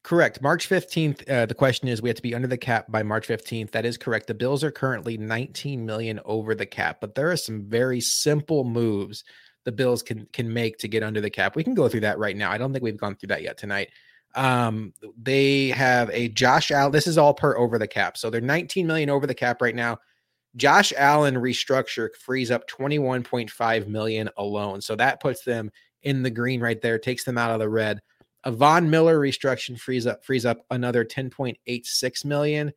[0.03, 0.43] Correct.
[0.43, 1.29] March 15th.
[1.31, 3.71] Uh, the question is we have to be under the cap by March 15th.
[3.71, 4.27] That is correct.
[4.27, 8.65] The Bills are currently 19 million over the cap, but there are some very simple
[8.65, 9.23] moves
[9.65, 11.57] the Bills can can make to get under the cap.
[11.57, 12.51] We can go through that right now.
[12.51, 13.91] I don't think we've gone through that yet tonight.
[14.35, 16.93] Um, they have a Josh Allen.
[16.93, 18.17] This is all per over the cap.
[18.17, 19.99] So they're 19 million over the cap right now.
[20.57, 24.81] Josh Allen restructure frees up 21.5 million alone.
[24.81, 25.71] So that puts them
[26.03, 28.01] in the green right there, takes them out of the red.
[28.45, 32.73] A Von Miller restructure frees up frees up another 10.86 million.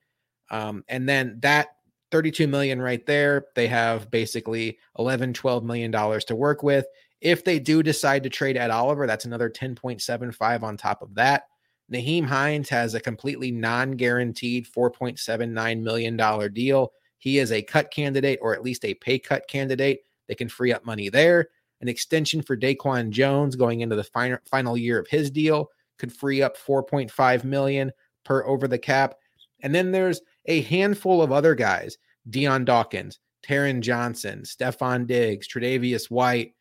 [0.51, 1.69] Um, and then that
[2.11, 6.85] 32 million right there, they have basically 11, 12 million dollars to work with.
[7.19, 11.45] If they do decide to trade Ed Oliver, that's another 10.75 on top of that.
[11.91, 16.91] Nyheim Hines has a completely non guaranteed $4.79 million deal.
[17.17, 20.01] He is a cut candidate or at least a pay cut candidate.
[20.27, 21.49] They can free up money there.
[21.81, 26.11] An extension for Daquan Jones going into the final, final year of his deal could
[26.11, 27.91] free up 4.5 million
[28.23, 29.15] per over the cap.
[29.61, 31.97] And then there's a handful of other guys,
[32.29, 36.53] Dion Dawkins, Taron Johnson, Stefon Diggs, Tre'Davious White,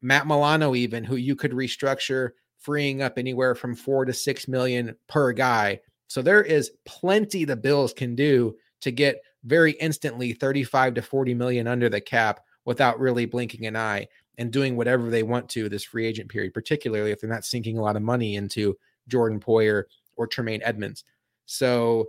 [0.00, 4.94] Matt Milano, even who you could restructure, freeing up anywhere from four to six million
[5.08, 5.80] per guy.
[6.08, 11.34] So there is plenty the Bills can do to get very instantly 35 to 40
[11.34, 14.06] million under the cap without really blinking an eye
[14.38, 17.76] and doing whatever they want to this free agent period, particularly if they're not sinking
[17.76, 18.78] a lot of money into
[19.08, 19.84] Jordan Poyer
[20.16, 21.04] or Tremaine Edmunds.
[21.46, 22.08] So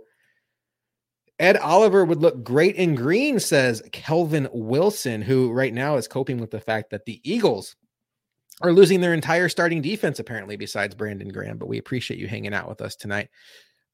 [1.38, 6.38] Ed Oliver would look great in green, says Kelvin Wilson, who right now is coping
[6.38, 7.76] with the fact that the Eagles
[8.62, 11.56] are losing their entire starting defense, apparently, besides Brandon Graham.
[11.56, 13.30] But we appreciate you hanging out with us tonight.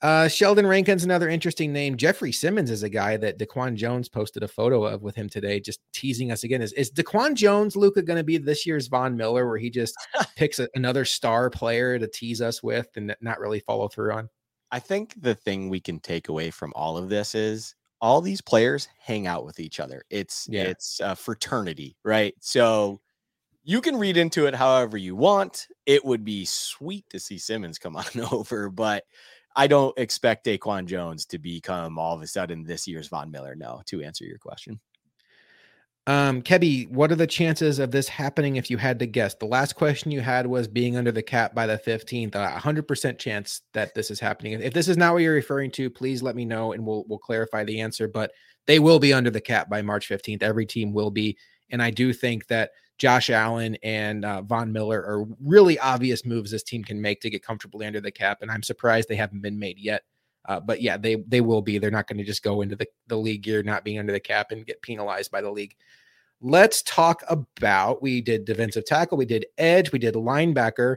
[0.03, 1.97] Uh, Sheldon Rankins another interesting name.
[1.97, 5.59] Jeffrey Simmons is a guy that Daquan Jones posted a photo of with him today,
[5.59, 6.61] just teasing us again.
[6.61, 9.97] Is, is Daquan Jones, Luka, going to be this year's Von Miller, where he just
[10.37, 14.29] picks a, another star player to tease us with and not really follow through on?
[14.71, 18.43] I think the thing we can take away from all of this is all these
[18.43, 20.03] players hang out with each other.
[20.11, 20.65] It's yeah.
[20.65, 22.35] it's a fraternity, right?
[22.41, 23.01] So
[23.65, 25.67] you can read into it however you want.
[25.87, 29.05] It would be sweet to see Simmons come on over, but
[29.57, 33.55] I don't expect Daquan Jones to become all of a sudden this year's Von Miller.
[33.57, 34.79] No, to answer your question.
[36.09, 39.35] Um, Kebby, what are the chances of this happening if you had to guess?
[39.35, 42.37] The last question you had was being under the cap by the 15th.
[42.37, 44.53] A hundred percent chance that this is happening.
[44.53, 47.19] If this is not what you're referring to, please let me know and we'll we'll
[47.19, 48.07] clarify the answer.
[48.07, 48.31] But
[48.67, 50.43] they will be under the cap by March 15th.
[50.43, 51.37] Every team will be.
[51.71, 56.51] And I do think that Josh Allen and uh, Von Miller are really obvious moves
[56.51, 58.39] this team can make to get comfortably under the cap.
[58.41, 60.03] And I'm surprised they haven't been made yet.
[60.47, 61.79] Uh, but yeah, they they will be.
[61.79, 64.21] They're not going to just go into the, the league year not being under the
[64.21, 65.75] cap and get penalized by the league.
[66.41, 70.97] Let's talk about we did defensive tackle, we did edge, we did linebacker.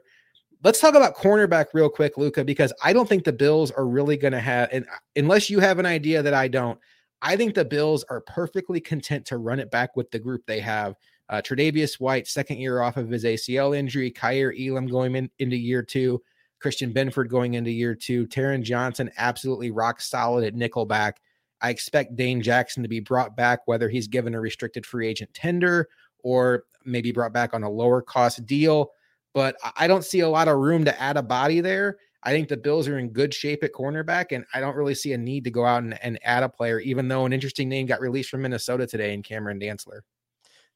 [0.64, 4.18] Let's talk about cornerback real quick, Luka, because I don't think the Bills are really
[4.18, 4.86] going to have, and
[5.16, 6.78] unless you have an idea that I don't,
[7.22, 10.60] I think the Bills are perfectly content to run it back with the group they
[10.60, 10.96] have
[11.30, 14.12] uh, Tre'Davious White, second year off of his ACL injury.
[14.12, 16.22] Kaiir Elam going in, into year two.
[16.60, 18.28] Christian Benford going into year two.
[18.28, 21.14] Taron Johnson absolutely rock solid at nickelback.
[21.62, 25.34] I expect Dane Jackson to be brought back, whether he's given a restricted free agent
[25.34, 25.90] tender
[26.24, 28.92] or maybe brought back on a lower cost deal.
[29.34, 31.98] But I don't see a lot of room to add a body there.
[32.24, 35.14] I think the Bills are in good shape at cornerback, and I don't really see
[35.14, 37.86] a need to go out and, and add a player, even though an interesting name
[37.86, 40.02] got released from Minnesota today in Cameron Dantzler.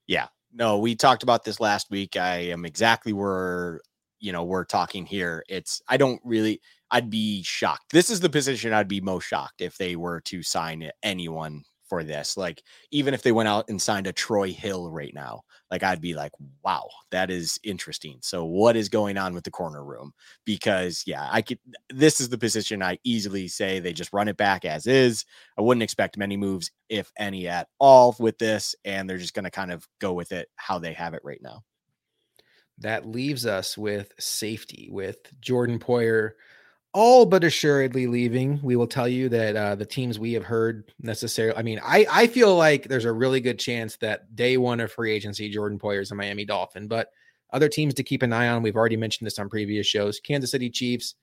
[0.08, 2.16] Yeah, no, we talked about this last week.
[2.16, 3.82] I am exactly where
[4.20, 5.44] you know we're talking here.
[5.50, 6.62] It's I don't really.
[6.92, 7.92] I'd be shocked.
[7.92, 12.04] This is the position I'd be most shocked if they were to sign anyone for
[12.04, 12.38] this.
[12.38, 16.02] Like, even if they went out and signed a Troy Hill right now, like I'd
[16.02, 16.32] be like,
[16.64, 18.20] wow, that is interesting.
[18.22, 20.14] So, what is going on with the corner room?
[20.46, 24.38] Because, yeah, I could, this is the position I easily say they just run it
[24.38, 25.26] back as is.
[25.58, 28.76] I wouldn't expect many moves, if any at all, with this.
[28.86, 31.42] And they're just going to kind of go with it how they have it right
[31.42, 31.64] now.
[32.80, 36.32] That leaves us with safety with Jordan Poyer
[36.94, 38.60] all but assuredly leaving.
[38.62, 41.58] We will tell you that uh, the teams we have heard necessarily.
[41.58, 44.92] I mean, I I feel like there's a really good chance that day one of
[44.92, 46.88] free agency, Jordan Poyer is a Miami Dolphin.
[46.88, 47.10] But
[47.52, 48.64] other teams to keep an eye on.
[48.64, 50.20] We've already mentioned this on previous shows.
[50.20, 51.16] Kansas City Chiefs,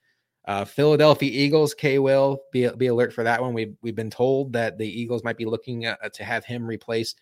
[0.46, 1.74] uh, Philadelphia Eagles.
[1.74, 1.98] K.
[1.98, 3.52] Will be be alert for that one.
[3.52, 7.14] We've we've been told that the Eagles might be looking uh, to have him replace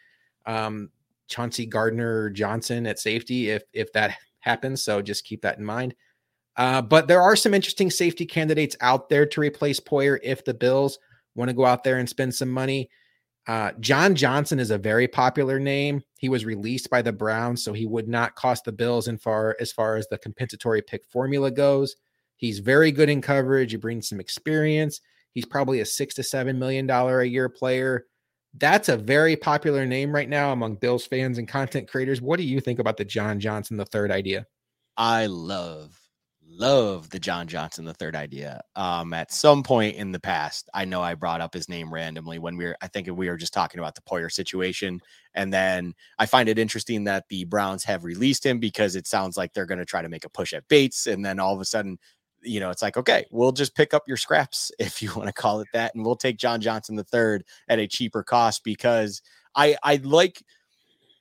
[0.47, 0.91] um,
[1.27, 4.83] Chauncey Gardner Johnson at safety if if that happens.
[4.83, 5.95] So just keep that in mind.
[6.59, 10.53] Uh, but there are some interesting safety candidates out there to replace Poyer if the
[10.53, 10.99] Bills
[11.37, 12.91] want to go out there and spend some money.
[13.47, 16.03] Uh, John Johnson is a very popular name.
[16.19, 19.57] He was released by the Browns, so he would not cost the Bills in far
[19.61, 21.97] as far as the compensatory pick formula goes.
[22.37, 23.71] He's very good in coverage.
[23.71, 25.01] He brings some experience.
[25.33, 28.07] He's probably a six to seven million dollar a year player.
[28.55, 32.21] That's a very popular name right now among Bills fans and content creators.
[32.21, 34.47] What do you think about the John Johnson the third idea?
[34.97, 35.98] I love
[36.59, 38.61] love the John Johnson the third idea.
[38.75, 42.39] Um, at some point in the past, I know I brought up his name randomly
[42.39, 45.01] when we were, I think we were just talking about the Poyer situation.
[45.35, 49.37] And then I find it interesting that the Browns have released him because it sounds
[49.37, 51.07] like they're going to try to make a push at Bates.
[51.07, 51.99] And then all of a sudden,
[52.43, 55.33] you know, it's like, okay, we'll just pick up your scraps if you want to
[55.33, 55.95] call it that.
[55.95, 59.23] And we'll take John Johnson the third at a cheaper cost because
[59.55, 60.43] I, I like,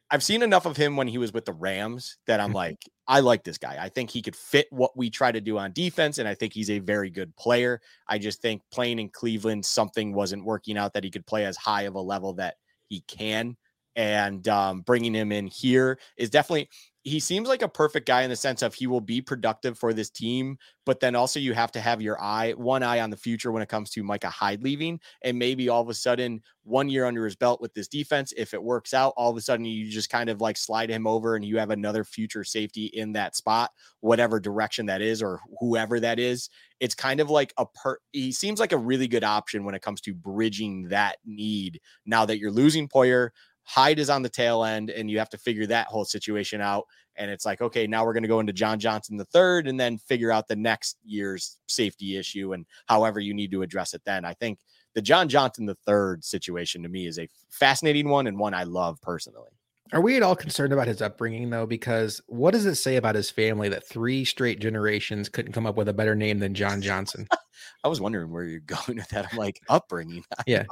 [0.09, 2.55] I've seen enough of him when he was with the Rams that I'm mm-hmm.
[2.55, 3.77] like, I like this guy.
[3.79, 6.53] I think he could fit what we try to do on defense, and I think
[6.53, 7.81] he's a very good player.
[8.07, 11.55] I just think playing in Cleveland, something wasn't working out that he could play as
[11.55, 12.55] high of a level that
[12.89, 13.55] he can.
[13.97, 16.69] And um, bringing him in here is definitely
[17.07, 19.93] he seems like a perfect guy in the sense of he will be productive for
[19.93, 23.15] this team, but then also you have to have your eye, one eye on the
[23.15, 24.99] future when it comes to Micah Hyde leaving.
[25.21, 28.53] And maybe all of a sudden, one year under his belt with this defense, if
[28.53, 31.37] it works out, all of a sudden you just kind of like slide him over
[31.37, 33.71] and you have another future safety in that spot,
[34.01, 36.49] whatever direction that is, or whoever that is.
[36.81, 39.81] It's kind of like a per he seems like a really good option when it
[39.81, 43.29] comes to bridging that need now that you're losing Poyer.
[43.67, 46.85] Hyde is on the tail end, and you have to figure that whole situation out.
[47.17, 49.77] And it's like, okay, now we're going to go into John Johnson the third, and
[49.77, 54.01] then figure out the next year's safety issue and however you need to address it.
[54.05, 54.59] Then I think
[54.95, 58.63] the John Johnson the third situation to me is a fascinating one and one I
[58.63, 59.51] love personally.
[59.93, 61.65] Are we at all concerned about his upbringing though?
[61.65, 65.75] Because what does it say about his family that three straight generations couldn't come up
[65.75, 67.27] with a better name than John Johnson?
[67.83, 69.27] I was wondering where you're going with that.
[69.31, 70.23] I'm like upbringing.
[70.47, 70.63] Yeah,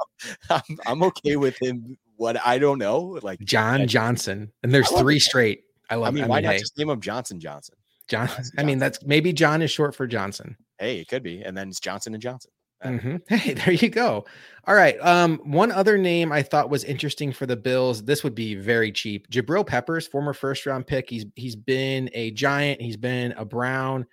[0.50, 5.18] I'm, I'm okay with him what I don't know, like John Johnson, and there's three
[5.18, 5.62] straight.
[5.90, 6.08] I love.
[6.08, 7.76] I mean, I why mean, not hey, just name him Johnson Johnson?
[8.08, 8.28] John.
[8.28, 8.54] Johnson.
[8.58, 10.56] I mean, that's maybe John is short for Johnson.
[10.78, 12.50] Hey, it could be, and then it's Johnson and Johnson.
[12.84, 13.16] Mm-hmm.
[13.34, 14.24] Hey, there you go.
[14.66, 15.00] All right.
[15.00, 18.04] Um, one other name I thought was interesting for the Bills.
[18.04, 19.30] This would be very cheap.
[19.30, 21.08] Jabril Peppers, former first round pick.
[21.08, 22.80] He's he's been a giant.
[22.80, 24.06] He's been a Brown.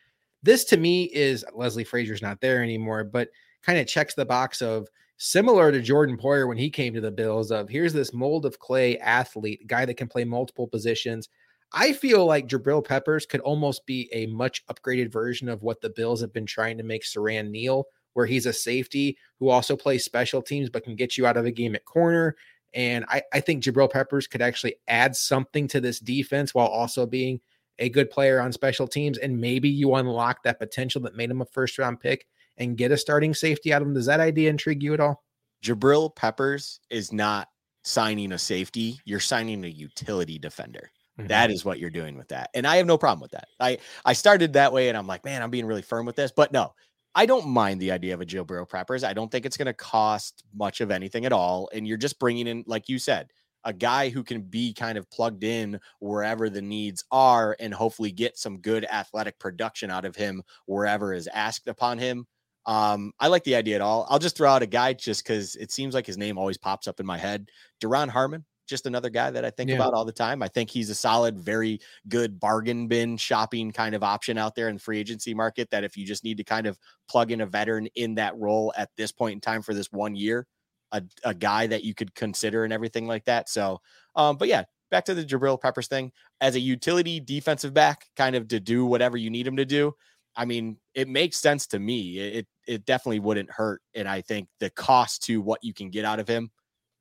[0.44, 3.30] This to me is Leslie Frazier's not there anymore, but
[3.64, 4.88] kind of checks the box of
[5.24, 8.60] similar to Jordan Poyer when he came to the Bills of here's this mold of
[8.60, 11.30] clay athlete, guy that can play multiple positions.
[11.72, 15.92] I feel like Jabril Peppers could almost be a much upgraded version of what the
[15.92, 20.04] Bills have been trying to make Siran Neal, where he's a safety who also plays
[20.04, 22.36] special teams but can get you out of a game at corner.
[22.74, 27.06] And I, I think Jabril Peppers could actually add something to this defense while also
[27.06, 27.40] being
[27.80, 29.18] a good player on special teams.
[29.18, 32.92] And maybe you unlock that potential that made him a first round pick and get
[32.92, 33.94] a starting safety out of him.
[33.94, 35.24] Does that idea intrigue you at all?
[35.64, 37.48] Jabril Peppers is not
[37.84, 40.92] signing a safety, you're signing a utility defender.
[41.20, 41.28] Mm-hmm.
[41.28, 42.50] That is what you're doing with that.
[42.54, 43.48] And I have no problem with that.
[43.60, 46.32] I I started that way and I'm like, man, I'm being really firm with this.
[46.36, 46.74] But no,
[47.16, 49.04] I don't mind the idea of a Jabril Peppers.
[49.04, 51.70] I don't think it's going to cost much of anything at all.
[51.72, 53.30] And you're just bringing in, like you said,
[53.64, 58.12] a guy who can be kind of plugged in wherever the needs are and hopefully
[58.12, 62.26] get some good athletic production out of him wherever is asked upon him.
[62.66, 64.08] Um, I like the idea at all.
[64.10, 66.88] I'll just throw out a guy just because it seems like his name always pops
[66.88, 67.50] up in my head.
[67.82, 69.76] Duron Harmon, just another guy that I think yeah.
[69.76, 70.42] about all the time.
[70.42, 74.70] I think he's a solid, very good bargain bin shopping kind of option out there
[74.70, 75.70] in the free agency market.
[75.72, 76.80] That if you just need to kind of
[77.10, 80.16] plug in a veteran in that role at this point in time for this one
[80.16, 80.48] year,
[80.92, 83.50] a, a guy that you could consider and everything like that.
[83.50, 83.82] So,
[84.16, 88.36] um, but yeah, back to the Jabril Peppers thing as a utility defensive back, kind
[88.36, 89.94] of to do whatever you need him to do.
[90.36, 92.18] I mean, it makes sense to me.
[92.18, 96.06] It it definitely wouldn't hurt, and I think the cost to what you can get
[96.06, 96.50] out of him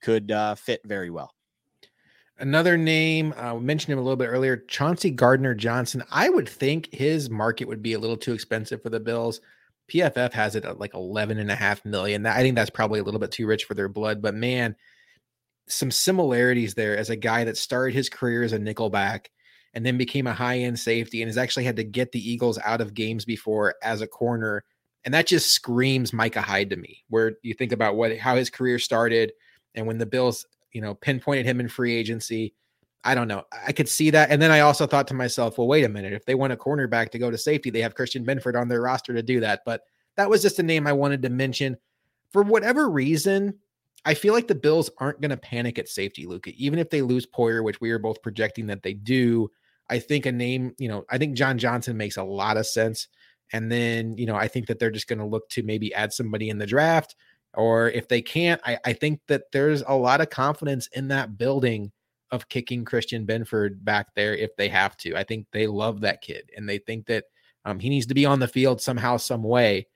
[0.02, 1.32] could uh, fit very well.
[2.38, 6.02] Another name, uh, we mentioned him a little bit earlier, Chauncey Gardner Johnson.
[6.10, 9.40] I would think his market would be a little too expensive for the Bills.
[9.92, 12.26] PFF has it at like 11 and a half million.
[12.26, 14.74] I think that's probably a little bit too rich for their blood, but man,
[15.68, 19.26] some similarities there as a guy that started his career as a nickelback
[19.74, 22.59] and then became a high end safety and has actually had to get the Eagles
[22.65, 24.65] out of games before as a corner.
[25.05, 28.51] And that just screams Micah Hyde to me, where you think about what how his
[28.51, 29.32] career started
[29.74, 32.55] and when the Bills, you know, pinpointed him in free agency.
[33.05, 33.44] I don't know.
[33.66, 34.31] I could see that.
[34.31, 36.12] And then I also thought to myself, well, wait a minute.
[36.12, 38.82] If they want a cornerback to go to safety, they have Christian Benford on their
[38.82, 39.62] roster to do that.
[39.66, 39.82] But
[40.16, 41.77] that was just a name I wanted to mention.
[42.31, 43.59] For whatever reason,
[44.05, 46.53] I feel like the Bills aren't going to panic at safety, Luka.
[46.57, 49.51] Even if they lose Poyer, which we are both projecting that they do,
[49.88, 53.09] I think a name, you know, I think John Johnson makes a lot of sense.
[53.52, 56.12] And then, you know, I think that they're just going to look to maybe add
[56.12, 57.14] somebody in the draft.
[57.54, 61.36] Or if they can't, I, I think that there's a lot of confidence in that
[61.36, 61.92] building
[62.30, 65.14] of kicking Christian Benford back there if they have to.
[65.14, 67.24] I think they love that kid and they think that
[67.66, 69.86] um, he needs to be on the field somehow, some way.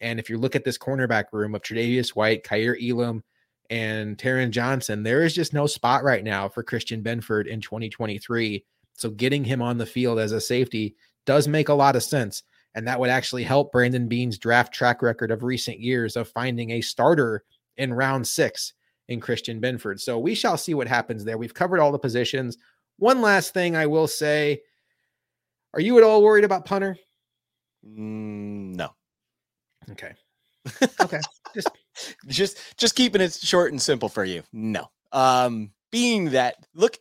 [0.00, 3.24] And if you look at this cornerback room of Tre'Davious White, Kaiir Elam,
[3.70, 8.64] and Taron Johnson, there is just no spot right now for Christian Benford in 2023.
[8.96, 10.96] So getting him on the field as a safety
[11.26, 12.42] does make a lot of sense.
[12.74, 16.72] And that would actually help Brandon Beane's draft track record of recent years of finding
[16.72, 17.42] a starter
[17.76, 18.74] in round six
[19.08, 20.00] in Christian Benford.
[20.00, 21.38] So we shall see what happens there.
[21.38, 22.58] We've covered all the positions.
[22.98, 24.60] One last thing I will say
[25.74, 26.96] Are you at all worried about punter?
[27.86, 28.90] Mm, no.
[29.90, 30.14] Okay.
[31.00, 31.20] Okay.
[31.54, 31.70] just
[32.26, 34.42] just just keeping it short and simple for you.
[34.52, 34.88] No.
[35.12, 36.98] Um being that look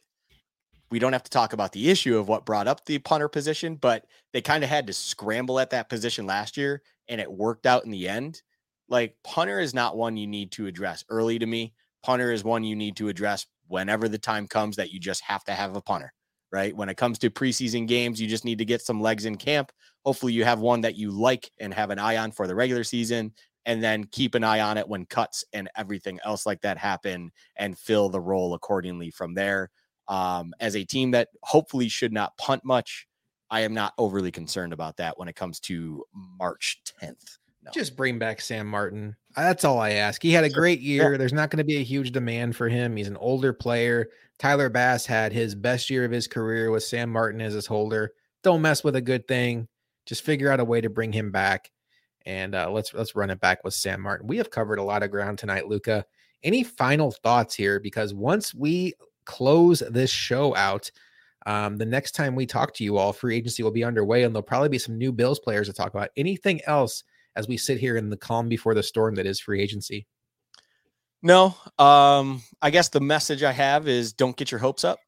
[0.89, 3.75] we don't have to talk about the issue of what brought up the punter position,
[3.75, 7.65] but they kind of had to scramble at that position last year and it worked
[7.65, 8.41] out in the end.
[8.87, 11.73] Like punter is not one you need to address early to me.
[12.03, 15.43] Punter is one you need to address whenever the time comes that you just have
[15.45, 16.13] to have a punter,
[16.51, 16.75] right?
[16.75, 19.71] When it comes to preseason games, you just need to get some legs in camp.
[20.05, 22.83] Hopefully, you have one that you like and have an eye on for the regular
[22.83, 23.33] season
[23.65, 27.31] and then keep an eye on it when cuts and everything else like that happen
[27.55, 29.71] and fill the role accordingly from there.
[30.07, 33.07] Um, as a team that hopefully should not punt much,
[33.49, 37.37] I am not overly concerned about that when it comes to March 10th.
[37.63, 37.71] No.
[37.71, 39.15] Just bring back Sam Martin.
[39.35, 40.21] That's all I ask.
[40.21, 41.13] He had a great year.
[41.13, 41.17] Yeah.
[41.17, 42.95] There's not going to be a huge demand for him.
[42.95, 44.09] He's an older player.
[44.37, 48.13] Tyler Bass had his best year of his career with Sam Martin as his holder.
[48.43, 49.67] Don't mess with a good thing.
[50.05, 51.71] Just figure out a way to bring him back
[52.25, 54.27] and uh, let's let's run it back with Sam Martin.
[54.27, 56.05] We have covered a lot of ground tonight, Luka.
[56.43, 57.79] Any final thoughts here?
[57.79, 58.93] Because once we
[59.25, 60.91] close this show out,
[61.45, 64.33] um, the next time we talk to you all, free agency will be underway, and
[64.33, 66.09] there'll probably be some new Bills players to talk about.
[66.17, 67.03] Anything else
[67.35, 70.07] as we sit here in the calm before the storm that is free agency?
[71.21, 74.99] No, um, I guess the message I have is don't get your hopes up.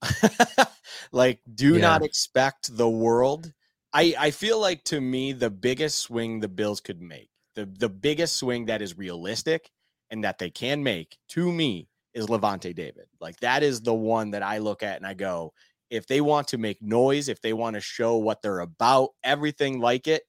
[1.12, 1.82] like, do yeah.
[1.82, 3.54] not expect the world
[3.94, 7.90] I, I feel like to me the biggest swing the Bills could make, the the
[7.90, 9.72] biggest swing that is realistic
[10.12, 11.88] and that they can make to me
[12.18, 13.06] is Lavonte David.
[13.22, 15.54] Like that is the one that I look at and I go,
[15.90, 19.80] if they want to make noise, if they want to show what they're about, everything
[19.80, 20.24] like it,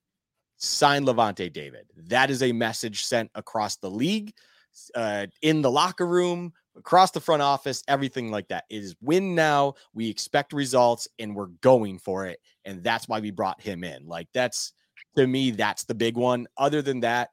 [0.59, 1.87] sign Lavonte David.
[2.09, 4.35] That is a message sent across the league,
[4.95, 8.65] uh, in the locker room, across the front office, everything like that.
[8.71, 9.75] It is win now.
[9.95, 12.39] We expect results and we're going for it.
[12.65, 14.07] And that's why we brought him in.
[14.07, 14.73] Like that's
[15.17, 16.47] to me, that's the big one.
[16.57, 17.31] Other than that,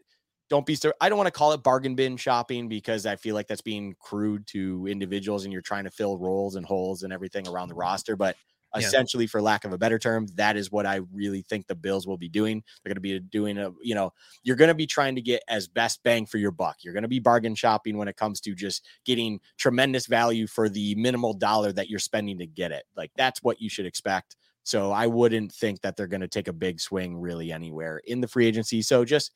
[0.50, 3.36] don't be so I don't want to call it bargain bin shopping because I feel
[3.36, 7.12] like that's being crude to individuals and you're trying to fill roles and holes and
[7.12, 7.82] everything around the mm-hmm.
[7.82, 8.16] roster.
[8.16, 8.36] But
[8.76, 8.86] yeah.
[8.86, 12.06] essentially for lack of a better term that is what i really think the bills
[12.06, 12.62] will be doing.
[12.84, 14.12] They're going to be doing a you know
[14.44, 16.78] you're going to be trying to get as best bang for your buck.
[16.82, 20.70] You're going to be bargain shopping when it comes to just getting tremendous value for
[20.70, 22.84] the minimal dollar that you're spending to get it.
[22.96, 24.36] Like that's what you should expect.
[24.64, 28.20] So i wouldn't think that they're going to take a big swing really anywhere in
[28.20, 28.82] the free agency.
[28.82, 29.32] So just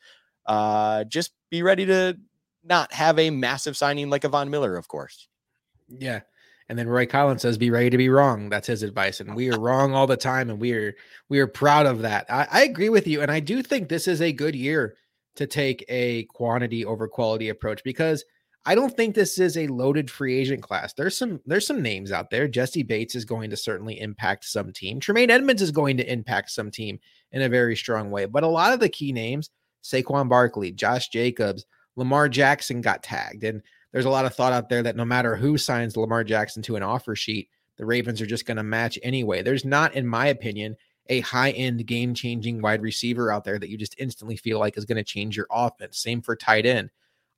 [0.46, 2.18] uh just be ready to
[2.64, 5.28] not have a massive signing like a von miller of course
[5.88, 6.22] yeah
[6.70, 9.52] and then Roy Collins says, "Be ready to be wrong." That's his advice, and we
[9.52, 10.96] are wrong all the time, and we are
[11.28, 12.28] we are proud of that.
[12.30, 14.96] I, I agree with you, and I do think this is a good year
[15.36, 18.24] to take a quantity over quality approach because
[18.66, 20.94] I don't think this is a loaded free agent class.
[20.94, 22.48] There's some there's some names out there.
[22.48, 25.00] Jessie Bates is going to certainly impact some team.
[25.00, 27.00] Tremaine Edmunds is going to impact some team
[27.32, 28.26] in a very strong way.
[28.26, 29.50] But a lot of the key names,
[29.84, 31.66] Saquon Barkley, Josh Jacobs,
[31.96, 33.62] Lamar Jackson got tagged, and
[33.92, 36.76] there's a lot of thought out there that no matter who signs Lamar Jackson to
[36.76, 39.42] an offer sheet, the Ravens are just going to match anyway.
[39.42, 40.76] There's not, in my opinion,
[41.08, 44.78] a high end game changing wide receiver out there that you just instantly feel like
[44.78, 45.98] is going to change your offense.
[45.98, 46.92] Same for tight end.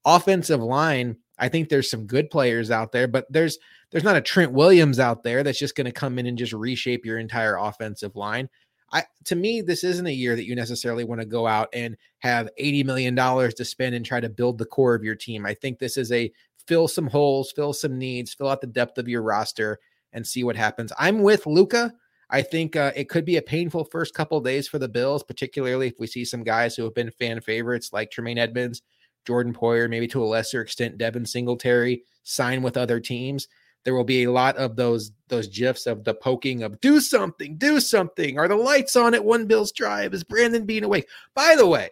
[0.04, 3.58] Offensive line, I think there's some good players out there, but there's
[3.92, 6.54] there's not a Trent Williams out there that's just going to come in and just
[6.54, 8.50] reshape your entire offensive line.
[8.92, 11.96] I to me, this isn't a year that you necessarily want to go out and
[12.20, 15.46] have $80 million to spend and try to build the core of your team.
[15.46, 16.32] I think this is a
[16.68, 19.80] fill some holes, fill some needs, fill out the depth of your roster
[20.14, 20.92] and see what happens.
[20.98, 21.94] I'm with Luka.
[22.30, 25.88] I think uh, it could be a painful first couple days for the Bills, particularly
[25.88, 28.82] if we see some guys who have been fan favorites like Tremaine Edmunds,
[29.26, 33.48] Jordan Poyer, maybe to a lesser extent Devin Singletary sign with other teams.
[33.84, 37.58] There will be a lot of those those gifs of the poking of do something,
[37.58, 38.38] do something.
[38.38, 40.14] Are the lights on at one Bills drive?
[40.14, 41.08] Is Brandon Beane awake?
[41.34, 41.90] By the way,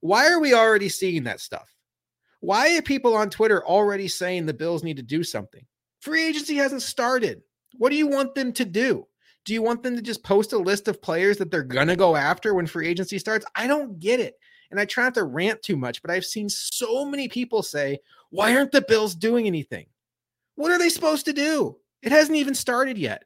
[0.00, 1.74] why are we already seeing that stuff?
[2.40, 5.64] Why are people on Twitter already saying the Bills need to do something?
[6.00, 7.42] Free agency hasn't started.
[7.78, 9.06] What do you want them to do?
[9.44, 11.96] Do you want them to just post a list of players that they're going to
[11.96, 13.46] go after when free agency starts?
[13.54, 14.34] I don't get it.
[14.70, 17.98] And I try not to rant too much, but I've seen so many people say,
[18.30, 19.86] why aren't the Bills doing anything?
[20.56, 21.76] What are they supposed to do?
[22.02, 23.24] It hasn't even started yet.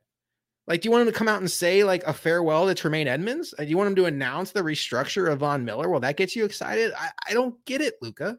[0.66, 3.09] Like, do you want him to come out and say like a farewell to Tremaine
[3.09, 3.55] Edmunds?
[3.59, 5.89] Uh, do you want him to announce the restructure of Von Miller?
[5.89, 6.93] Well, that gets you excited.
[6.97, 8.39] I, I don't get it, Luka.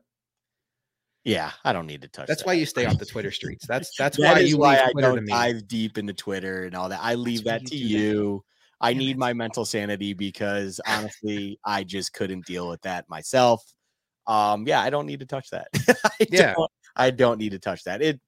[1.23, 2.27] Yeah, I don't need to touch.
[2.27, 2.47] That's that.
[2.47, 3.67] why you stay off the Twitter streets.
[3.67, 6.89] That's that's that why you why I Twitter don't dive deep into Twitter and all
[6.89, 6.99] that.
[7.01, 7.99] I leave that's that to you.
[7.99, 8.43] you.
[8.79, 13.63] I need my mental sanity because honestly, I just couldn't deal with that myself.
[14.25, 15.67] Um, yeah, I don't need to touch that.
[16.03, 18.01] I yeah, don't, I don't need to touch that.
[18.01, 18.19] It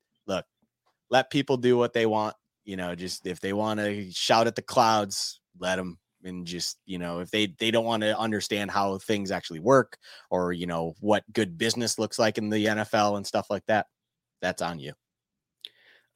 [1.13, 2.35] let people do what they want.
[2.65, 6.77] You know, just if they want to shout at the clouds, let them and just
[6.85, 9.97] you know if they they don't want to understand how things actually work
[10.29, 13.87] or you know what good business looks like in the NFL and stuff like that
[14.41, 14.93] that's on you.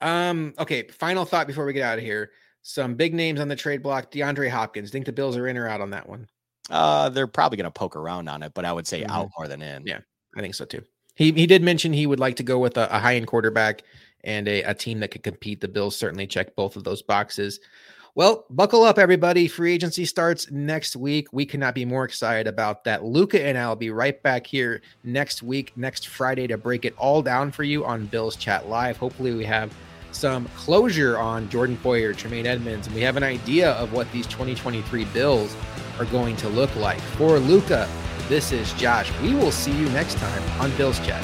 [0.01, 2.31] Um okay final thought before we get out of here.
[2.63, 4.89] Some big names on the trade block DeAndre Hopkins.
[4.89, 6.27] Think the Bills are in or out on that one?
[6.69, 9.11] Uh they're probably going to poke around on it but I would say mm-hmm.
[9.11, 9.83] out more than in.
[9.85, 9.99] Yeah
[10.35, 10.83] I think so too.
[11.15, 13.83] He he did mention he would like to go with a, a high end quarterback
[14.23, 17.59] and a, a team that could compete the Bills certainly check both of those boxes
[18.17, 19.47] well, buckle up, everybody.
[19.47, 21.27] Free agency starts next week.
[21.31, 23.03] We cannot be more excited about that.
[23.03, 26.95] Luka and I will be right back here next week, next Friday, to break it
[26.97, 28.97] all down for you on Bills Chat Live.
[28.97, 29.71] Hopefully, we have
[30.13, 34.25] some closure on Jordan Poyer, Tremaine Edmunds, and we have an idea of what these
[34.25, 35.55] 2023 Bills
[35.99, 36.99] are going to look like.
[36.99, 37.87] For Luka,
[38.29, 39.11] this is Josh.
[39.21, 41.23] We will see you next time on Bills Chat.